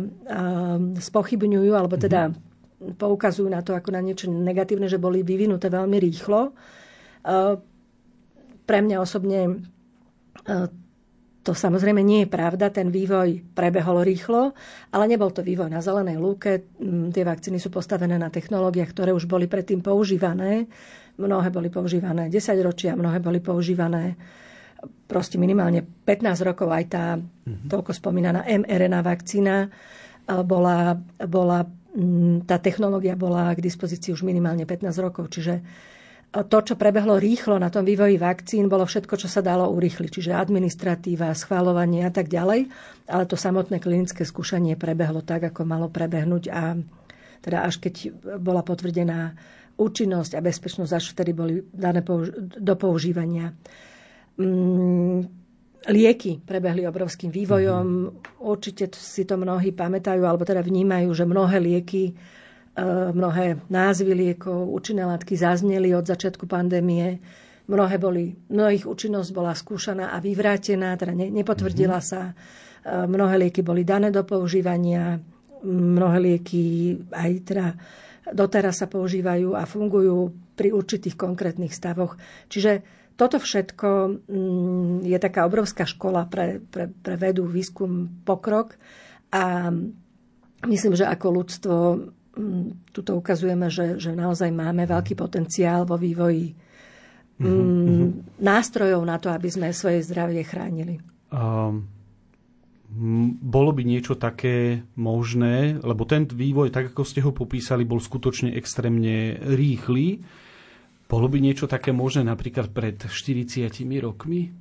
spochybňujú, 0.97 1.71
alebo 1.73 1.97
teda 1.97 2.29
mhm. 2.29 2.97
poukazujú 2.97 3.49
na 3.49 3.61
to 3.61 3.73
ako 3.77 3.93
na 3.93 4.01
niečo 4.01 4.29
negatívne, 4.29 4.89
že 4.89 5.01
boli 5.01 5.21
vyvinuté 5.21 5.69
veľmi 5.69 5.97
rýchlo. 6.01 6.53
Pre 8.63 8.79
mňa 8.79 8.97
osobne 9.01 9.69
to 11.43 11.51
samozrejme 11.51 11.99
nie 11.99 12.23
je 12.23 12.31
pravda, 12.31 12.71
ten 12.71 12.87
vývoj 12.87 13.43
prebehol 13.51 14.07
rýchlo, 14.07 14.55
ale 14.95 15.03
nebol 15.11 15.27
to 15.35 15.43
vývoj 15.43 15.67
na 15.67 15.83
zelenej 15.83 16.15
lúke. 16.15 16.63
Mm, 16.79 17.11
tie 17.11 17.27
vakcíny 17.27 17.59
sú 17.59 17.67
postavené 17.67 18.15
na 18.15 18.31
technológiách, 18.31 18.95
ktoré 18.95 19.11
už 19.11 19.27
boli 19.27 19.51
predtým 19.51 19.83
používané. 19.83 20.71
Mnohé 21.19 21.51
boli 21.51 21.67
používané 21.67 22.31
10 22.31 22.39
ročia, 22.63 22.95
mnohé 22.95 23.19
boli 23.19 23.43
používané 23.43 24.15
proste 25.07 25.35
minimálne 25.35 25.83
15 25.83 26.47
rokov 26.47 26.71
aj 26.71 26.83
tá 26.89 27.05
mm-hmm. 27.19 27.69
toľko 27.69 27.91
spomínaná 27.91 28.47
mRNA 28.47 28.99
vakcína 29.03 29.67
bola, 30.47 30.95
bola, 31.27 31.67
mm, 31.95 32.47
tá 32.47 32.57
technológia 32.59 33.19
bola 33.19 33.51
k 33.51 33.59
dispozícii 33.59 34.15
už 34.15 34.23
minimálne 34.23 34.63
15 34.63 34.95
rokov. 35.03 35.27
Čiže 35.31 35.59
to, 36.33 36.57
čo 36.65 36.73
prebehlo 36.73 37.21
rýchlo 37.21 37.61
na 37.61 37.69
tom 37.69 37.85
vývoji 37.85 38.17
vakcín, 38.17 38.65
bolo 38.65 38.89
všetko, 38.89 39.21
čo 39.21 39.29
sa 39.29 39.45
dalo 39.45 39.69
urýchliť, 39.69 40.09
čiže 40.09 40.31
administratíva, 40.33 41.29
schváľovanie 41.29 42.01
a 42.01 42.11
tak 42.11 42.25
ďalej. 42.25 42.73
Ale 43.05 43.23
to 43.29 43.37
samotné 43.37 43.77
klinické 43.77 44.25
skúšanie 44.25 44.73
prebehlo 44.73 45.21
tak, 45.21 45.53
ako 45.53 45.61
malo 45.61 45.93
prebehnúť 45.93 46.43
a 46.49 46.73
teda 47.45 47.69
až 47.69 47.77
keď 47.77 48.09
bola 48.41 48.65
potvrdená 48.65 49.37
účinnosť 49.77 50.33
a 50.33 50.41
bezpečnosť, 50.41 50.91
až 50.97 51.05
vtedy 51.13 51.31
boli 51.37 51.61
dané 51.69 52.01
do 52.57 52.75
používania. 52.81 53.53
Mm, 54.41 55.29
lieky 55.89 56.41
prebehli 56.41 56.87
obrovským 56.87 57.29
vývojom. 57.29 57.85
Mm-hmm. 57.85 58.41
Určite 58.41 58.89
si 58.95 59.27
to 59.27 59.35
mnohí 59.35 59.75
pamätajú, 59.75 60.23
alebo 60.23 60.47
teda 60.47 60.63
vnímajú, 60.63 61.13
že 61.13 61.29
mnohé 61.29 61.59
lieky 61.59 62.15
mnohé 63.13 63.61
názvy 63.69 64.13
liekov, 64.17 64.73
účinné 64.73 65.05
látky 65.05 65.37
zazneli 65.37 65.93
od 65.93 66.09
začiatku 66.09 66.49
pandémie. 66.49 67.21
Mnohé 67.69 67.95
boli, 68.01 68.33
mnohých 68.49 68.89
účinnosť 68.89 69.29
bola 69.31 69.53
skúšaná 69.53 70.11
a 70.11 70.17
vyvrátená, 70.19 70.97
teda 70.97 71.13
ne, 71.13 71.29
nepotvrdila 71.29 72.01
mm-hmm. 72.01 72.11
sa. 72.11 72.33
Mnohé 72.83 73.47
lieky 73.47 73.63
boli 73.63 73.87
dané 73.87 74.11
do 74.11 74.25
používania, 74.27 75.15
mnohé 75.63 76.19
lieky 76.19 76.97
aj 77.13 77.31
teda 77.47 77.65
doteraz 78.31 78.83
sa 78.83 78.87
používajú 78.91 79.55
a 79.55 79.63
fungujú 79.63 80.31
pri 80.55 80.75
určitých 80.75 81.15
konkrétnych 81.15 81.71
stavoch. 81.71 82.15
Čiže 82.51 82.83
toto 83.13 83.37
všetko 83.37 83.89
mm, 84.27 85.05
je 85.05 85.17
taká 85.21 85.45
obrovská 85.45 85.85
škola 85.85 86.25
pre, 86.25 86.59
pre, 86.59 86.89
pre 86.89 87.15
vedu, 87.19 87.45
výskum, 87.45 88.23
pokrok 88.25 88.75
a 89.29 89.69
myslím, 90.65 90.97
že 90.97 91.05
ako 91.05 91.27
ľudstvo 91.29 91.75
tuto 92.89 93.11
ukazujeme, 93.13 93.69
že, 93.69 94.01
že 94.01 94.11
naozaj 94.13 94.49
máme 94.49 94.89
veľký 94.89 95.13
potenciál 95.13 95.85
vo 95.85 96.01
vývoji 96.01 96.53
mm-hmm. 97.37 98.41
nástrojov 98.41 99.01
na 99.05 99.21
to, 99.21 99.29
aby 99.29 99.49
sme 99.49 99.69
svoje 99.69 100.01
zdravie 100.01 100.41
chránili. 100.41 100.97
Um, 101.29 101.85
bolo 103.41 103.73
by 103.73 103.81
niečo 103.85 104.13
také 104.17 104.85
možné, 104.97 105.81
lebo 105.81 106.05
ten 106.05 106.29
vývoj, 106.29 106.69
tak 106.69 106.93
ako 106.93 107.01
ste 107.05 107.25
ho 107.25 107.33
popísali, 107.33 107.89
bol 107.89 107.97
skutočne 107.97 108.53
extrémne 108.53 109.37
rýchly. 109.41 110.21
Bolo 111.09 111.29
by 111.29 111.37
niečo 111.41 111.65
také 111.65 111.89
možné 111.89 112.25
napríklad 112.25 112.69
pred 112.69 112.97
40 112.97 113.69
rokmi? 114.01 114.53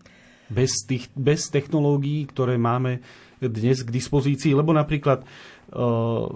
Bez, 0.52 0.84
tých, 0.84 1.08
bez 1.16 1.48
technológií, 1.48 2.28
ktoré 2.28 2.60
máme 2.60 3.00
dnes 3.40 3.80
k 3.80 3.88
dispozícii, 3.88 4.52
lebo 4.52 4.76
napríklad 4.76 5.24
uh, 5.24 6.28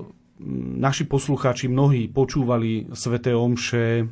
naši 0.76 1.08
poslucháči 1.08 1.68
mnohí 1.68 2.12
počúvali 2.12 2.92
Sveté 2.92 3.32
Omše 3.32 4.04
uh, 4.04 4.08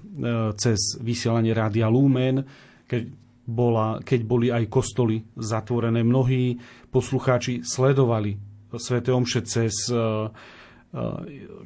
cez 0.57 0.97
vysielanie 1.01 1.53
Rádia 1.53 1.93
Lumen, 1.93 2.45
keď, 2.89 3.03
bola, 3.45 4.01
keď 4.01 4.21
boli 4.25 4.49
aj 4.49 4.65
kostoly 4.73 5.21
zatvorené. 5.37 6.01
Mnohí 6.01 6.57
poslucháči 6.89 7.61
sledovali 7.61 8.37
Sveté 8.77 9.13
Omše 9.13 9.41
cez 9.45 9.93
uh, 9.93 10.33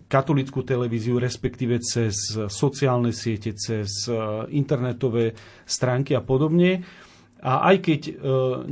katolickú 0.08 0.64
televíziu, 0.64 1.20
respektíve 1.20 1.84
cez 1.84 2.16
sociálne 2.48 3.12
siete, 3.12 3.52
cez 3.52 4.08
internetové 4.48 5.36
stránky 5.68 6.16
a 6.16 6.24
podobne. 6.24 6.80
A 7.44 7.68
aj 7.68 7.76
keď 7.84 8.00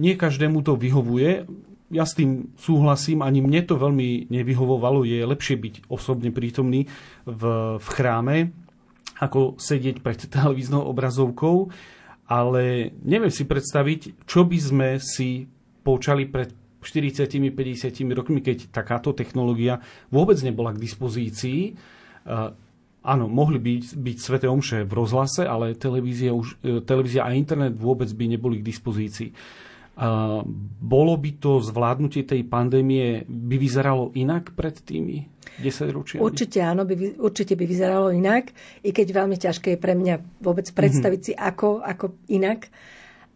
nie 0.01 0.17
každému 0.17 0.65
to 0.65 0.81
vyhovuje, 0.81 1.45
ja 1.91 2.03
s 2.03 2.19
tým 2.19 2.51
súhlasím, 2.59 3.23
ani 3.23 3.39
mne 3.39 3.63
to 3.63 3.79
veľmi 3.79 4.27
nevyhovovalo. 4.31 5.07
Je 5.07 5.23
lepšie 5.23 5.57
byť 5.59 5.75
osobne 5.87 6.35
prítomný 6.35 6.91
v, 7.23 7.43
v 7.79 7.89
chráme, 7.95 8.51
ako 9.23 9.57
sedieť 9.57 10.03
pred 10.03 10.19
televíznou 10.35 10.83
obrazovkou, 10.87 11.71
ale 12.27 12.91
neviem 13.07 13.31
si 13.31 13.47
predstaviť, 13.47 14.27
čo 14.27 14.43
by 14.45 14.59
sme 14.59 14.89
si 14.99 15.47
počali 15.87 16.27
pred 16.27 16.51
40-50 16.83 17.51
rokmi, 18.15 18.43
keď 18.43 18.71
takáto 18.71 19.11
technológia 19.15 19.83
vôbec 20.11 20.39
nebola 20.43 20.75
k 20.75 20.83
dispozícii. 20.83 21.75
Áno, 23.07 23.31
mohli 23.31 23.63
byť, 23.63 24.03
byť 24.03 24.17
sveté 24.19 24.47
omše 24.51 24.83
v 24.83 24.93
rozhlase, 24.99 25.47
ale 25.47 25.79
televízia, 25.79 26.35
už, 26.35 26.59
e, 26.67 26.83
televízia 26.83 27.23
a 27.23 27.39
internet 27.39 27.79
vôbec 27.79 28.11
by 28.11 28.35
neboli 28.35 28.59
k 28.59 28.67
dispozícii. 28.67 29.31
Bolo 30.77 31.17
by 31.17 31.31
to 31.41 31.65
zvládnutie 31.65 32.29
tej 32.29 32.45
pandémie, 32.45 33.25
by 33.25 33.57
vyzeralo 33.57 34.13
inak 34.13 34.53
pred 34.53 34.77
tými 34.85 35.25
10 35.57 35.89
ročiami? 35.89 36.21
Určite 36.21 36.61
áno, 36.61 36.85
by, 36.85 37.17
určite 37.17 37.57
by 37.57 37.65
vyzeralo 37.65 38.13
inak, 38.13 38.53
i 38.85 38.93
keď 38.93 39.07
veľmi 39.17 39.41
ťažké 39.41 39.77
je 39.77 39.81
pre 39.81 39.97
mňa 39.97 40.45
vôbec 40.45 40.69
predstaviť 40.69 41.21
mm-hmm. 41.25 41.41
si, 41.41 41.49
ako, 41.49 41.81
ako 41.81 42.13
inak. 42.29 42.69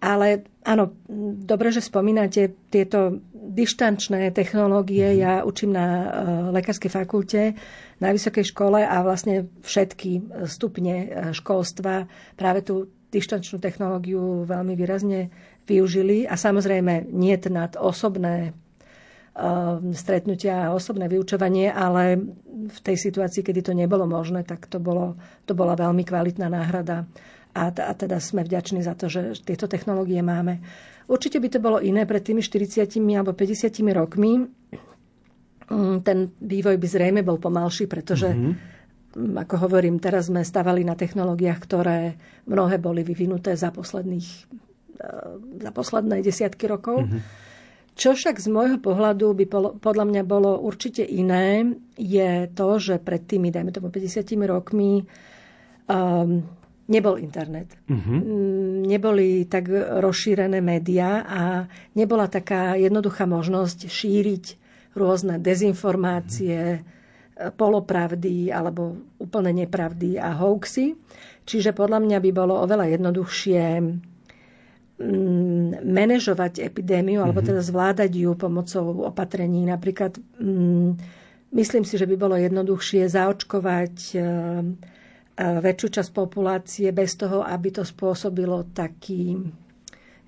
Ale 0.00 0.48
áno, 0.64 0.96
dobre, 1.44 1.72
že 1.72 1.84
spomínate 1.84 2.56
tieto 2.68 3.20
dištančné 3.32 4.32
technológie. 4.36 5.16
Mm-hmm. 5.16 5.24
Ja 5.24 5.32
učím 5.48 5.72
na 5.72 5.86
uh, 5.88 6.04
lekárskej 6.52 6.92
fakulte 6.92 7.56
na 8.04 8.12
vysokej 8.12 8.52
škole 8.52 8.84
a 8.84 9.00
vlastne 9.00 9.48
všetky 9.64 10.44
stupne 10.44 10.94
uh, 11.08 11.08
školstva 11.32 12.04
práve 12.36 12.64
tú 12.64 12.88
dištančnú 13.10 13.58
technológiu 13.58 14.46
veľmi 14.46 14.78
výrazne 14.78 15.34
využili 15.66 16.26
a 16.26 16.34
samozrejme 16.34 17.10
nie 17.10 17.36
nad 17.48 17.76
osobné 17.78 18.52
ehm, 19.34 19.94
stretnutia 19.94 20.68
a 20.68 20.74
osobné 20.74 21.06
vyučovanie, 21.06 21.70
ale 21.70 22.18
v 22.70 22.78
tej 22.82 22.96
situácii, 22.96 23.40
kedy 23.40 23.60
to 23.64 23.72
nebolo 23.72 24.04
možné, 24.04 24.44
tak 24.44 24.66
to, 24.66 24.78
bolo, 24.82 25.16
to 25.48 25.56
bola 25.56 25.74
veľmi 25.74 26.04
kvalitná 26.04 26.50
náhrada. 26.50 27.06
A, 27.50 27.74
a 27.74 27.92
teda 27.98 28.22
sme 28.22 28.46
vďační 28.46 28.86
za 28.86 28.94
to, 28.94 29.10
že 29.10 29.42
tieto 29.42 29.66
technológie 29.66 30.22
máme. 30.22 30.62
Určite 31.10 31.42
by 31.42 31.48
to 31.50 31.58
bolo 31.58 31.82
iné 31.82 32.06
pred 32.06 32.22
tými 32.22 32.38
40 32.38 32.86
alebo 33.18 33.34
50 33.34 33.74
rokmi. 33.90 34.46
Mm, 35.66 35.96
ten 36.06 36.30
vývoj 36.38 36.78
by 36.78 36.86
zrejme 36.86 37.20
bol 37.26 37.42
pomalší, 37.42 37.90
pretože 37.90 38.30
mm-hmm. 38.30 39.34
ako 39.42 39.66
hovorím, 39.66 39.98
teraz 39.98 40.30
sme 40.30 40.46
stavali 40.46 40.86
na 40.86 40.94
technológiách, 40.94 41.58
ktoré 41.66 42.14
mnohé 42.46 42.78
boli 42.78 43.02
vyvinuté 43.02 43.58
za 43.58 43.74
posledných 43.74 44.46
za 45.60 45.70
posledné 45.72 46.20
desiatky 46.20 46.68
rokov. 46.68 47.08
Mm-hmm. 47.08 47.48
Čo 48.00 48.16
však 48.16 48.40
z 48.40 48.48
môjho 48.48 48.78
pohľadu 48.80 49.36
by 49.36 49.44
podľa 49.76 50.04
mňa 50.08 50.22
bolo 50.24 50.56
určite 50.56 51.04
iné, 51.04 51.76
je 52.00 52.48
to, 52.48 52.80
že 52.80 52.96
pred 52.96 53.20
tými, 53.28 53.52
dajme 53.52 53.76
tomu 53.76 53.92
50 53.92 54.24
rokmi, 54.48 55.04
um, 55.84 56.40
nebol 56.88 57.20
internet. 57.20 57.76
Mm-hmm. 57.92 58.18
Neboli 58.88 59.44
tak 59.46 59.68
rozšírené 60.00 60.64
médiá 60.64 61.28
a 61.28 61.42
nebola 61.92 62.24
taká 62.26 62.72
jednoduchá 62.80 63.28
možnosť 63.28 63.92
šíriť 63.92 64.44
rôzne 64.96 65.36
dezinformácie, 65.36 66.80
mm-hmm. 66.80 67.52
polopravdy 67.54 68.48
alebo 68.48 68.96
úplne 69.20 69.52
nepravdy 69.66 70.16
a 70.16 70.40
hoaxy. 70.40 70.96
Čiže 71.44 71.76
podľa 71.76 72.00
mňa 72.00 72.18
by 72.22 72.30
bolo 72.32 72.64
oveľa 72.64 72.96
jednoduchšie 72.96 73.62
manažovať 75.80 76.60
epidémiu, 76.60 77.24
alebo 77.24 77.40
mhm. 77.40 77.46
teda 77.48 77.60
zvládať 77.64 78.10
ju 78.12 78.30
pomocou 78.36 79.08
opatrení. 79.08 79.64
Napríklad 79.64 80.20
mm, 80.36 80.90
myslím 81.56 81.84
si, 81.88 81.96
že 81.96 82.04
by 82.04 82.16
bolo 82.20 82.36
jednoduchšie 82.36 83.08
zaočkovať 83.08 83.96
e, 84.12 84.18
e, 84.18 84.22
väčšiu 85.40 85.88
časť 85.88 86.10
populácie 86.12 86.88
bez 86.92 87.16
toho, 87.16 87.40
aby 87.40 87.72
to 87.72 87.82
spôsobilo 87.82 88.68
taký 88.76 89.40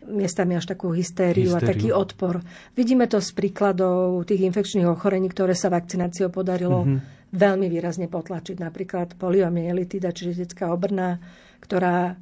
miestami 0.03 0.59
až 0.59 0.67
takú 0.67 0.91
hystériu, 0.91 1.55
hystériu 1.55 1.63
a 1.63 1.71
taký 1.71 1.89
odpor. 1.95 2.43
Vidíme 2.75 3.07
to 3.07 3.23
z 3.23 3.31
príkladov 3.39 4.27
tých 4.27 4.43
infekčných 4.51 4.89
ochorení, 4.89 5.31
ktoré 5.31 5.55
sa 5.55 5.71
vakcináciou 5.71 6.27
podarilo 6.33 6.83
mm-hmm. 6.83 7.31
veľmi 7.31 7.67
výrazne 7.71 8.11
potlačiť. 8.11 8.59
Napríklad 8.59 9.15
poliomielitida, 9.15 10.11
čiže 10.11 10.43
detská 10.43 10.75
obrna, 10.75 11.23
ktorá 11.63 12.19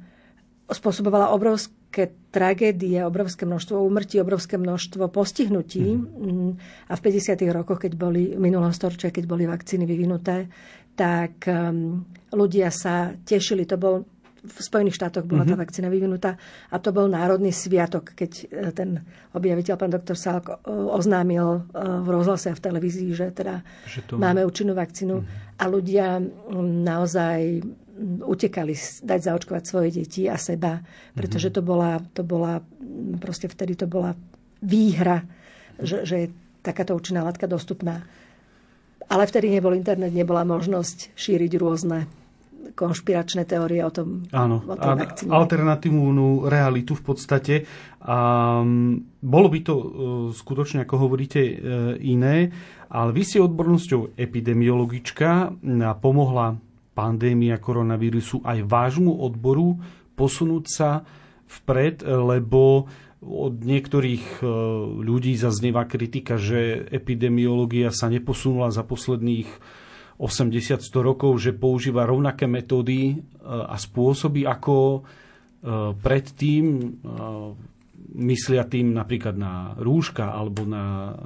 spôsobovala 0.73 1.35
obrovské 1.35 2.15
tragédie, 2.31 3.03
obrovské 3.03 3.43
množstvo 3.43 3.79
úmrtí, 3.79 4.17
obrovské 4.23 4.55
množstvo 4.55 5.11
postihnutí. 5.11 5.85
Mm. 5.95 6.51
A 6.87 6.93
v 6.95 7.01
50. 7.01 7.35
rokoch, 7.51 7.83
keď 7.83 7.93
boli, 7.99 8.33
minulého 8.39 8.71
storočia, 8.71 9.11
keď 9.11 9.27
boli 9.27 9.43
vakcíny 9.47 9.83
vyvinuté, 9.83 10.47
tak 10.95 11.43
um, 11.47 12.03
ľudia 12.31 12.71
sa 12.71 13.15
tešili. 13.23 13.67
To 13.67 13.75
bol 13.79 13.95
v 14.41 14.57
Spojených 14.57 14.97
štátoch 14.97 15.29
bola 15.29 15.45
tá 15.45 15.53
mhm. 15.53 15.61
vakcína 15.61 15.87
vyvinutá 15.93 16.33
a 16.73 16.81
to 16.81 16.89
bol 16.89 17.05
národný 17.05 17.53
sviatok, 17.53 18.17
keď 18.17 18.31
e, 18.41 18.45
ten 18.73 18.89
objaviteľ, 19.37 19.73
pán 19.77 19.93
doktor 19.93 20.17
Salk, 20.17 20.65
oznámil 20.65 21.45
e, 21.45 21.59
v 21.77 22.07
rozhlase 22.09 22.49
a 22.49 22.57
v 22.57 22.63
televízii, 22.65 23.13
že 23.13 23.29
teda 23.29 23.61
že 23.85 24.01
to... 24.09 24.17
máme 24.17 24.41
účinnú 24.41 24.73
vakcínu 24.73 25.15
uh-huh. 25.21 25.61
a 25.61 25.63
ľudia 25.69 26.17
naozaj 26.57 27.61
utekali 28.01 28.73
dať 29.05 29.19
zaočkovať 29.21 29.63
svoje 29.63 29.89
deti 30.01 30.25
a 30.25 30.35
seba, 30.35 30.81
pretože 31.13 31.49
mhm. 31.49 31.55
to 31.55 31.61
bola, 31.61 31.91
to 32.13 32.21
bola 32.25 32.59
proste 33.21 33.47
vtedy 33.47 33.77
to 33.77 33.85
bola 33.85 34.17
výhra, 34.61 35.25
že, 35.81 36.05
že 36.05 36.15
je 36.17 36.27
takáto 36.61 36.93
účinná 36.93 37.25
látka 37.25 37.49
dostupná. 37.49 38.05
Ale 39.11 39.27
vtedy 39.27 39.51
nebol 39.51 39.75
internet, 39.75 40.13
nebola 40.13 40.47
možnosť 40.47 41.17
šíriť 41.17 41.51
rôzne 41.59 42.07
konšpiračné 42.77 43.43
teórie 43.43 43.83
o 43.83 43.91
tom. 43.91 44.23
Áno, 44.31 44.63
o 44.63 44.75
vakcíne. 44.77 45.33
alternatívnu 45.33 46.47
realitu 46.47 46.95
v 46.95 47.03
podstate. 47.03 47.53
A 48.05 48.17
bolo 49.19 49.47
by 49.51 49.59
to 49.65 49.73
uh, 49.75 49.85
skutočne, 50.31 50.85
ako 50.85 50.95
hovoríte, 51.09 51.41
uh, 51.41 51.53
iné, 51.99 52.53
ale 52.87 53.09
vy 53.11 53.21
ste 53.25 53.43
odbornosťou 53.43 54.15
epidemiologička 54.15 55.29
a 55.59 55.91
pomohla 55.97 56.70
pandémia 57.01 57.57
koronavírusu 57.57 58.45
aj 58.45 58.61
vášmu 58.69 59.25
odboru 59.25 59.81
posunúť 60.13 60.65
sa 60.69 61.01
vpred, 61.49 62.05
lebo 62.05 62.85
od 63.21 63.53
niektorých 63.61 64.41
e, 64.41 64.43
ľudí 65.01 65.33
zaznieva 65.33 65.89
kritika, 65.89 66.37
že 66.37 66.85
epidemiológia 66.93 67.89
sa 67.89 68.05
neposunula 68.09 68.69
za 68.69 68.85
posledných 68.85 69.49
80-100 70.21 70.93
rokov, 71.01 71.41
že 71.41 71.57
používa 71.57 72.05
rovnaké 72.05 72.45
metódy 72.45 73.25
a 73.41 73.73
spôsoby 73.73 74.45
ako 74.45 75.01
predtým 75.97 76.65
myslia 78.21 78.69
tým 78.69 78.93
napríklad 78.93 79.33
na 79.33 79.73
rúška 79.81 80.29
alebo 80.29 80.69
na 80.69 81.17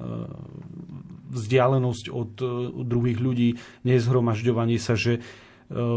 vzdialenosť 1.28 2.06
od 2.08 2.32
druhých 2.88 3.20
ľudí, 3.20 3.50
nezhromažďovanie 3.84 4.80
sa, 4.80 4.96
že 4.96 5.20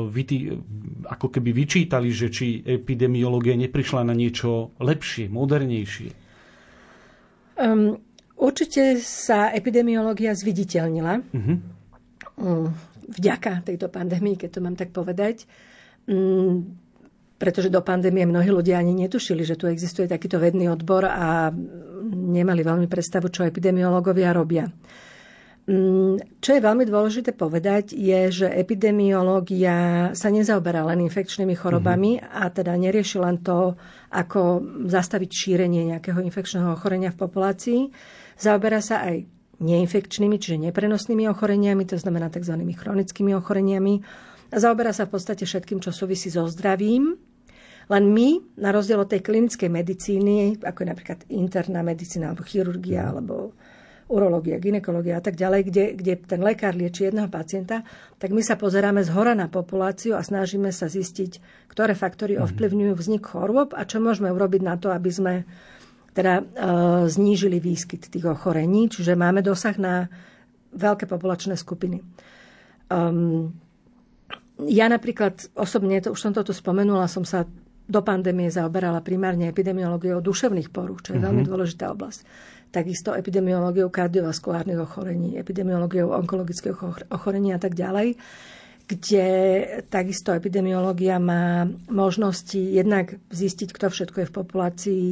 vytý, 0.09 0.57
ako 1.05 1.29
keby 1.29 1.53
vyčítali, 1.53 2.09
že 2.09 2.33
či 2.33 2.65
epidemiológia 2.65 3.53
neprišla 3.53 4.01
na 4.01 4.17
niečo 4.17 4.73
lepšie, 4.81 5.29
modernejšie. 5.29 6.11
Um, 7.59 8.01
určite 8.39 8.97
sa 9.03 9.53
epidemiológia 9.53 10.33
zviditeľnila. 10.33 11.13
Uh-huh. 11.21 11.57
Um, 12.39 12.73
vďaka 13.13 13.67
tejto 13.67 13.93
pandémii, 13.93 14.41
keď 14.41 14.51
to 14.57 14.61
mám 14.65 14.77
tak 14.79 14.89
povedať. 14.95 15.45
Um, 16.09 16.79
pretože 17.39 17.71
do 17.71 17.85
pandémie 17.85 18.27
mnohí 18.27 18.51
ľudia 18.51 18.83
ani 18.83 19.07
netušili, 19.07 19.47
že 19.47 19.55
tu 19.55 19.71
existuje 19.71 20.11
takýto 20.11 20.43
vedný 20.43 20.67
odbor 20.73 21.07
a 21.07 21.55
nemali 22.09 22.67
veľmi 22.67 22.91
predstavu, 22.91 23.31
čo 23.31 23.47
epidemiológovia 23.47 24.35
robia. 24.35 24.67
Mm, 25.69 26.41
čo 26.41 26.57
je 26.57 26.65
veľmi 26.65 26.89
dôležité 26.89 27.37
povedať, 27.37 27.93
je, 27.93 28.33
že 28.33 28.49
epidemiológia 28.49 30.09
sa 30.17 30.33
nezaoberá 30.33 30.81
len 30.89 31.05
infekčnými 31.05 31.53
chorobami 31.53 32.17
mm-hmm. 32.17 32.41
a 32.41 32.49
teda 32.49 32.73
nerieši 32.73 33.21
len 33.21 33.45
to, 33.45 33.77
ako 34.09 34.65
zastaviť 34.89 35.29
šírenie 35.29 35.93
nejakého 35.93 36.25
infekčného 36.25 36.73
ochorenia 36.73 37.13
v 37.13 37.21
populácii. 37.21 37.81
Zaoberá 38.41 38.81
sa 38.81 39.05
aj 39.13 39.29
neinfekčnými, 39.61 40.41
čiže 40.41 40.73
neprenosnými 40.73 41.29
ochoreniami, 41.29 41.85
to 41.85 42.01
znamená 42.01 42.33
tzv. 42.33 42.57
chronickými 42.65 43.37
ochoreniami. 43.37 44.01
Zaoberá 44.49 44.97
sa 44.97 45.05
v 45.05 45.21
podstate 45.21 45.45
všetkým, 45.45 45.85
čo 45.85 45.93
súvisí 45.93 46.33
so 46.33 46.49
zdravím 46.49 47.13
len 47.89 48.05
my, 48.13 48.57
na 48.61 48.73
rozdiel 48.73 49.01
od 49.01 49.09
tej 49.09 49.25
klinickej 49.25 49.69
medicíny, 49.73 50.61
ako 50.61 50.79
je 50.85 50.89
napríklad 50.89 51.21
interná 51.33 51.81
medicína 51.81 52.33
alebo 52.33 52.45
chirurgia 52.45 53.05
mhm. 53.05 53.11
alebo 53.13 53.35
urológia, 54.09 54.57
ginekológia 54.57 55.21
a 55.21 55.23
tak 55.23 55.37
ďalej, 55.37 55.61
kde, 55.69 55.85
kde 56.01 56.13
ten 56.17 56.41
lekár 56.41 56.73
lieči 56.73 57.13
jedného 57.13 57.29
pacienta, 57.29 57.85
tak 58.17 58.33
my 58.33 58.41
sa 58.41 58.57
pozeráme 58.57 59.05
z 59.05 59.13
hora 59.13 59.37
na 59.37 59.53
populáciu 59.53 60.17
a 60.17 60.25
snažíme 60.25 60.73
sa 60.73 60.89
zistiť, 60.89 61.39
ktoré 61.69 61.93
faktory 61.93 62.41
mhm. 62.41 62.43
ovplyvňujú 62.49 62.95
vznik 62.97 63.25
chorôb 63.29 63.77
a 63.77 63.85
čo 63.85 64.01
môžeme 64.01 64.33
urobiť 64.33 64.63
na 64.65 64.75
to, 64.81 64.89
aby 64.91 65.11
sme 65.13 65.35
teda 66.17 66.41
e, 66.41 66.45
znížili 67.07 67.63
výskyt 67.63 68.11
tých 68.11 68.27
ochorení. 68.27 68.91
Čiže 68.91 69.15
máme 69.15 69.45
dosah 69.45 69.77
na 69.79 70.11
veľké 70.75 71.07
populačné 71.07 71.55
skupiny. 71.55 72.03
Um, 72.91 73.55
ja 74.67 74.91
napríklad 74.91 75.55
osobne, 75.55 76.03
to, 76.03 76.11
už 76.11 76.19
som 76.19 76.33
toto 76.35 76.51
spomenula, 76.51 77.07
som 77.07 77.23
sa 77.23 77.47
do 77.89 78.01
pandémie 78.05 78.53
zaoberala 78.53 79.01
primárne 79.01 79.49
epidemiológiou 79.49 80.21
duševných 80.21 80.69
porúch, 80.69 81.01
čo 81.01 81.15
je 81.15 81.23
mm-hmm. 81.23 81.25
veľmi 81.25 81.43
dôležitá 81.47 81.89
oblasť. 81.95 82.21
Takisto 82.69 83.17
epidemiológiou 83.17 83.89
kardiovaskulárnych 83.89 84.77
ochorení, 84.77 85.41
epidemiológiou 85.41 86.13
onkologických 86.13 87.09
ochorení 87.09 87.57
a 87.57 87.59
tak 87.59 87.75
ďalej 87.75 88.17
kde 88.89 89.27
takisto 89.93 90.33
epidemiológia 90.33 91.21
má 91.21 91.69
možnosti 91.93 92.57
jednak 92.57 93.21
zistiť, 93.29 93.69
kto 93.77 93.93
všetko 93.93 94.17
je 94.25 94.29
v 94.33 94.37
populácii 94.41 95.05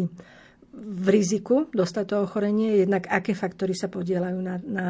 v 0.76 1.06
riziku 1.08 1.68
dostať 1.72 2.04
to 2.08 2.16
ochorenie, 2.24 2.80
jednak 2.84 3.04
aké 3.08 3.36
faktory 3.36 3.76
sa 3.76 3.92
podielajú 3.92 4.38
na, 4.40 4.56
na 4.64 4.88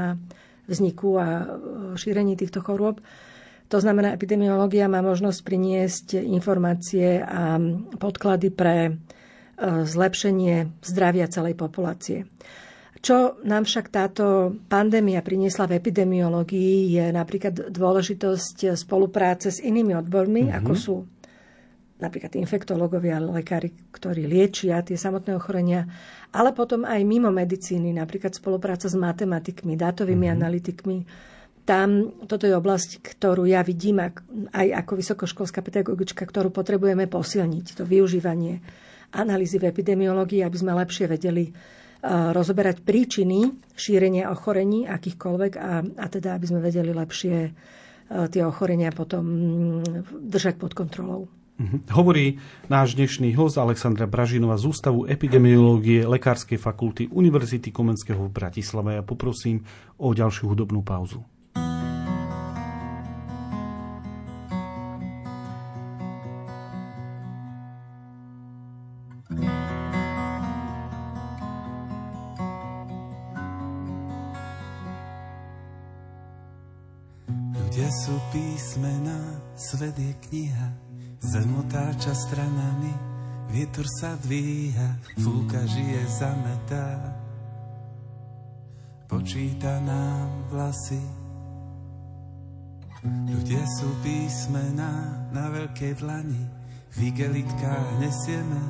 vzniku 0.70 1.18
a 1.18 1.26
šírení 1.98 2.38
týchto 2.38 2.62
chorôb. 2.62 3.02
To 3.70 3.78
znamená, 3.82 4.14
epidemiológia 4.14 4.86
má 4.86 5.02
možnosť 5.02 5.40
priniesť 5.42 6.06
informácie 6.22 7.18
a 7.22 7.58
podklady 7.98 8.54
pre 8.54 8.94
zlepšenie 9.60 10.84
zdravia 10.84 11.26
celej 11.32 11.56
populácie. 11.56 12.28
Čo 13.00 13.38
nám 13.44 13.68
však 13.68 13.92
táto 13.92 14.56
pandémia 14.66 15.20
priniesla 15.20 15.68
v 15.68 15.78
epidemiológii 15.78 16.96
je 16.96 17.04
napríklad 17.12 17.70
dôležitosť 17.70 18.74
spolupráce 18.74 19.52
s 19.52 19.62
inými 19.62 19.94
odbormi, 19.94 20.48
mm-hmm. 20.48 20.58
ako 20.58 20.72
sú 20.74 20.96
napríklad 21.96 22.36
infektológovia, 22.36 23.16
lekári, 23.22 23.72
ktorí 23.88 24.28
liečia 24.28 24.84
tie 24.84 25.00
samotné 25.00 25.32
ochorenia, 25.32 25.88
ale 26.34 26.52
potom 26.52 26.84
aj 26.84 27.00
mimo 27.08 27.32
medicíny, 27.32 27.96
napríklad 27.96 28.36
spolupráca 28.36 28.84
s 28.84 28.96
matematikmi, 28.96 29.80
dátovými 29.80 30.28
mm-hmm. 30.28 30.36
analytikmi, 30.36 30.98
tam 31.66 32.22
toto 32.30 32.46
je 32.46 32.54
oblasť, 32.54 33.02
ktorú 33.02 33.48
ja 33.48 33.64
vidím 33.64 33.98
aj 34.02 34.66
ako 34.86 34.92
vysokoškolská 35.02 35.66
pedagogička, 35.66 36.22
ktorú 36.22 36.54
potrebujeme 36.54 37.10
posilniť, 37.10 37.80
to 37.80 37.82
využívanie 37.82 38.62
analýzy 39.14 39.60
v 39.60 39.70
epidemiológii, 39.70 40.42
aby 40.42 40.56
sme 40.56 40.72
lepšie 40.74 41.06
vedeli 41.06 41.50
rozoberať 42.06 42.86
príčiny 42.86 43.50
šírenia 43.74 44.30
ochorení 44.30 44.86
akýchkoľvek 44.86 45.52
a, 45.58 45.82
a 45.82 46.06
teda, 46.06 46.38
aby 46.38 46.46
sme 46.46 46.60
vedeli 46.62 46.94
lepšie 46.94 47.36
tie 48.06 48.42
ochorenia 48.46 48.94
potom 48.94 49.24
mm, 49.26 50.30
držať 50.30 50.54
pod 50.62 50.72
kontrolou. 50.78 51.26
Mhm. 51.56 51.88
Hovorí 51.96 52.36
náš 52.68 52.94
dnešný 53.00 53.32
host 53.32 53.56
Alexandra 53.56 54.04
Bražinová 54.04 54.60
z 54.60 54.68
Ústavu 54.68 55.08
epidemiológie 55.08 56.04
Lekárskej 56.04 56.60
fakulty 56.60 57.08
Univerzity 57.08 57.72
Komenského 57.72 58.28
v 58.28 58.32
Bratislave. 58.32 59.00
Ja 59.00 59.02
poprosím 59.02 59.64
o 59.96 60.12
ďalšiu 60.12 60.52
hudobnú 60.52 60.84
pauzu. 60.84 61.24
Svet 79.76 79.98
je 79.98 80.14
kniha, 80.28 80.68
zem 81.20 81.52
otáča 81.60 82.16
stranami, 82.16 82.96
vietor 83.52 83.84
sa 84.00 84.16
dvíha, 84.24 84.96
fúka 85.20 85.60
žije 85.68 86.00
zametá. 86.16 87.12
Počíta 89.04 89.76
nám 89.84 90.48
vlasy, 90.48 91.04
ľudia 93.04 93.60
sú 93.76 93.92
písmena 94.00 95.28
na 95.36 95.52
veľkej 95.52 95.92
dlani, 96.00 96.44
v 96.96 97.12
igelitkách 97.12 98.00
nesieme 98.00 98.62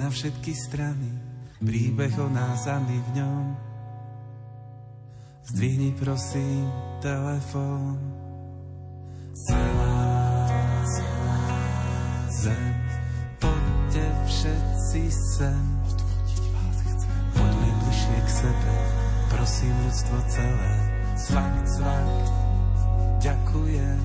na 0.00 0.08
všetky 0.08 0.56
strany, 0.56 1.12
príbeh 1.60 2.16
o 2.16 2.28
nás 2.32 2.64
a 2.64 2.80
my 2.80 2.96
v 2.96 3.08
ňom. 3.20 3.46
Zdvihni 5.44 5.92
prosím 5.92 6.72
telefón 7.04 8.00
celá, 9.46 9.68
celá 9.68 9.97
zem. 12.38 12.74
Poďte 13.38 14.04
všetci 14.30 15.02
sem, 15.10 15.62
poďme 17.34 17.70
bližšie 17.82 18.18
k 18.22 18.28
sebe, 18.30 18.74
prosím 19.30 19.74
ľudstvo 19.86 20.18
celé. 20.30 20.74
Cvak, 21.18 21.54
cvak, 21.66 22.10
ďakujem. 23.18 24.02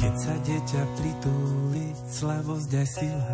Keď 0.00 0.14
sa 0.16 0.34
dieťa 0.40 0.82
pritúli, 0.96 1.92
slavosť 2.08 2.70
aj 2.72 2.88
sila, 2.88 3.32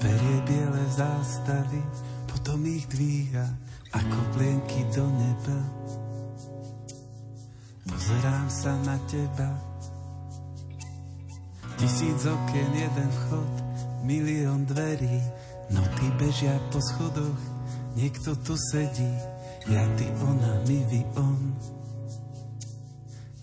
berie 0.00 0.38
biele 0.48 0.84
zástavy, 0.96 1.84
potom 2.24 2.64
ich 2.64 2.88
dvíha 2.88 3.44
ako 3.92 4.18
plienky 4.32 4.88
do 4.96 5.04
neba. 5.04 5.58
Pozerám 8.08 8.48
sa 8.48 8.72
na 8.88 8.96
teba. 9.04 9.52
Tisíc 11.76 12.24
okien, 12.24 12.72
jeden 12.72 13.10
vchod 13.12 13.52
Milión 14.00 14.64
dverí. 14.64 15.20
Noty 15.68 16.08
bežia 16.16 16.56
po 16.72 16.80
schodoch 16.80 17.36
Niekto 18.00 18.32
tu 18.48 18.56
sedí. 18.72 19.12
Ja, 19.68 19.84
ty, 20.00 20.08
ona, 20.24 20.56
my, 20.64 20.78
vy, 20.88 21.04
on. 21.20 21.52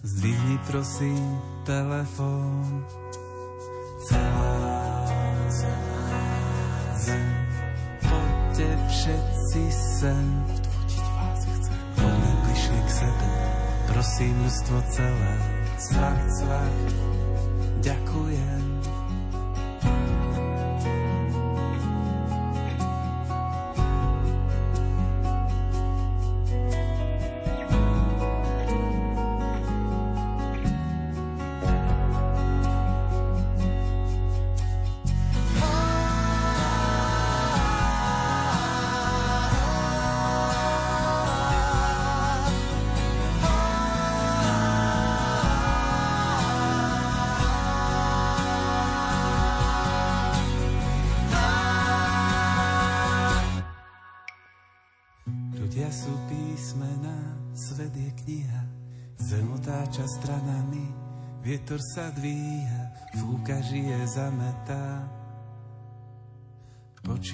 Zdvihni 0.01 0.57
prosím 0.65 1.21
telefón. 1.69 2.89
Celá, 4.09 4.49
zem. 7.05 7.29
Poďte 8.01 8.69
všetci 8.89 9.61
sem. 10.01 10.25
Poďme 12.01 12.31
bližšie 12.49 12.79
k 12.81 12.89
sebe 12.89 13.44
prosím 13.89 14.33
ľudstvo 14.43 14.77
celé, 14.89 15.33
cvak, 15.77 16.19
cvak, 16.41 16.75
ďakujem. 17.81 18.64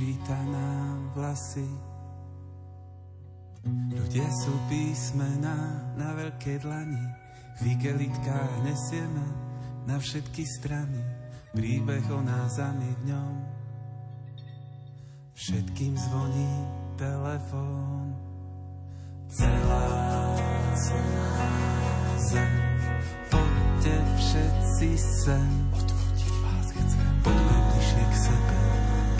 Počíta 0.02 0.34
nám 0.50 1.14
vlasy, 1.14 1.70
Ľudia 3.94 4.26
sú 4.34 4.50
písmená 4.66 5.54
na 5.94 6.18
veľké 6.18 6.58
dlani, 6.58 7.06
v 7.62 7.78
igelitkách 7.78 8.66
nesieme 8.66 9.22
na 9.86 10.02
všetky 10.02 10.42
strany, 10.42 10.98
príbeh 11.54 12.02
o 12.10 12.18
nás 12.18 12.58
a 12.58 12.74
my 12.74 12.90
v 12.98 13.02
ňom. 13.14 13.34
Všetkým 15.38 15.94
zvoní 15.94 16.50
telefón. 16.98 18.18
Celá, 19.30 19.86
celá 20.82 21.54
zem, 22.26 22.54
poďte 23.30 23.96
všetci 24.18 24.90
sem. 24.98 25.50
Odvodiť 25.78 26.34
vás 26.42 26.68
chcem. 26.74 27.06
Poďme 27.22 27.58
bližšie 27.70 28.02
k 28.02 28.16
sebe, 28.18 28.51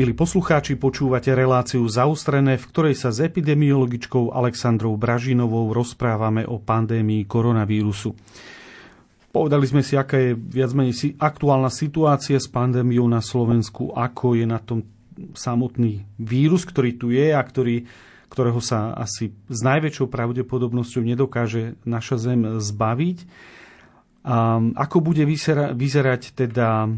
Milí 0.00 0.16
poslucháči, 0.16 0.80
počúvate 0.80 1.28
reláciu 1.36 1.84
zaustrené, 1.84 2.56
v 2.56 2.64
ktorej 2.72 2.96
sa 2.96 3.12
s 3.12 3.20
epidemiologičkou 3.20 4.32
Alexandrou 4.32 4.96
Bražinovou 4.96 5.76
rozprávame 5.76 6.40
o 6.48 6.56
pandémii 6.56 7.28
koronavírusu. 7.28 8.16
Povedali 9.28 9.68
sme 9.68 9.84
si, 9.84 10.00
aká 10.00 10.16
je 10.16 10.32
viac 10.32 10.72
menej 10.72 11.20
aktuálna 11.20 11.68
situácia 11.68 12.40
s 12.40 12.48
pandémiou 12.48 13.04
na 13.12 13.20
Slovensku, 13.20 13.92
ako 13.92 14.40
je 14.40 14.48
na 14.48 14.56
tom 14.64 14.88
samotný 15.36 16.08
vírus, 16.16 16.64
ktorý 16.64 16.96
tu 16.96 17.12
je 17.12 17.36
a 17.36 17.42
ktorý, 17.44 17.84
ktorého 18.32 18.64
sa 18.64 18.96
asi 18.96 19.36
s 19.52 19.60
najväčšou 19.60 20.08
pravdepodobnosťou 20.08 21.04
nedokáže 21.04 21.76
naša 21.84 22.16
Zem 22.16 22.56
zbaviť. 22.56 23.28
A 24.24 24.64
ako 24.80 24.96
bude 25.04 25.28
vyzerať, 25.76 26.32
teda 26.32 26.88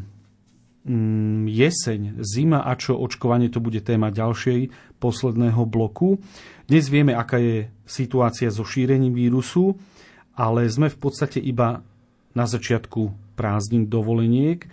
jeseň, 1.47 2.19
zima 2.27 2.67
a 2.67 2.75
čo 2.75 2.99
očkovanie, 2.99 3.47
to 3.47 3.63
bude 3.63 3.79
téma 3.87 4.11
ďalšej 4.11 4.75
posledného 4.99 5.63
bloku. 5.63 6.19
Dnes 6.67 6.91
vieme, 6.91 7.15
aká 7.15 7.39
je 7.39 7.71
situácia 7.87 8.51
so 8.51 8.67
šírením 8.67 9.15
vírusu, 9.15 9.79
ale 10.35 10.67
sme 10.67 10.91
v 10.91 10.99
podstate 10.99 11.39
iba 11.39 11.87
na 12.35 12.45
začiatku 12.49 13.35
prázdnin 13.39 13.87
dovoleniek 13.87 14.67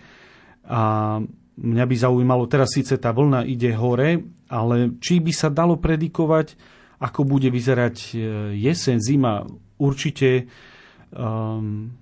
a 0.66 1.18
mňa 1.60 1.86
by 1.86 1.96
zaujímalo, 1.96 2.50
teraz 2.50 2.74
síce 2.74 2.96
tá 2.98 3.12
vlna 3.12 3.46
ide 3.46 3.76
hore, 3.76 4.24
ale 4.50 4.98
či 4.98 5.22
by 5.22 5.32
sa 5.36 5.54
dalo 5.54 5.78
predikovať, 5.78 6.58
ako 7.00 7.22
bude 7.28 7.48
vyzerať 7.54 7.96
e, 7.96 8.14
jeseň, 8.60 8.98
zima. 9.00 9.48
Určite 9.80 10.52
um, 11.16 11.96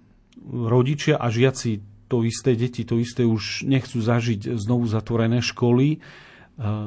rodičia 0.49 1.21
a 1.21 1.29
žiaci 1.29 1.96
to 2.07 2.23
isté, 2.23 2.55
deti 2.55 2.87
to 2.87 2.97
isté 2.97 3.27
už 3.27 3.67
nechcú 3.67 3.99
zažiť 3.99 4.55
znovu 4.55 4.87
zatvorené 4.87 5.43
školy. 5.43 5.87
E, 5.95 5.97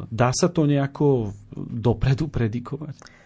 dá 0.09 0.31
sa 0.33 0.49
to 0.49 0.65
nejako 0.65 1.37
dopredu 1.55 2.27
predikovať? 2.27 3.21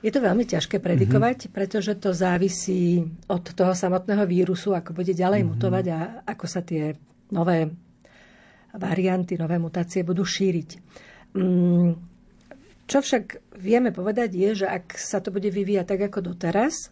Je 0.00 0.08
to 0.08 0.24
veľmi 0.24 0.48
ťažké 0.48 0.80
predikovať, 0.80 1.38
mm-hmm. 1.46 1.54
pretože 1.54 1.92
to 2.00 2.16
závisí 2.16 3.04
od 3.28 3.44
toho 3.52 3.76
samotného 3.76 4.24
vírusu, 4.24 4.72
ako 4.72 4.96
bude 4.96 5.12
ďalej 5.12 5.44
mm-hmm. 5.44 5.56
mutovať 5.60 5.84
a 5.92 5.98
ako 6.24 6.46
sa 6.48 6.64
tie 6.64 6.96
nové 7.30 7.68
varianty, 8.74 9.36
nové 9.36 9.60
mutácie 9.60 10.00
budú 10.00 10.24
šíriť. 10.24 10.70
Mm, 11.36 11.90
čo 12.90 12.98
však 12.98 13.54
vieme 13.60 13.94
povedať 13.94 14.34
je, 14.34 14.64
že 14.64 14.66
ak 14.66 14.98
sa 14.98 15.22
to 15.22 15.30
bude 15.30 15.46
vyvíjať 15.46 15.86
tak 15.86 16.00
ako 16.10 16.34
doteraz, 16.34 16.90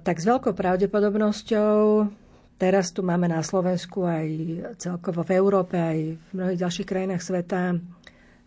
tak 0.00 0.16
s 0.16 0.24
veľkou 0.24 0.56
pravdepodobnosťou 0.56 2.08
teraz 2.62 2.94
tu 2.94 3.02
máme 3.02 3.26
na 3.26 3.42
Slovensku 3.42 4.06
aj 4.06 4.28
celkovo 4.78 5.26
v 5.26 5.34
Európe, 5.34 5.74
aj 5.74 5.98
v 6.14 6.26
mnohých 6.30 6.62
ďalších 6.62 6.88
krajinách 6.88 7.22
sveta 7.22 7.74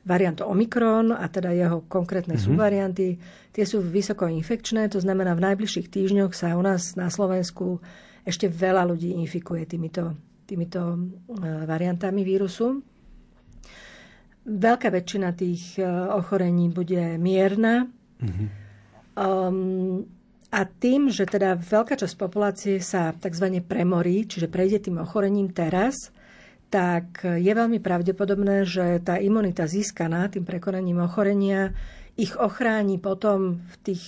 variant 0.06 0.39
Omikron 0.45 1.12
a 1.12 1.26
teda 1.28 1.51
jeho 1.51 1.84
konkrétne 1.89 2.38
mm-hmm. 2.38 2.47
subvarianty. 2.47 3.08
Tie 3.51 3.66
sú 3.66 3.82
vysoko 3.82 4.30
infekčné, 4.30 4.88
to 4.88 5.01
znamená 5.01 5.34
v 5.34 5.51
najbližších 5.51 5.89
týždňoch 5.89 6.32
sa 6.32 6.53
u 6.53 6.62
nás 6.62 6.93
na 6.93 7.10
Slovensku 7.10 7.82
ešte 8.22 8.45
veľa 8.45 8.86
ľudí 8.86 9.18
infikuje 9.18 9.66
týmito, 9.66 10.14
týmito 10.45 10.95
eh, 10.95 11.66
variantami 11.66 12.22
vírusu. 12.22 12.80
Veľká 14.45 14.93
väčšina 14.93 15.34
tých 15.34 15.82
eh, 15.82 15.89
ochorení 16.14 16.70
bude 16.70 17.18
mierna. 17.18 17.89
Mm-hmm. 18.22 18.47
Um, 19.16 20.14
a 20.56 20.64
tým, 20.64 21.12
že 21.12 21.28
teda 21.28 21.60
veľká 21.60 21.99
časť 21.99 22.16
populácie 22.16 22.80
sa 22.80 23.12
tzv. 23.12 23.60
premorí, 23.60 24.24
čiže 24.24 24.47
prejde 24.47 24.88
tým 24.88 25.03
ochorením 25.03 25.51
teraz, 25.51 26.16
tak 26.72 27.28
je 27.28 27.51
veľmi 27.51 27.84
pravdepodobné, 27.84 28.64
že 28.64 29.03
tá 29.03 29.20
imunita 29.20 29.68
získaná 29.68 30.32
tým 30.32 30.47
prekonaním 30.47 31.03
ochorenia 31.03 31.76
ich 32.16 32.39
ochráni 32.39 32.95
potom 32.95 33.60
v 33.60 33.76
tých 33.84 34.03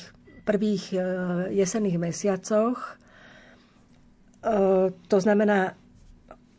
prvých 0.47 0.95
e, 0.95 0.97
jesenných 1.51 1.99
mesiacoch. 1.99 2.79
E, 2.79 2.91
to 4.95 5.17
znamená, 5.19 5.75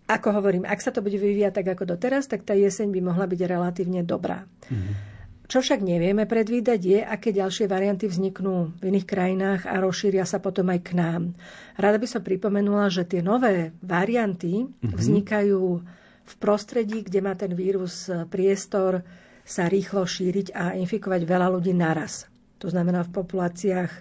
ako 0.05 0.29
hovorím, 0.37 0.69
ak 0.69 0.85
sa 0.85 0.93
to 0.93 1.01
bude 1.01 1.17
vyvíjať 1.17 1.65
tak 1.65 1.67
ako 1.73 1.97
doteraz, 1.97 2.29
tak 2.29 2.45
tá 2.45 2.53
jeseň 2.53 2.93
by 2.93 3.01
mohla 3.01 3.25
byť 3.25 3.41
relatívne 3.49 4.05
dobrá. 4.05 4.45
Mm-hmm. 4.69 5.18
Čo 5.49 5.65
však 5.65 5.81
nevieme 5.81 6.29
predvídať 6.29 6.81
je, 6.85 7.01
aké 7.01 7.33
ďalšie 7.33 7.73
varianty 7.73 8.05
vzniknú 8.05 8.77
v 8.77 8.83
iných 8.93 9.09
krajinách 9.09 9.65
a 9.65 9.81
rozšíria 9.81 10.29
sa 10.29 10.45
potom 10.45 10.69
aj 10.69 10.81
k 10.85 10.91
nám. 10.93 11.33
Rada 11.81 11.97
by 11.97 12.05
som 12.05 12.21
pripomenula, 12.21 12.93
že 12.93 13.09
tie 13.09 13.25
nové 13.25 13.73
varianty 13.81 14.69
mm-hmm. 14.69 14.93
vznikajú 14.93 15.65
v 16.29 16.35
prostredí, 16.37 17.01
kde 17.01 17.25
má 17.25 17.33
ten 17.33 17.57
vírus 17.57 18.13
e, 18.13 18.29
priestor 18.29 19.01
sa 19.41 19.73
rýchlo 19.73 20.05
šíriť 20.05 20.53
a 20.53 20.77
infikovať 20.77 21.25
veľa 21.25 21.49
ľudí 21.57 21.73
naraz. 21.73 22.29
To 22.61 22.69
znamená 22.69 23.09
v 23.09 23.17
populáciách, 23.17 23.93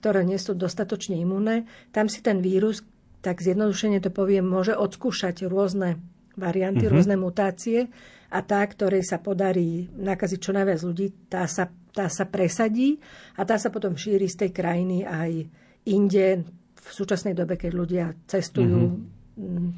ktoré 0.00 0.24
nie 0.24 0.40
sú 0.40 0.56
dostatočne 0.56 1.20
imunné. 1.20 1.68
Tam 1.92 2.08
si 2.08 2.24
ten 2.24 2.40
vírus, 2.40 2.80
tak 3.20 3.44
zjednodušene 3.44 4.00
to 4.00 4.08
poviem, 4.08 4.48
môže 4.48 4.72
odskúšať 4.72 5.44
rôzne 5.44 6.00
varianty, 6.40 6.88
mm-hmm. 6.88 6.96
rôzne 6.96 7.16
mutácie 7.20 7.92
a 8.36 8.44
tá, 8.44 8.60
ktorej 8.60 9.00
sa 9.00 9.16
podarí 9.16 9.88
nakaziť 9.96 10.38
čo 10.38 10.52
najviac 10.52 10.80
ľudí, 10.84 11.06
tá 11.32 11.48
sa, 11.48 11.72
tá 11.72 12.12
sa 12.12 12.28
presadí 12.28 13.00
a 13.40 13.48
tá 13.48 13.56
sa 13.56 13.72
potom 13.72 13.96
šíri 13.96 14.28
z 14.28 14.44
tej 14.44 14.50
krajiny 14.52 15.08
aj 15.08 15.30
inde 15.88 16.44
v 16.76 16.88
súčasnej 16.92 17.32
dobe, 17.32 17.56
keď 17.56 17.72
ľudia 17.72 18.04
cestujú 18.28 18.92
mm-hmm. 18.92 19.68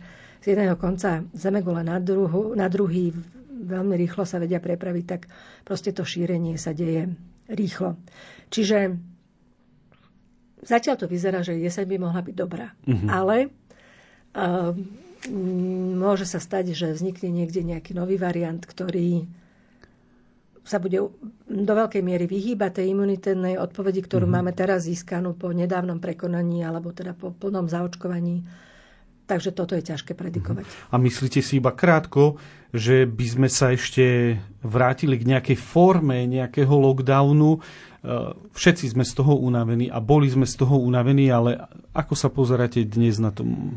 z 0.42 0.44
jedného 0.44 0.74
konca 0.74 1.22
Zemegule 1.30 1.86
na, 1.86 2.02
druhu, 2.02 2.58
na 2.58 2.66
druhý, 2.66 3.14
veľmi 3.62 3.94
rýchlo 3.94 4.26
sa 4.26 4.42
vedia 4.42 4.58
prepraviť, 4.58 5.04
tak 5.06 5.30
proste 5.62 5.94
to 5.94 6.02
šírenie 6.02 6.58
sa 6.58 6.74
deje 6.74 7.14
rýchlo. 7.46 7.94
Čiže 8.50 8.78
zatiaľ 10.66 10.96
to 10.98 11.06
vyzerá, 11.06 11.46
že 11.46 11.54
jeseň 11.54 11.86
by 11.86 11.96
mohla 12.02 12.20
byť 12.26 12.34
dobrá. 12.34 12.74
Mm-hmm. 12.74 13.08
Ale 13.08 13.36
uh, 14.34 14.74
môže 15.98 16.28
sa 16.28 16.38
stať, 16.38 16.78
že 16.78 16.94
vznikne 16.94 17.42
niekde 17.42 17.66
nejaký 17.66 17.90
nový 17.96 18.14
variant, 18.14 18.62
ktorý 18.62 19.26
sa 20.68 20.76
bude 20.76 21.00
do 21.48 21.72
veľkej 21.72 22.04
miery 22.04 22.28
vyhýbať 22.28 22.84
tej 22.84 22.92
imunitnej 22.92 23.56
odpovedi, 23.56 24.04
ktorú 24.04 24.28
mm-hmm. 24.28 24.44
máme 24.44 24.52
teraz 24.52 24.84
získanú 24.84 25.32
po 25.32 25.48
nedávnom 25.48 25.96
prekonaní 25.96 26.60
alebo 26.60 26.92
teda 26.92 27.16
po 27.16 27.32
plnom 27.32 27.72
zaočkovaní. 27.72 28.44
Takže 29.28 29.52
toto 29.52 29.76
je 29.76 29.84
ťažké 29.84 30.16
predikovať. 30.16 30.64
A 30.88 30.96
myslíte 30.96 31.44
si 31.44 31.60
iba 31.60 31.72
krátko, 31.72 32.40
že 32.72 33.04
by 33.04 33.26
sme 33.28 33.48
sa 33.48 33.72
ešte 33.72 34.36
vrátili 34.64 35.20
k 35.20 35.28
nejakej 35.36 35.56
forme 35.56 36.24
nejakého 36.24 36.72
lockdownu? 36.72 37.56
E, 37.56 37.60
všetci 38.56 38.96
sme 38.96 39.04
z 39.04 39.12
toho 39.12 39.36
unavení 39.36 39.92
a 39.92 40.00
boli 40.00 40.32
sme 40.32 40.48
z 40.48 40.64
toho 40.64 40.80
unavení, 40.80 41.28
ale 41.28 41.60
ako 41.92 42.16
sa 42.16 42.32
pozeráte 42.32 42.88
dnes 42.88 43.20
na 43.20 43.28
tom 43.28 43.76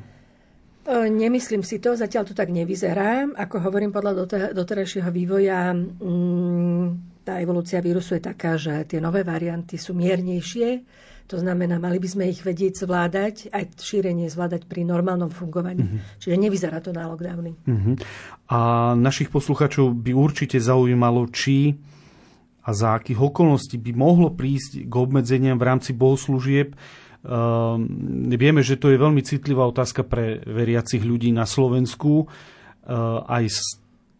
nemyslím 0.89 1.61
si 1.61 1.77
to, 1.77 1.93
zatiaľ 1.93 2.31
to 2.31 2.33
tak 2.33 2.49
nevyzerá. 2.49 3.29
Ako 3.37 3.61
hovorím 3.61 3.93
podľa 3.93 4.25
doterajšieho 4.53 5.09
vývoja, 5.13 5.73
mm, 5.75 7.21
tá 7.21 7.37
evolúcia 7.37 7.77
vírusu 7.83 8.17
je 8.17 8.23
taká, 8.25 8.57
že 8.57 8.89
tie 8.89 8.97
nové 8.97 9.21
varianty 9.21 9.77
sú 9.77 9.93
miernejšie, 9.93 10.81
to 11.29 11.39
znamená, 11.39 11.79
mali 11.79 11.95
by 11.95 12.09
sme 12.11 12.27
ich 12.27 12.43
vedieť 12.43 12.83
zvládať, 12.83 13.55
aj 13.55 13.79
šírenie 13.79 14.27
zvládať 14.27 14.67
pri 14.67 14.83
normálnom 14.83 15.31
fungovaní. 15.31 15.79
Mm-hmm. 15.79 16.19
Čiže 16.19 16.35
nevyzerá 16.35 16.83
to 16.83 16.91
na 16.91 17.07
lockdowny. 17.07 17.55
Mm-hmm. 17.55 17.95
A 18.51 18.91
našich 18.99 19.31
posluchačov 19.31 19.95
by 19.95 20.11
určite 20.11 20.59
zaujímalo, 20.59 21.31
či 21.31 21.79
a 22.61 22.69
za 22.75 22.99
akých 22.99 23.17
okolností 23.17 23.79
by 23.79 23.91
mohlo 23.95 24.29
prísť 24.29 24.85
k 24.85 24.93
obmedzeniam 24.93 25.57
v 25.57 25.65
rámci 25.71 25.95
bohoslúžieb. 25.95 26.75
Uh, 27.21 27.77
vieme, 28.33 28.65
že 28.65 28.81
to 28.81 28.89
je 28.89 28.97
veľmi 28.97 29.21
citlivá 29.21 29.69
otázka 29.69 30.01
pre 30.01 30.41
veriacich 30.41 31.05
ľudí 31.05 31.29
na 31.29 31.45
Slovensku, 31.45 32.25
uh, 32.25 33.21
aj 33.29 33.45
z 33.45 33.61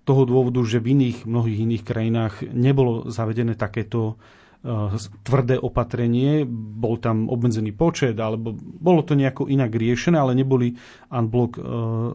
toho 0.06 0.26
dôvodu, 0.30 0.62
že 0.62 0.78
v 0.78 0.94
iných, 0.98 1.26
mnohých 1.26 1.60
iných 1.66 1.84
krajinách 1.86 2.34
nebolo 2.54 3.10
zavedené 3.10 3.58
takéto 3.58 4.22
Eh, 4.62 4.94
tvrdé 5.26 5.58
opatrenie, 5.58 6.46
bol 6.46 7.02
tam 7.02 7.26
obmedzený 7.34 7.74
počet, 7.74 8.14
alebo 8.22 8.54
bolo 8.54 9.02
to 9.02 9.18
nejako 9.18 9.50
inak 9.50 9.74
riešené, 9.74 10.22
ale 10.22 10.38
neboli 10.38 10.78
unblock 11.10 11.58
uh, 11.58 12.14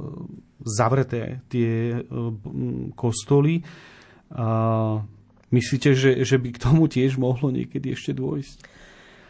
zavreté 0.62 1.42
tie 1.50 1.98
kostoly. 2.94 3.66
Myslíte, 5.50 5.90
že, 5.98 6.22
že 6.22 6.38
by 6.38 6.48
k 6.54 6.62
tomu 6.62 6.86
tiež 6.86 7.18
mohlo 7.18 7.50
niekedy 7.50 7.98
ešte 7.98 8.14
dôjsť? 8.14 8.58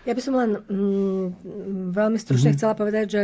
Ja 0.06 0.14
by 0.14 0.22
som 0.22 0.34
len 0.38 0.50
mm, 0.54 1.26
veľmi 1.90 2.18
stručne 2.18 2.54
mm-hmm. 2.54 2.58
chcela 2.62 2.74
povedať, 2.78 3.06
že 3.10 3.22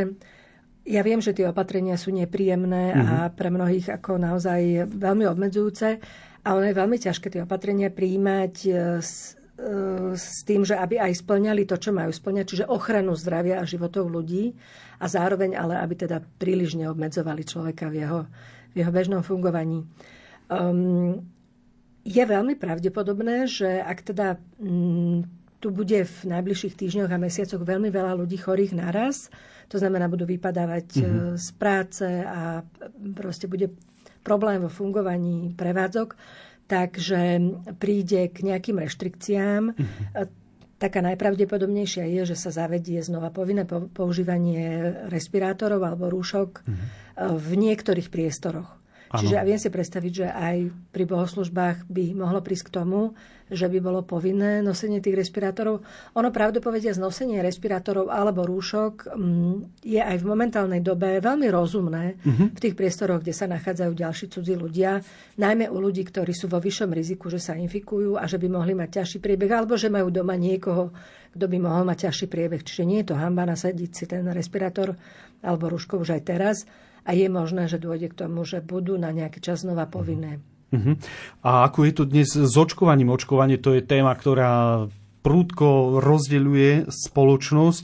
ja 0.83 1.07
viem, 1.07 1.23
že 1.23 1.31
tie 1.31 1.47
opatrenia 1.47 1.95
sú 1.95 2.11
nepríjemné 2.11 2.91
mm-hmm. 2.91 3.07
a 3.07 3.17
mhm. 3.31 3.33
pre 3.39 3.49
mnohých 3.55 3.87
ako 4.03 4.19
naozaj 4.19 4.91
veľmi 4.91 5.25
obmedzujúce 5.31 6.03
a 6.43 6.49
ono 6.59 6.67
je 6.67 6.75
veľmi 6.75 6.99
ťažké 6.99 7.27
tie 7.31 7.47
opatrenia 7.47 7.87
prijímať 7.87 8.55
s 8.99 9.39
E, 9.63 10.17
s 10.19 10.43
tým, 10.43 10.67
že 10.67 10.75
aby 10.75 10.99
aj 10.99 11.23
splňali 11.23 11.69
to, 11.69 11.79
čo 11.79 11.95
majú 11.95 12.11
splňať, 12.11 12.47
čiže 12.49 12.71
ochranu 12.73 13.15
zdravia 13.15 13.63
a 13.63 13.69
životov 13.69 14.11
ľudí 14.11 14.59
a 14.99 15.07
zároveň 15.07 15.55
ale, 15.55 15.79
aby 15.79 16.09
teda 16.09 16.19
príliš 16.41 16.75
neobmedzovali 16.75 17.47
človeka 17.47 17.87
v 17.87 18.03
jeho, 18.03 18.21
v 18.73 18.77
jeho 18.83 18.93
bežnom 18.93 19.23
fungovaní. 19.23 19.87
Um, 20.51 21.23
je 22.03 22.23
veľmi 22.27 22.59
pravdepodobné, 22.59 23.47
že 23.47 23.79
ak 23.79 23.99
teda 24.03 24.41
um, 24.59 25.23
tu 25.63 25.71
bude 25.71 26.03
v 26.03 26.19
najbližších 26.27 26.75
týždňoch 26.75 27.15
a 27.15 27.23
mesiacoch 27.23 27.63
veľmi 27.63 27.95
veľa 27.95 28.19
ľudí 28.19 28.35
chorých 28.35 28.75
naraz, 28.75 29.31
to 29.71 29.79
znamená, 29.79 30.11
budú 30.11 30.27
vypadávať 30.27 30.87
mm-hmm. 30.99 31.39
z 31.39 31.49
práce 31.55 32.07
a 32.27 32.67
proste 33.15 33.47
bude 33.47 33.71
problém 34.27 34.59
vo 34.59 34.67
fungovaní 34.67 35.55
prevádzok, 35.55 36.19
takže 36.67 37.39
príde 37.79 38.27
k 38.35 38.43
nejakým 38.43 38.83
reštrikciám. 38.83 39.63
Mm-hmm. 39.71 40.29
Taká 40.83 40.99
najpravdepodobnejšia 40.99 42.11
je, 42.11 42.35
že 42.35 42.37
sa 42.37 42.51
zavedie 42.51 42.99
znova 43.07 43.31
povinné 43.31 43.63
používanie 43.71 44.91
respirátorov 45.07 45.79
alebo 45.79 46.11
rúšok 46.11 46.51
mm-hmm. 46.59 46.89
v 47.39 47.49
niektorých 47.55 48.11
priestoroch. 48.11 48.82
Ano. 49.13 49.29
Čiže 49.29 49.37
ja 49.37 49.45
viem 49.45 49.61
si 49.61 49.69
predstaviť, 49.69 50.13
že 50.25 50.27
aj 50.33 50.57
pri 50.89 51.05
bohoslužbách 51.05 51.85
by 51.85 52.17
mohlo 52.17 52.41
prísť 52.41 52.73
k 52.73 52.75
tomu, 52.81 53.13
že 53.53 53.69
by 53.69 53.79
bolo 53.85 54.01
povinné 54.01 54.65
nosenie 54.65 55.05
tých 55.05 55.21
respirátorov. 55.21 55.85
Ono 56.17 56.29
pravdopovedia 56.33 56.97
znosenie 56.97 57.45
respirátorov 57.45 58.09
alebo 58.09 58.49
rúšok 58.49 59.13
mm, 59.13 59.85
je 59.85 60.01
aj 60.01 60.17
v 60.17 60.25
momentálnej 60.25 60.81
dobe 60.81 61.21
veľmi 61.21 61.53
rozumné 61.53 62.17
uh-huh. 62.17 62.57
v 62.57 62.59
tých 62.59 62.73
priestoroch, 62.73 63.21
kde 63.21 63.37
sa 63.37 63.45
nachádzajú 63.53 63.93
ďalší 63.93 64.33
cudzí 64.33 64.57
ľudia, 64.57 65.05
najmä 65.37 65.69
u 65.69 65.77
ľudí, 65.77 66.09
ktorí 66.09 66.33
sú 66.33 66.49
vo 66.49 66.57
vyššom 66.57 66.97
riziku, 66.97 67.29
že 67.29 67.37
sa 67.37 67.53
infikujú 67.53 68.17
a 68.17 68.25
že 68.25 68.41
by 68.41 68.49
mohli 68.49 68.73
mať 68.73 69.05
ťažší 69.05 69.21
priebeh, 69.21 69.53
alebo 69.53 69.77
že 69.77 69.93
majú 69.93 70.09
doma 70.09 70.41
niekoho, 70.41 70.89
kto 71.37 71.45
by 71.45 71.59
mohol 71.61 71.85
mať 71.85 72.09
ťažší 72.09 72.33
priebeh. 72.33 72.65
Čiže 72.65 72.89
nie 72.89 73.05
je 73.05 73.13
to 73.13 73.21
hamba 73.21 73.45
nasadiť 73.45 73.91
si 73.93 74.05
ten 74.09 74.25
respirátor 74.33 74.97
alebo 75.45 75.69
rúško 75.69 76.01
už 76.01 76.17
aj 76.17 76.23
teraz 76.25 76.57
a 77.03 77.11
je 77.13 77.27
možné, 77.27 77.67
že 77.67 77.83
dôjde 77.83 78.15
k 78.15 78.19
tomu, 78.27 78.47
že 78.47 78.63
budú 78.63 78.95
na 78.95 79.11
nejaký 79.11 79.43
čas 79.43 79.67
znova 79.67 79.91
povinné. 79.91 80.39
Uh-huh. 80.73 80.97
A 81.45 81.69
ako 81.69 81.79
je 81.85 81.93
to 81.93 82.05
dnes 82.09 82.29
s 82.33 82.55
očkovaním? 82.57 83.13
Očkovanie 83.13 83.61
to 83.61 83.77
je 83.77 83.85
téma, 83.85 84.17
ktorá 84.17 84.87
prúdko 85.21 86.01
rozdeľuje 86.01 86.89
spoločnosť. 86.89 87.83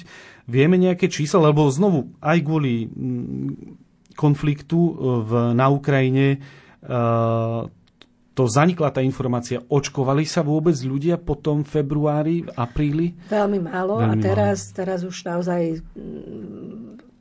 Vieme 0.49 0.81
nejaké 0.81 1.13
čísla, 1.13 1.53
lebo 1.53 1.69
znovu 1.69 2.17
aj 2.25 2.39
kvôli 2.41 2.89
mm, 2.89 3.51
konfliktu 4.17 4.81
e, 4.81 4.93
v, 5.23 5.31
na 5.55 5.69
Ukrajine 5.69 6.41
uh, 6.83 7.69
to 8.39 8.47
zanikla 8.47 8.95
tá 8.95 9.03
informácia. 9.03 9.59
Očkovali 9.67 10.23
sa 10.23 10.47
vôbec 10.47 10.79
ľudia 10.79 11.19
po 11.19 11.35
tom 11.35 11.67
februári, 11.67 12.47
apríli? 12.55 13.19
Veľmi 13.27 13.67
málo 13.67 13.99
Veľmi 13.99 14.15
a 14.15 14.23
teraz, 14.23 14.71
málo. 14.71 14.77
teraz 14.79 14.99
už 15.03 15.17
naozaj 15.27 15.83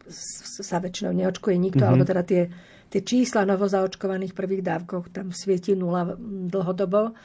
sa 0.09 0.77
väčšinou 0.81 1.13
neočkuje 1.13 1.55
nikto, 1.55 1.83
mm-hmm. 1.83 1.91
alebo 1.93 2.03
teda 2.07 2.23
tie, 2.23 2.41
tie 2.87 3.01
čísla 3.03 3.43
novozaočkovaných 3.47 4.33
prvých 4.33 4.63
dávkoch 4.63 5.11
tam 5.11 5.35
svieti 5.35 5.75
nula 5.75 6.15
dlhodobo. 6.47 7.15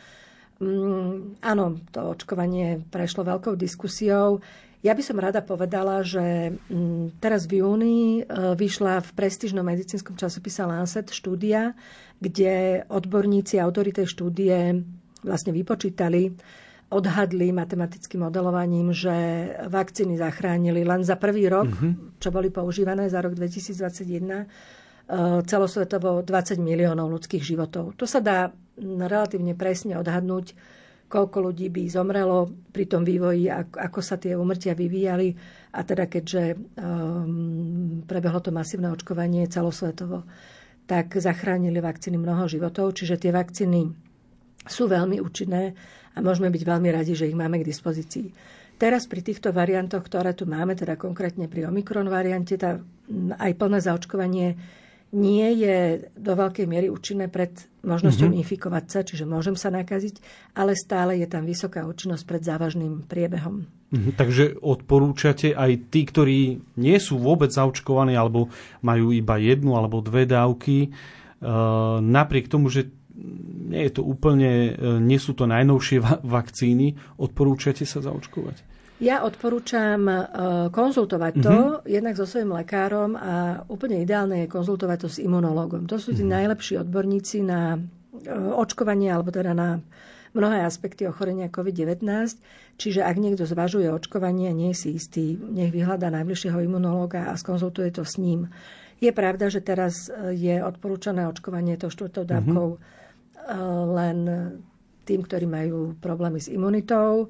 Mm, 0.63 1.43
áno, 1.43 1.65
to 1.91 2.15
očkovanie 2.15 2.87
prešlo 2.87 3.27
veľkou 3.27 3.59
diskusiou. 3.59 4.39
Ja 4.83 4.99
by 4.99 5.03
som 5.03 5.23
rada 5.23 5.43
povedala, 5.43 6.03
že 6.03 6.59
mm, 6.59 7.23
teraz 7.23 7.47
v 7.47 7.63
júni 7.63 7.99
e, 8.19 8.23
vyšla 8.59 8.99
v 9.03 9.11
prestížnom 9.15 9.63
medicínskom 9.63 10.19
časopise 10.19 10.67
Lancet 10.67 11.11
štúdia, 11.15 11.75
kde 12.19 12.83
odborníci 12.91 13.63
autority 13.63 14.07
štúdie 14.07 14.83
vlastne 15.23 15.55
vypočítali, 15.55 16.35
odhadli 16.93 17.51
matematickým 17.51 18.29
modelovaním, 18.29 18.93
že 18.93 19.13
vakcíny 19.67 20.21
zachránili 20.21 20.85
len 20.85 21.01
za 21.03 21.17
prvý 21.17 21.49
rok, 21.49 21.73
mm-hmm. 21.73 22.21
čo 22.21 22.29
boli 22.29 22.53
používané 22.53 23.09
za 23.09 23.25
rok 23.25 23.33
2021, 23.33 23.73
e, 23.73 24.47
celosvetovo 25.49 26.21
20 26.21 26.61
miliónov 26.61 27.09
ľudských 27.09 27.41
životov. 27.41 27.97
To 27.97 28.05
sa 28.05 28.21
dá 28.21 28.53
relatívne 28.79 29.57
presne 29.57 29.97
odhadnúť, 29.97 30.55
koľko 31.13 31.53
ľudí 31.53 31.69
by 31.69 31.83
zomrelo 31.93 32.49
pri 32.73 32.89
tom 32.89 33.05
vývoji, 33.05 33.45
ako 33.53 34.01
sa 34.01 34.17
tie 34.17 34.33
umrtia 34.33 34.73
vyvíjali. 34.73 35.37
A 35.77 35.85
teda 35.85 36.09
keďže 36.09 36.57
um, 36.57 38.01
prebehlo 38.09 38.41
to 38.41 38.49
masívne 38.49 38.89
očkovanie 38.89 39.45
celosvetovo, 39.45 40.25
tak 40.89 41.13
zachránili 41.13 41.85
vakcíny 41.85 42.17
mnoho 42.17 42.49
životov. 42.49 42.97
Čiže 42.97 43.29
tie 43.29 43.33
vakcíny 43.33 43.93
sú 44.65 44.89
veľmi 44.89 45.21
účinné 45.21 45.77
a 46.13 46.19
môžeme 46.21 46.53
byť 46.53 46.63
veľmi 46.63 46.89
radi, 46.93 47.13
že 47.17 47.29
ich 47.29 47.37
máme 47.37 47.61
k 47.61 47.69
dispozícii. 47.69 48.33
Teraz 48.77 49.07
pri 49.07 49.23
týchto 49.23 49.55
variantoch, 49.55 50.03
ktoré 50.03 50.35
tu 50.35 50.49
máme, 50.49 50.75
teda 50.75 50.99
konkrétne 50.99 51.47
pri 51.47 51.71
Omikron 51.71 52.11
variante, 52.11 52.59
tá, 52.59 52.83
aj 53.39 53.53
plné 53.55 53.79
zaočkovanie 53.79 54.59
nie 55.13 55.49
je 55.61 56.09
do 56.17 56.33
veľkej 56.33 56.65
miery 56.65 56.89
účinné 56.89 57.29
pred 57.29 57.53
možnosťou 57.85 58.33
mm-hmm. 58.33 58.43
infikovať 58.43 58.85
sa, 58.89 59.01
čiže 59.05 59.29
môžem 59.29 59.53
sa 59.61 59.69
nakaziť, 59.69 60.19
ale 60.57 60.73
stále 60.73 61.21
je 61.21 61.29
tam 61.29 61.45
vysoká 61.45 61.85
účinnosť 61.85 62.25
pred 62.25 62.43
závažným 62.43 63.05
priebehom. 63.05 63.69
Mm-hmm, 63.93 64.17
takže 64.17 64.57
odporúčate 64.65 65.53
aj 65.53 65.93
tí, 65.93 66.09
ktorí 66.09 66.65
nie 66.81 66.97
sú 66.97 67.21
vôbec 67.21 67.53
zaočkovaní 67.53 68.17
alebo 68.17 68.49
majú 68.81 69.13
iba 69.13 69.37
jednu 69.37 69.77
alebo 69.77 70.01
dve 70.01 70.25
dávky, 70.25 70.89
uh, 70.89 72.01
napriek 72.01 72.49
tomu, 72.49 72.73
že 72.73 72.89
nie 73.73 73.83
je 73.89 73.93
to 73.97 74.03
úplne, 74.05 74.75
e, 74.75 75.01
nie 75.01 75.17
sú 75.17 75.33
to 75.33 75.49
najnovšie 75.49 76.03
vakcíny. 76.27 76.99
Odporúčate 77.17 77.87
sa 77.87 78.03
zaočkovať? 78.03 78.73
Ja 79.03 79.27
odporúčam 79.27 80.07
e, 80.07 80.15
konzultovať 80.71 81.33
to 81.43 81.57
uh-huh. 81.59 81.83
jednak 81.91 82.15
so 82.15 82.23
svojím 82.23 82.55
lekárom 82.55 83.19
a 83.19 83.67
úplne 83.67 83.99
ideálne 83.99 84.47
je 84.47 84.53
konzultovať 84.53 84.99
to 85.03 85.09
s 85.11 85.19
imunológom. 85.19 85.91
To 85.91 85.99
sú 85.99 86.15
tí 86.15 86.23
uh-huh. 86.23 86.39
najlepší 86.39 86.79
odborníci 86.87 87.43
na 87.43 87.75
e, 87.75 87.79
očkovanie 88.31 89.11
alebo 89.11 89.35
teda 89.35 89.59
na 89.59 89.83
mnohé 90.39 90.63
aspekty 90.63 91.03
ochorenia 91.11 91.51
COVID-19. 91.51 92.07
Čiže 92.79 93.03
ak 93.03 93.17
niekto 93.19 93.43
zvažuje 93.43 93.91
očkovanie 93.91 94.49
a 94.49 94.55
nie 94.55 94.71
je 94.71 94.87
si 94.87 94.89
istý, 94.95 95.35
nech 95.35 95.75
vyhľadá 95.75 96.09
najbližšieho 96.15 96.63
imunológa 96.63 97.27
a 97.27 97.35
skonzultuje 97.35 97.91
to 97.91 98.07
s 98.07 98.23
ním. 98.23 98.55
Je 99.03 99.11
pravda, 99.11 99.51
že 99.51 99.67
teraz 99.67 100.07
je 100.31 100.63
odporúčané 100.63 101.27
očkovanie 101.27 101.75
to 101.75 101.91
štvrtou 101.91 102.23
dávkou 102.23 102.69
uh-huh 102.79 103.01
len 103.93 104.19
tým, 105.03 105.21
ktorí 105.27 105.47
majú 105.51 105.99
problémy 105.99 106.39
s 106.39 106.49
imunitou. 106.49 107.27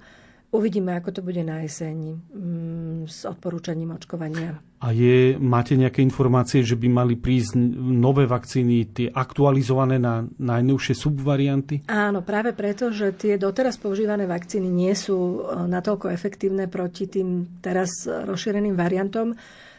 Uvidíme, 0.53 0.93
ako 1.01 1.17
to 1.17 1.21
bude 1.25 1.41
na 1.41 1.65
jeseň 1.65 1.97
mm, 2.13 3.09
s 3.09 3.25
odporúčaním 3.25 3.97
očkovania. 3.97 4.61
A 4.85 4.93
je, 4.93 5.41
máte 5.41 5.73
nejaké 5.81 6.05
informácie, 6.05 6.61
že 6.61 6.77
by 6.77 6.93
mali 6.93 7.17
prísť 7.17 7.57
nové 7.81 8.29
vakcíny, 8.29 8.93
tie 8.93 9.09
aktualizované 9.09 9.97
na 9.97 10.29
najnovšie 10.29 10.93
subvarianty? 10.93 11.89
Áno, 11.89 12.21
práve 12.21 12.53
preto, 12.53 12.93
že 12.93 13.17
tie 13.17 13.41
doteraz 13.41 13.81
používané 13.81 14.29
vakcíny 14.29 14.69
nie 14.69 14.93
sú 14.93 15.41
e, 15.41 15.65
natoľko 15.73 16.13
efektívne 16.13 16.69
proti 16.69 17.09
tým 17.09 17.63
teraz 17.65 18.05
rozšíreným 18.05 18.77
variantom, 18.77 19.33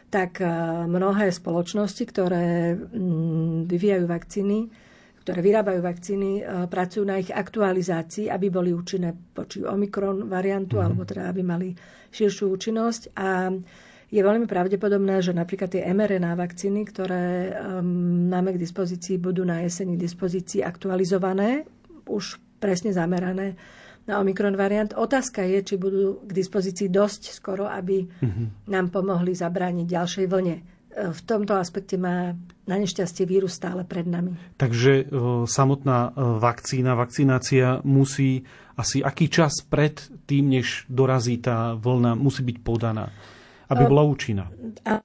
tak 0.09 0.41
e, 0.41 0.49
mnohé 0.89 1.29
spoločnosti, 1.29 2.01
ktoré 2.09 2.73
mm, 2.73 3.69
vyvíjajú 3.69 4.05
vakcíny, 4.09 4.73
ktoré 5.23 5.39
vyrábajú 5.39 5.79
vakcíny, 5.79 6.43
pracujú 6.67 7.07
na 7.07 7.15
ich 7.15 7.31
aktualizácii, 7.31 8.27
aby 8.27 8.51
boli 8.51 8.75
účinné 8.75 9.15
voči 9.31 9.63
Omikron 9.63 10.27
variantu, 10.27 10.77
mm. 10.77 10.83
alebo 10.83 11.07
teda 11.07 11.31
aby 11.31 11.39
mali 11.39 11.71
širšiu 12.11 12.51
účinnosť. 12.51 13.15
A 13.15 13.47
je 14.13 14.21
veľmi 14.21 14.45
pravdepodobné, 14.45 15.25
že 15.25 15.33
napríklad 15.33 15.73
tie 15.73 15.87
mRNA 15.89 16.37
vakcíny, 16.37 16.85
ktoré 16.85 17.55
um, 17.55 18.29
máme 18.29 18.53
k 18.53 18.61
dispozícii, 18.61 19.17
budú 19.17 19.41
na 19.41 19.65
jeseni 19.65 19.97
dispozícii 19.97 20.61
aktualizované, 20.61 21.65
už 22.05 22.37
presne 22.61 22.93
zamerané 22.93 23.57
na 24.03 24.19
Omikron 24.19 24.53
variant. 24.59 24.91
Otázka 24.93 25.47
je, 25.47 25.63
či 25.63 25.75
budú 25.79 26.21
k 26.27 26.31
dispozícii 26.35 26.91
dosť 26.91 27.31
skoro, 27.31 27.65
aby 27.65 28.03
mm-hmm. 28.03 28.69
nám 28.69 28.91
pomohli 28.91 29.31
zabrániť 29.33 29.87
ďalšej 29.87 30.25
vlne. 30.27 30.55
E, 30.93 31.11
v 31.11 31.21
tomto 31.25 31.57
aspekte 31.57 31.97
má 31.97 32.37
na 32.63 32.75
nešťastie 32.79 33.25
vírus 33.25 33.57
stále 33.57 33.83
pred 33.83 34.05
nami. 34.05 34.37
Takže 34.61 34.93
e, 35.01 35.03
samotná 35.49 36.13
e, 36.13 36.39
vakcína, 36.39 36.93
vakcinácia 36.95 37.81
musí 37.81 38.45
asi 38.77 39.01
aký 39.01 39.29
čas 39.29 39.65
pred 39.65 39.97
tým, 40.25 40.53
než 40.53 40.85
dorazí 40.89 41.37
tá 41.41 41.77
vlna, 41.77 42.17
musí 42.17 42.41
byť 42.41 42.57
podaná? 42.61 43.09
aby 43.73 43.83
bola 43.89 44.03
účinná. 44.05 44.45
A 44.85 45.01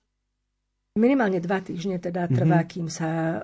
minimálne 0.99 1.39
dva 1.39 1.63
týždne 1.63 2.03
teda 2.03 2.27
trvá, 2.29 2.63
mm-hmm. 2.63 2.73
kým 2.73 2.89
sa 2.91 3.09
e, 3.09 3.37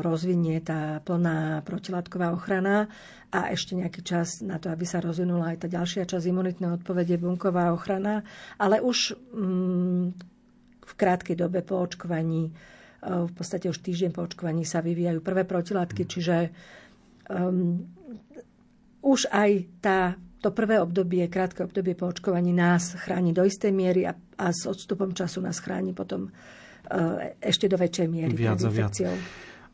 rozvinie 0.00 0.58
tá 0.64 0.98
plná 1.04 1.62
protilátková 1.62 2.32
ochrana 2.32 2.88
a 3.28 3.52
ešte 3.52 3.76
nejaký 3.76 4.00
čas 4.00 4.40
na 4.40 4.56
to, 4.56 4.72
aby 4.72 4.84
sa 4.88 5.04
rozvinula 5.04 5.54
aj 5.54 5.66
tá 5.66 5.68
ďalšia 5.68 6.08
časť 6.08 6.24
imunitnej 6.24 6.80
odpovede, 6.80 7.20
bunková 7.20 7.70
ochrana. 7.72 8.24
Ale 8.56 8.80
už 8.80 9.16
mm, 9.32 10.04
v 10.92 10.94
krátkej 10.94 11.36
dobe 11.40 11.64
po 11.64 11.80
očkovaní, 11.80 12.48
e, 12.48 12.52
v 13.08 13.32
podstate 13.32 13.72
už 13.72 13.80
týždeň 13.80 14.12
po 14.12 14.28
očkovaní 14.28 14.68
sa 14.68 14.84
vyvíjajú 14.84 15.24
prvé 15.24 15.48
protilátky, 15.48 16.02
čiže 16.04 16.52
um, 17.32 17.80
už 19.00 19.32
aj 19.32 19.50
tá 19.80 19.98
to 20.42 20.50
prvé 20.50 20.82
obdobie, 20.82 21.30
krátke 21.30 21.62
obdobie 21.62 21.94
po 21.94 22.10
očkovaní 22.10 22.50
nás 22.50 22.98
chráni 22.98 23.30
do 23.30 23.46
istej 23.46 23.70
miery 23.70 24.02
a, 24.10 24.12
a 24.36 24.50
s 24.50 24.66
odstupom 24.66 25.14
času 25.14 25.38
nás 25.38 25.62
chráni 25.62 25.94
potom 25.94 26.28
uh, 26.28 27.30
ešte 27.38 27.70
do 27.70 27.78
väčšej 27.78 28.08
miery 28.10 28.34
viac 28.34 28.58
a 28.58 28.70
viac. 28.70 28.94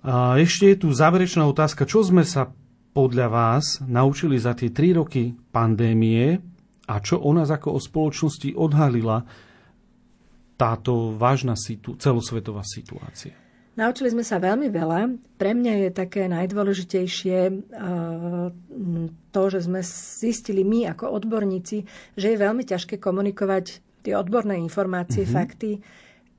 A 0.04 0.36
ešte 0.36 0.70
je 0.70 0.76
tu 0.84 0.88
záverečná 0.92 1.48
otázka. 1.48 1.88
Čo 1.88 2.04
sme 2.04 2.22
sa 2.22 2.52
podľa 2.92 3.26
vás 3.32 3.64
naučili 3.80 4.36
za 4.36 4.52
tie 4.52 4.68
tri 4.68 4.92
roky 4.92 5.32
pandémie 5.32 6.36
a 6.84 6.94
čo 7.00 7.20
o 7.20 7.30
nás 7.32 7.48
ako 7.48 7.76
o 7.76 7.80
spoločnosti 7.80 8.52
odhalila 8.52 9.24
táto 10.59 11.14
vážna 11.14 11.54
situ, 11.54 11.94
celosvetová 11.94 12.66
situácia? 12.66 13.32
Naučili 13.78 14.11
sme 14.11 14.26
sa 14.26 14.42
veľmi 14.42 14.74
veľa. 14.74 15.06
Pre 15.38 15.52
mňa 15.54 15.72
je 15.86 15.90
také 15.94 16.26
najdôležitejšie 16.26 17.38
eh, 17.46 17.54
to, 19.30 19.42
že 19.54 19.70
sme 19.70 19.86
zistili 20.18 20.66
my 20.66 20.90
ako 20.90 21.14
odborníci, 21.14 21.86
že 22.18 22.34
je 22.34 22.42
veľmi 22.42 22.66
ťažké 22.66 22.98
komunikovať 22.98 23.78
tie 24.02 24.18
odborné 24.18 24.59
informácie, 24.59 25.22
mm-hmm. 25.22 25.38
fakty, 25.38 25.78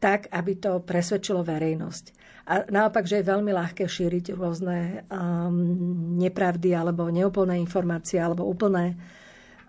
tak, 0.03 0.27
aby 0.35 0.59
to 0.59 0.83
presvedčilo 0.83 1.39
verejnosť. 1.43 2.05
A 2.49 2.65
naopak, 2.67 3.05
že 3.05 3.21
je 3.21 3.29
veľmi 3.29 3.51
ľahké 3.53 3.85
šíriť 3.85 4.33
rôzne 4.33 5.05
um, 5.07 6.17
nepravdy 6.17 6.73
alebo 6.73 7.07
neúplné 7.13 7.61
informácie 7.61 8.17
alebo 8.17 8.47
úplné 8.47 8.97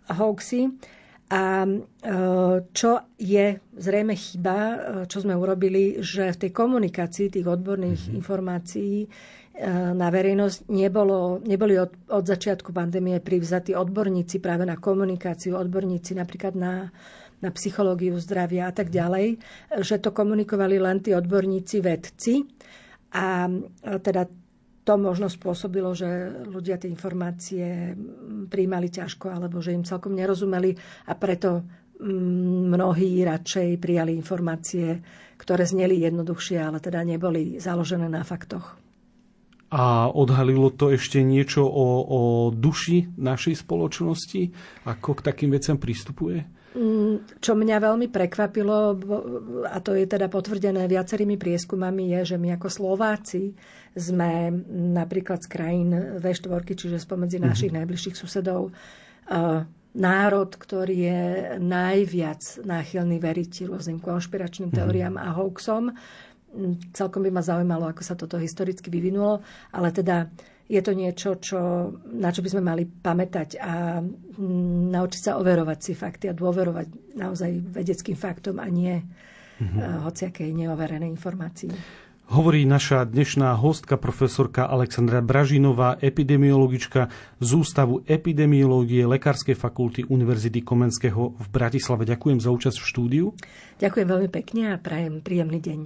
hoaxy. 0.09 0.75
A 1.31 1.63
e, 1.63 1.71
čo 2.75 2.91
je 3.15 3.47
zrejme 3.79 4.19
chyba, 4.19 4.59
e, 4.59 4.77
čo 5.07 5.23
sme 5.23 5.39
urobili, 5.39 6.03
že 6.03 6.35
v 6.35 6.41
tej 6.43 6.51
komunikácii 6.51 7.31
tých 7.31 7.47
odborných 7.47 8.03
mm-hmm. 8.03 8.19
informácií 8.19 9.07
e, 9.07 9.09
na 9.95 10.11
verejnosť 10.11 10.67
nebolo, 10.75 11.39
neboli 11.47 11.79
od, 11.79 11.95
od 12.11 12.27
začiatku 12.27 12.75
pandémie 12.75 13.23
privzatí 13.23 13.79
odborníci 13.79 14.43
práve 14.43 14.67
na 14.67 14.75
komunikáciu, 14.75 15.55
odborníci 15.55 16.19
napríklad 16.19 16.59
na, 16.59 16.91
na 17.39 17.51
psychológiu 17.55 18.19
zdravia 18.19 18.67
a 18.67 18.75
tak 18.75 18.91
ďalej, 18.91 19.39
že 19.87 20.03
to 20.03 20.11
komunikovali 20.11 20.83
len 20.83 20.99
tí 20.99 21.15
odborníci 21.15 21.79
vedci. 21.79 22.43
A 23.11 23.51
teda 23.83 24.23
to 24.85 24.97
možno 24.97 25.29
spôsobilo, 25.29 25.93
že 25.93 26.09
ľudia 26.49 26.81
tie 26.81 26.89
informácie 26.89 27.95
príjmali 28.49 28.89
ťažko 28.89 29.29
alebo 29.29 29.61
že 29.61 29.77
im 29.77 29.85
celkom 29.85 30.17
nerozumeli 30.17 30.73
a 31.07 31.13
preto 31.15 31.63
mm, 32.01 32.73
mnohí 32.73 33.21
radšej 33.23 33.77
prijali 33.77 34.17
informácie, 34.17 35.05
ktoré 35.37 35.69
zneli 35.69 36.01
jednoduchšie, 36.01 36.59
ale 36.61 36.81
teda 36.81 37.05
neboli 37.05 37.61
založené 37.61 38.09
na 38.09 38.25
faktoch. 38.25 38.81
A 39.71 40.11
odhalilo 40.11 40.75
to 40.75 40.91
ešte 40.91 41.23
niečo 41.23 41.63
o, 41.63 42.03
o 42.03 42.21
duši 42.51 43.15
našej 43.15 43.63
spoločnosti? 43.63 44.51
Ako 44.83 45.15
k 45.15 45.25
takým 45.31 45.55
veciam 45.55 45.79
pristupuje? 45.79 46.43
Mm, 46.71 47.43
čo 47.43 47.59
mňa 47.59 47.83
veľmi 47.83 48.07
prekvapilo, 48.11 48.95
a 49.67 49.79
to 49.83 49.95
je 49.95 50.07
teda 50.07 50.31
potvrdené 50.31 50.87
viacerými 50.87 51.35
prieskumami, 51.35 52.15
je, 52.19 52.35
že 52.35 52.37
my 52.39 52.55
ako 52.59 52.69
Slováci 52.71 53.51
sme 53.95 54.55
napríklad 54.95 55.43
z 55.43 55.49
krajín 55.51 55.91
V4, 56.23 56.63
čiže 56.63 57.03
spomedzi 57.03 57.39
mm-hmm. 57.39 57.51
našich 57.51 57.73
najbližších 57.75 58.17
susedov, 58.17 58.71
národ, 59.91 60.51
ktorý 60.55 60.97
je 60.97 61.23
najviac 61.59 62.63
náchylný 62.63 63.19
veriť 63.19 63.67
rôznym 63.67 63.99
konšpiračným 63.99 64.71
mm-hmm. 64.71 64.87
teóriám 64.87 65.15
a 65.19 65.35
hoaxom. 65.35 65.91
Mm, 66.51 66.95
celkom 66.95 67.27
by 67.27 67.31
ma 67.35 67.43
zaujímalo, 67.43 67.91
ako 67.91 68.03
sa 68.03 68.15
toto 68.15 68.39
historicky 68.39 68.91
vyvinulo, 68.91 69.43
ale 69.75 69.91
teda 69.91 70.31
je 70.71 70.79
to 70.79 70.95
niečo, 70.95 71.35
čo, 71.43 71.91
na 72.07 72.31
čo 72.31 72.47
by 72.47 72.49
sme 72.55 72.63
mali 72.63 72.87
pamätať 72.87 73.59
a 73.59 73.99
mm, 73.99 74.95
naučiť 74.95 75.21
sa 75.27 75.33
overovať 75.43 75.79
si 75.83 75.93
fakty 75.99 76.31
a 76.31 76.39
dôverovať 76.39 77.19
naozaj 77.19 77.51
vedeckým 77.75 78.15
faktom 78.15 78.63
a 78.63 78.71
nie 78.71 78.95
mm-hmm. 78.95 80.07
hociakej 80.07 80.55
neoverenej 80.55 81.11
informácii. 81.11 81.71
Hovorí 82.31 82.63
naša 82.63 83.03
dnešná 83.11 83.59
hostka, 83.59 83.99
profesorka 83.99 84.63
Alexandra 84.63 85.19
Bražinová, 85.19 85.99
epidemiologička 85.99 87.11
z 87.43 87.51
Ústavu 87.59 88.07
epidemiológie 88.07 89.03
Lekárskej 89.03 89.59
fakulty 89.59 90.07
Univerzity 90.07 90.63
Komenského 90.63 91.35
v 91.35 91.47
Bratislave. 91.51 92.07
Ďakujem 92.07 92.39
za 92.39 92.55
účasť 92.55 92.79
v 92.79 92.87
štúdiu. 92.87 93.27
Ďakujem 93.83 94.07
veľmi 94.07 94.31
pekne 94.31 94.63
a 94.71 94.79
prajem 94.79 95.19
príjemný 95.19 95.59
deň. 95.59 95.79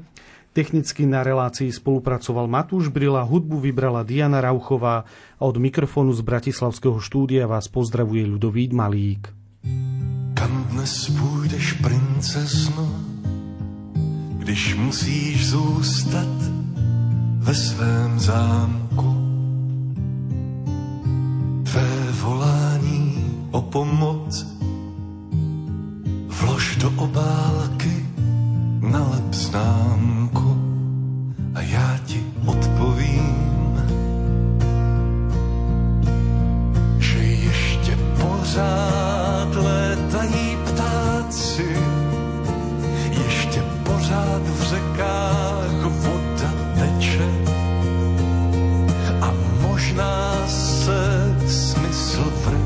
Technicky 0.52 1.08
na 1.08 1.24
relácii 1.24 1.72
spolupracoval 1.72 2.44
Matúš 2.44 2.92
Brila, 2.92 3.24
hudbu 3.24 3.64
vybrala 3.64 4.04
Diana 4.04 4.44
Rauchová 4.44 5.08
a 5.40 5.42
od 5.48 5.56
mikrofónu 5.56 6.12
z 6.12 6.20
Bratislavského 6.20 7.00
štúdia 7.00 7.48
vás 7.48 7.72
pozdravuje 7.72 8.20
Ľudovít 8.28 8.76
Malík. 8.76 9.32
Kam 10.36 10.52
dnes 10.76 11.08
půjdeš, 11.08 11.80
princezno? 11.80 13.13
Když 14.44 14.74
musíš 14.74 15.50
zůstat 15.50 16.36
ve 17.38 17.54
svém 17.54 18.20
zámku. 18.20 19.16
Tvé 21.62 22.12
volání 22.12 23.24
o 23.50 23.62
pomoc 23.62 24.46
vlož 26.28 26.76
do 26.76 26.92
obálky, 26.96 28.06
nalep 28.80 29.34
známku 29.34 30.56
a 31.54 31.60
já 31.60 31.98
ti 32.04 32.24
odpovím, 32.46 33.80
že 36.98 37.18
ještě 37.18 37.98
pořád 38.20 39.33
pořád 44.04 44.42
v 44.42 44.62
řekách 44.62 45.82
voda 45.82 46.52
teče 46.74 47.28
a 49.20 49.34
možná 49.60 50.46
se 50.46 51.34
smysl 51.48 52.32
vrátí. 52.44 52.63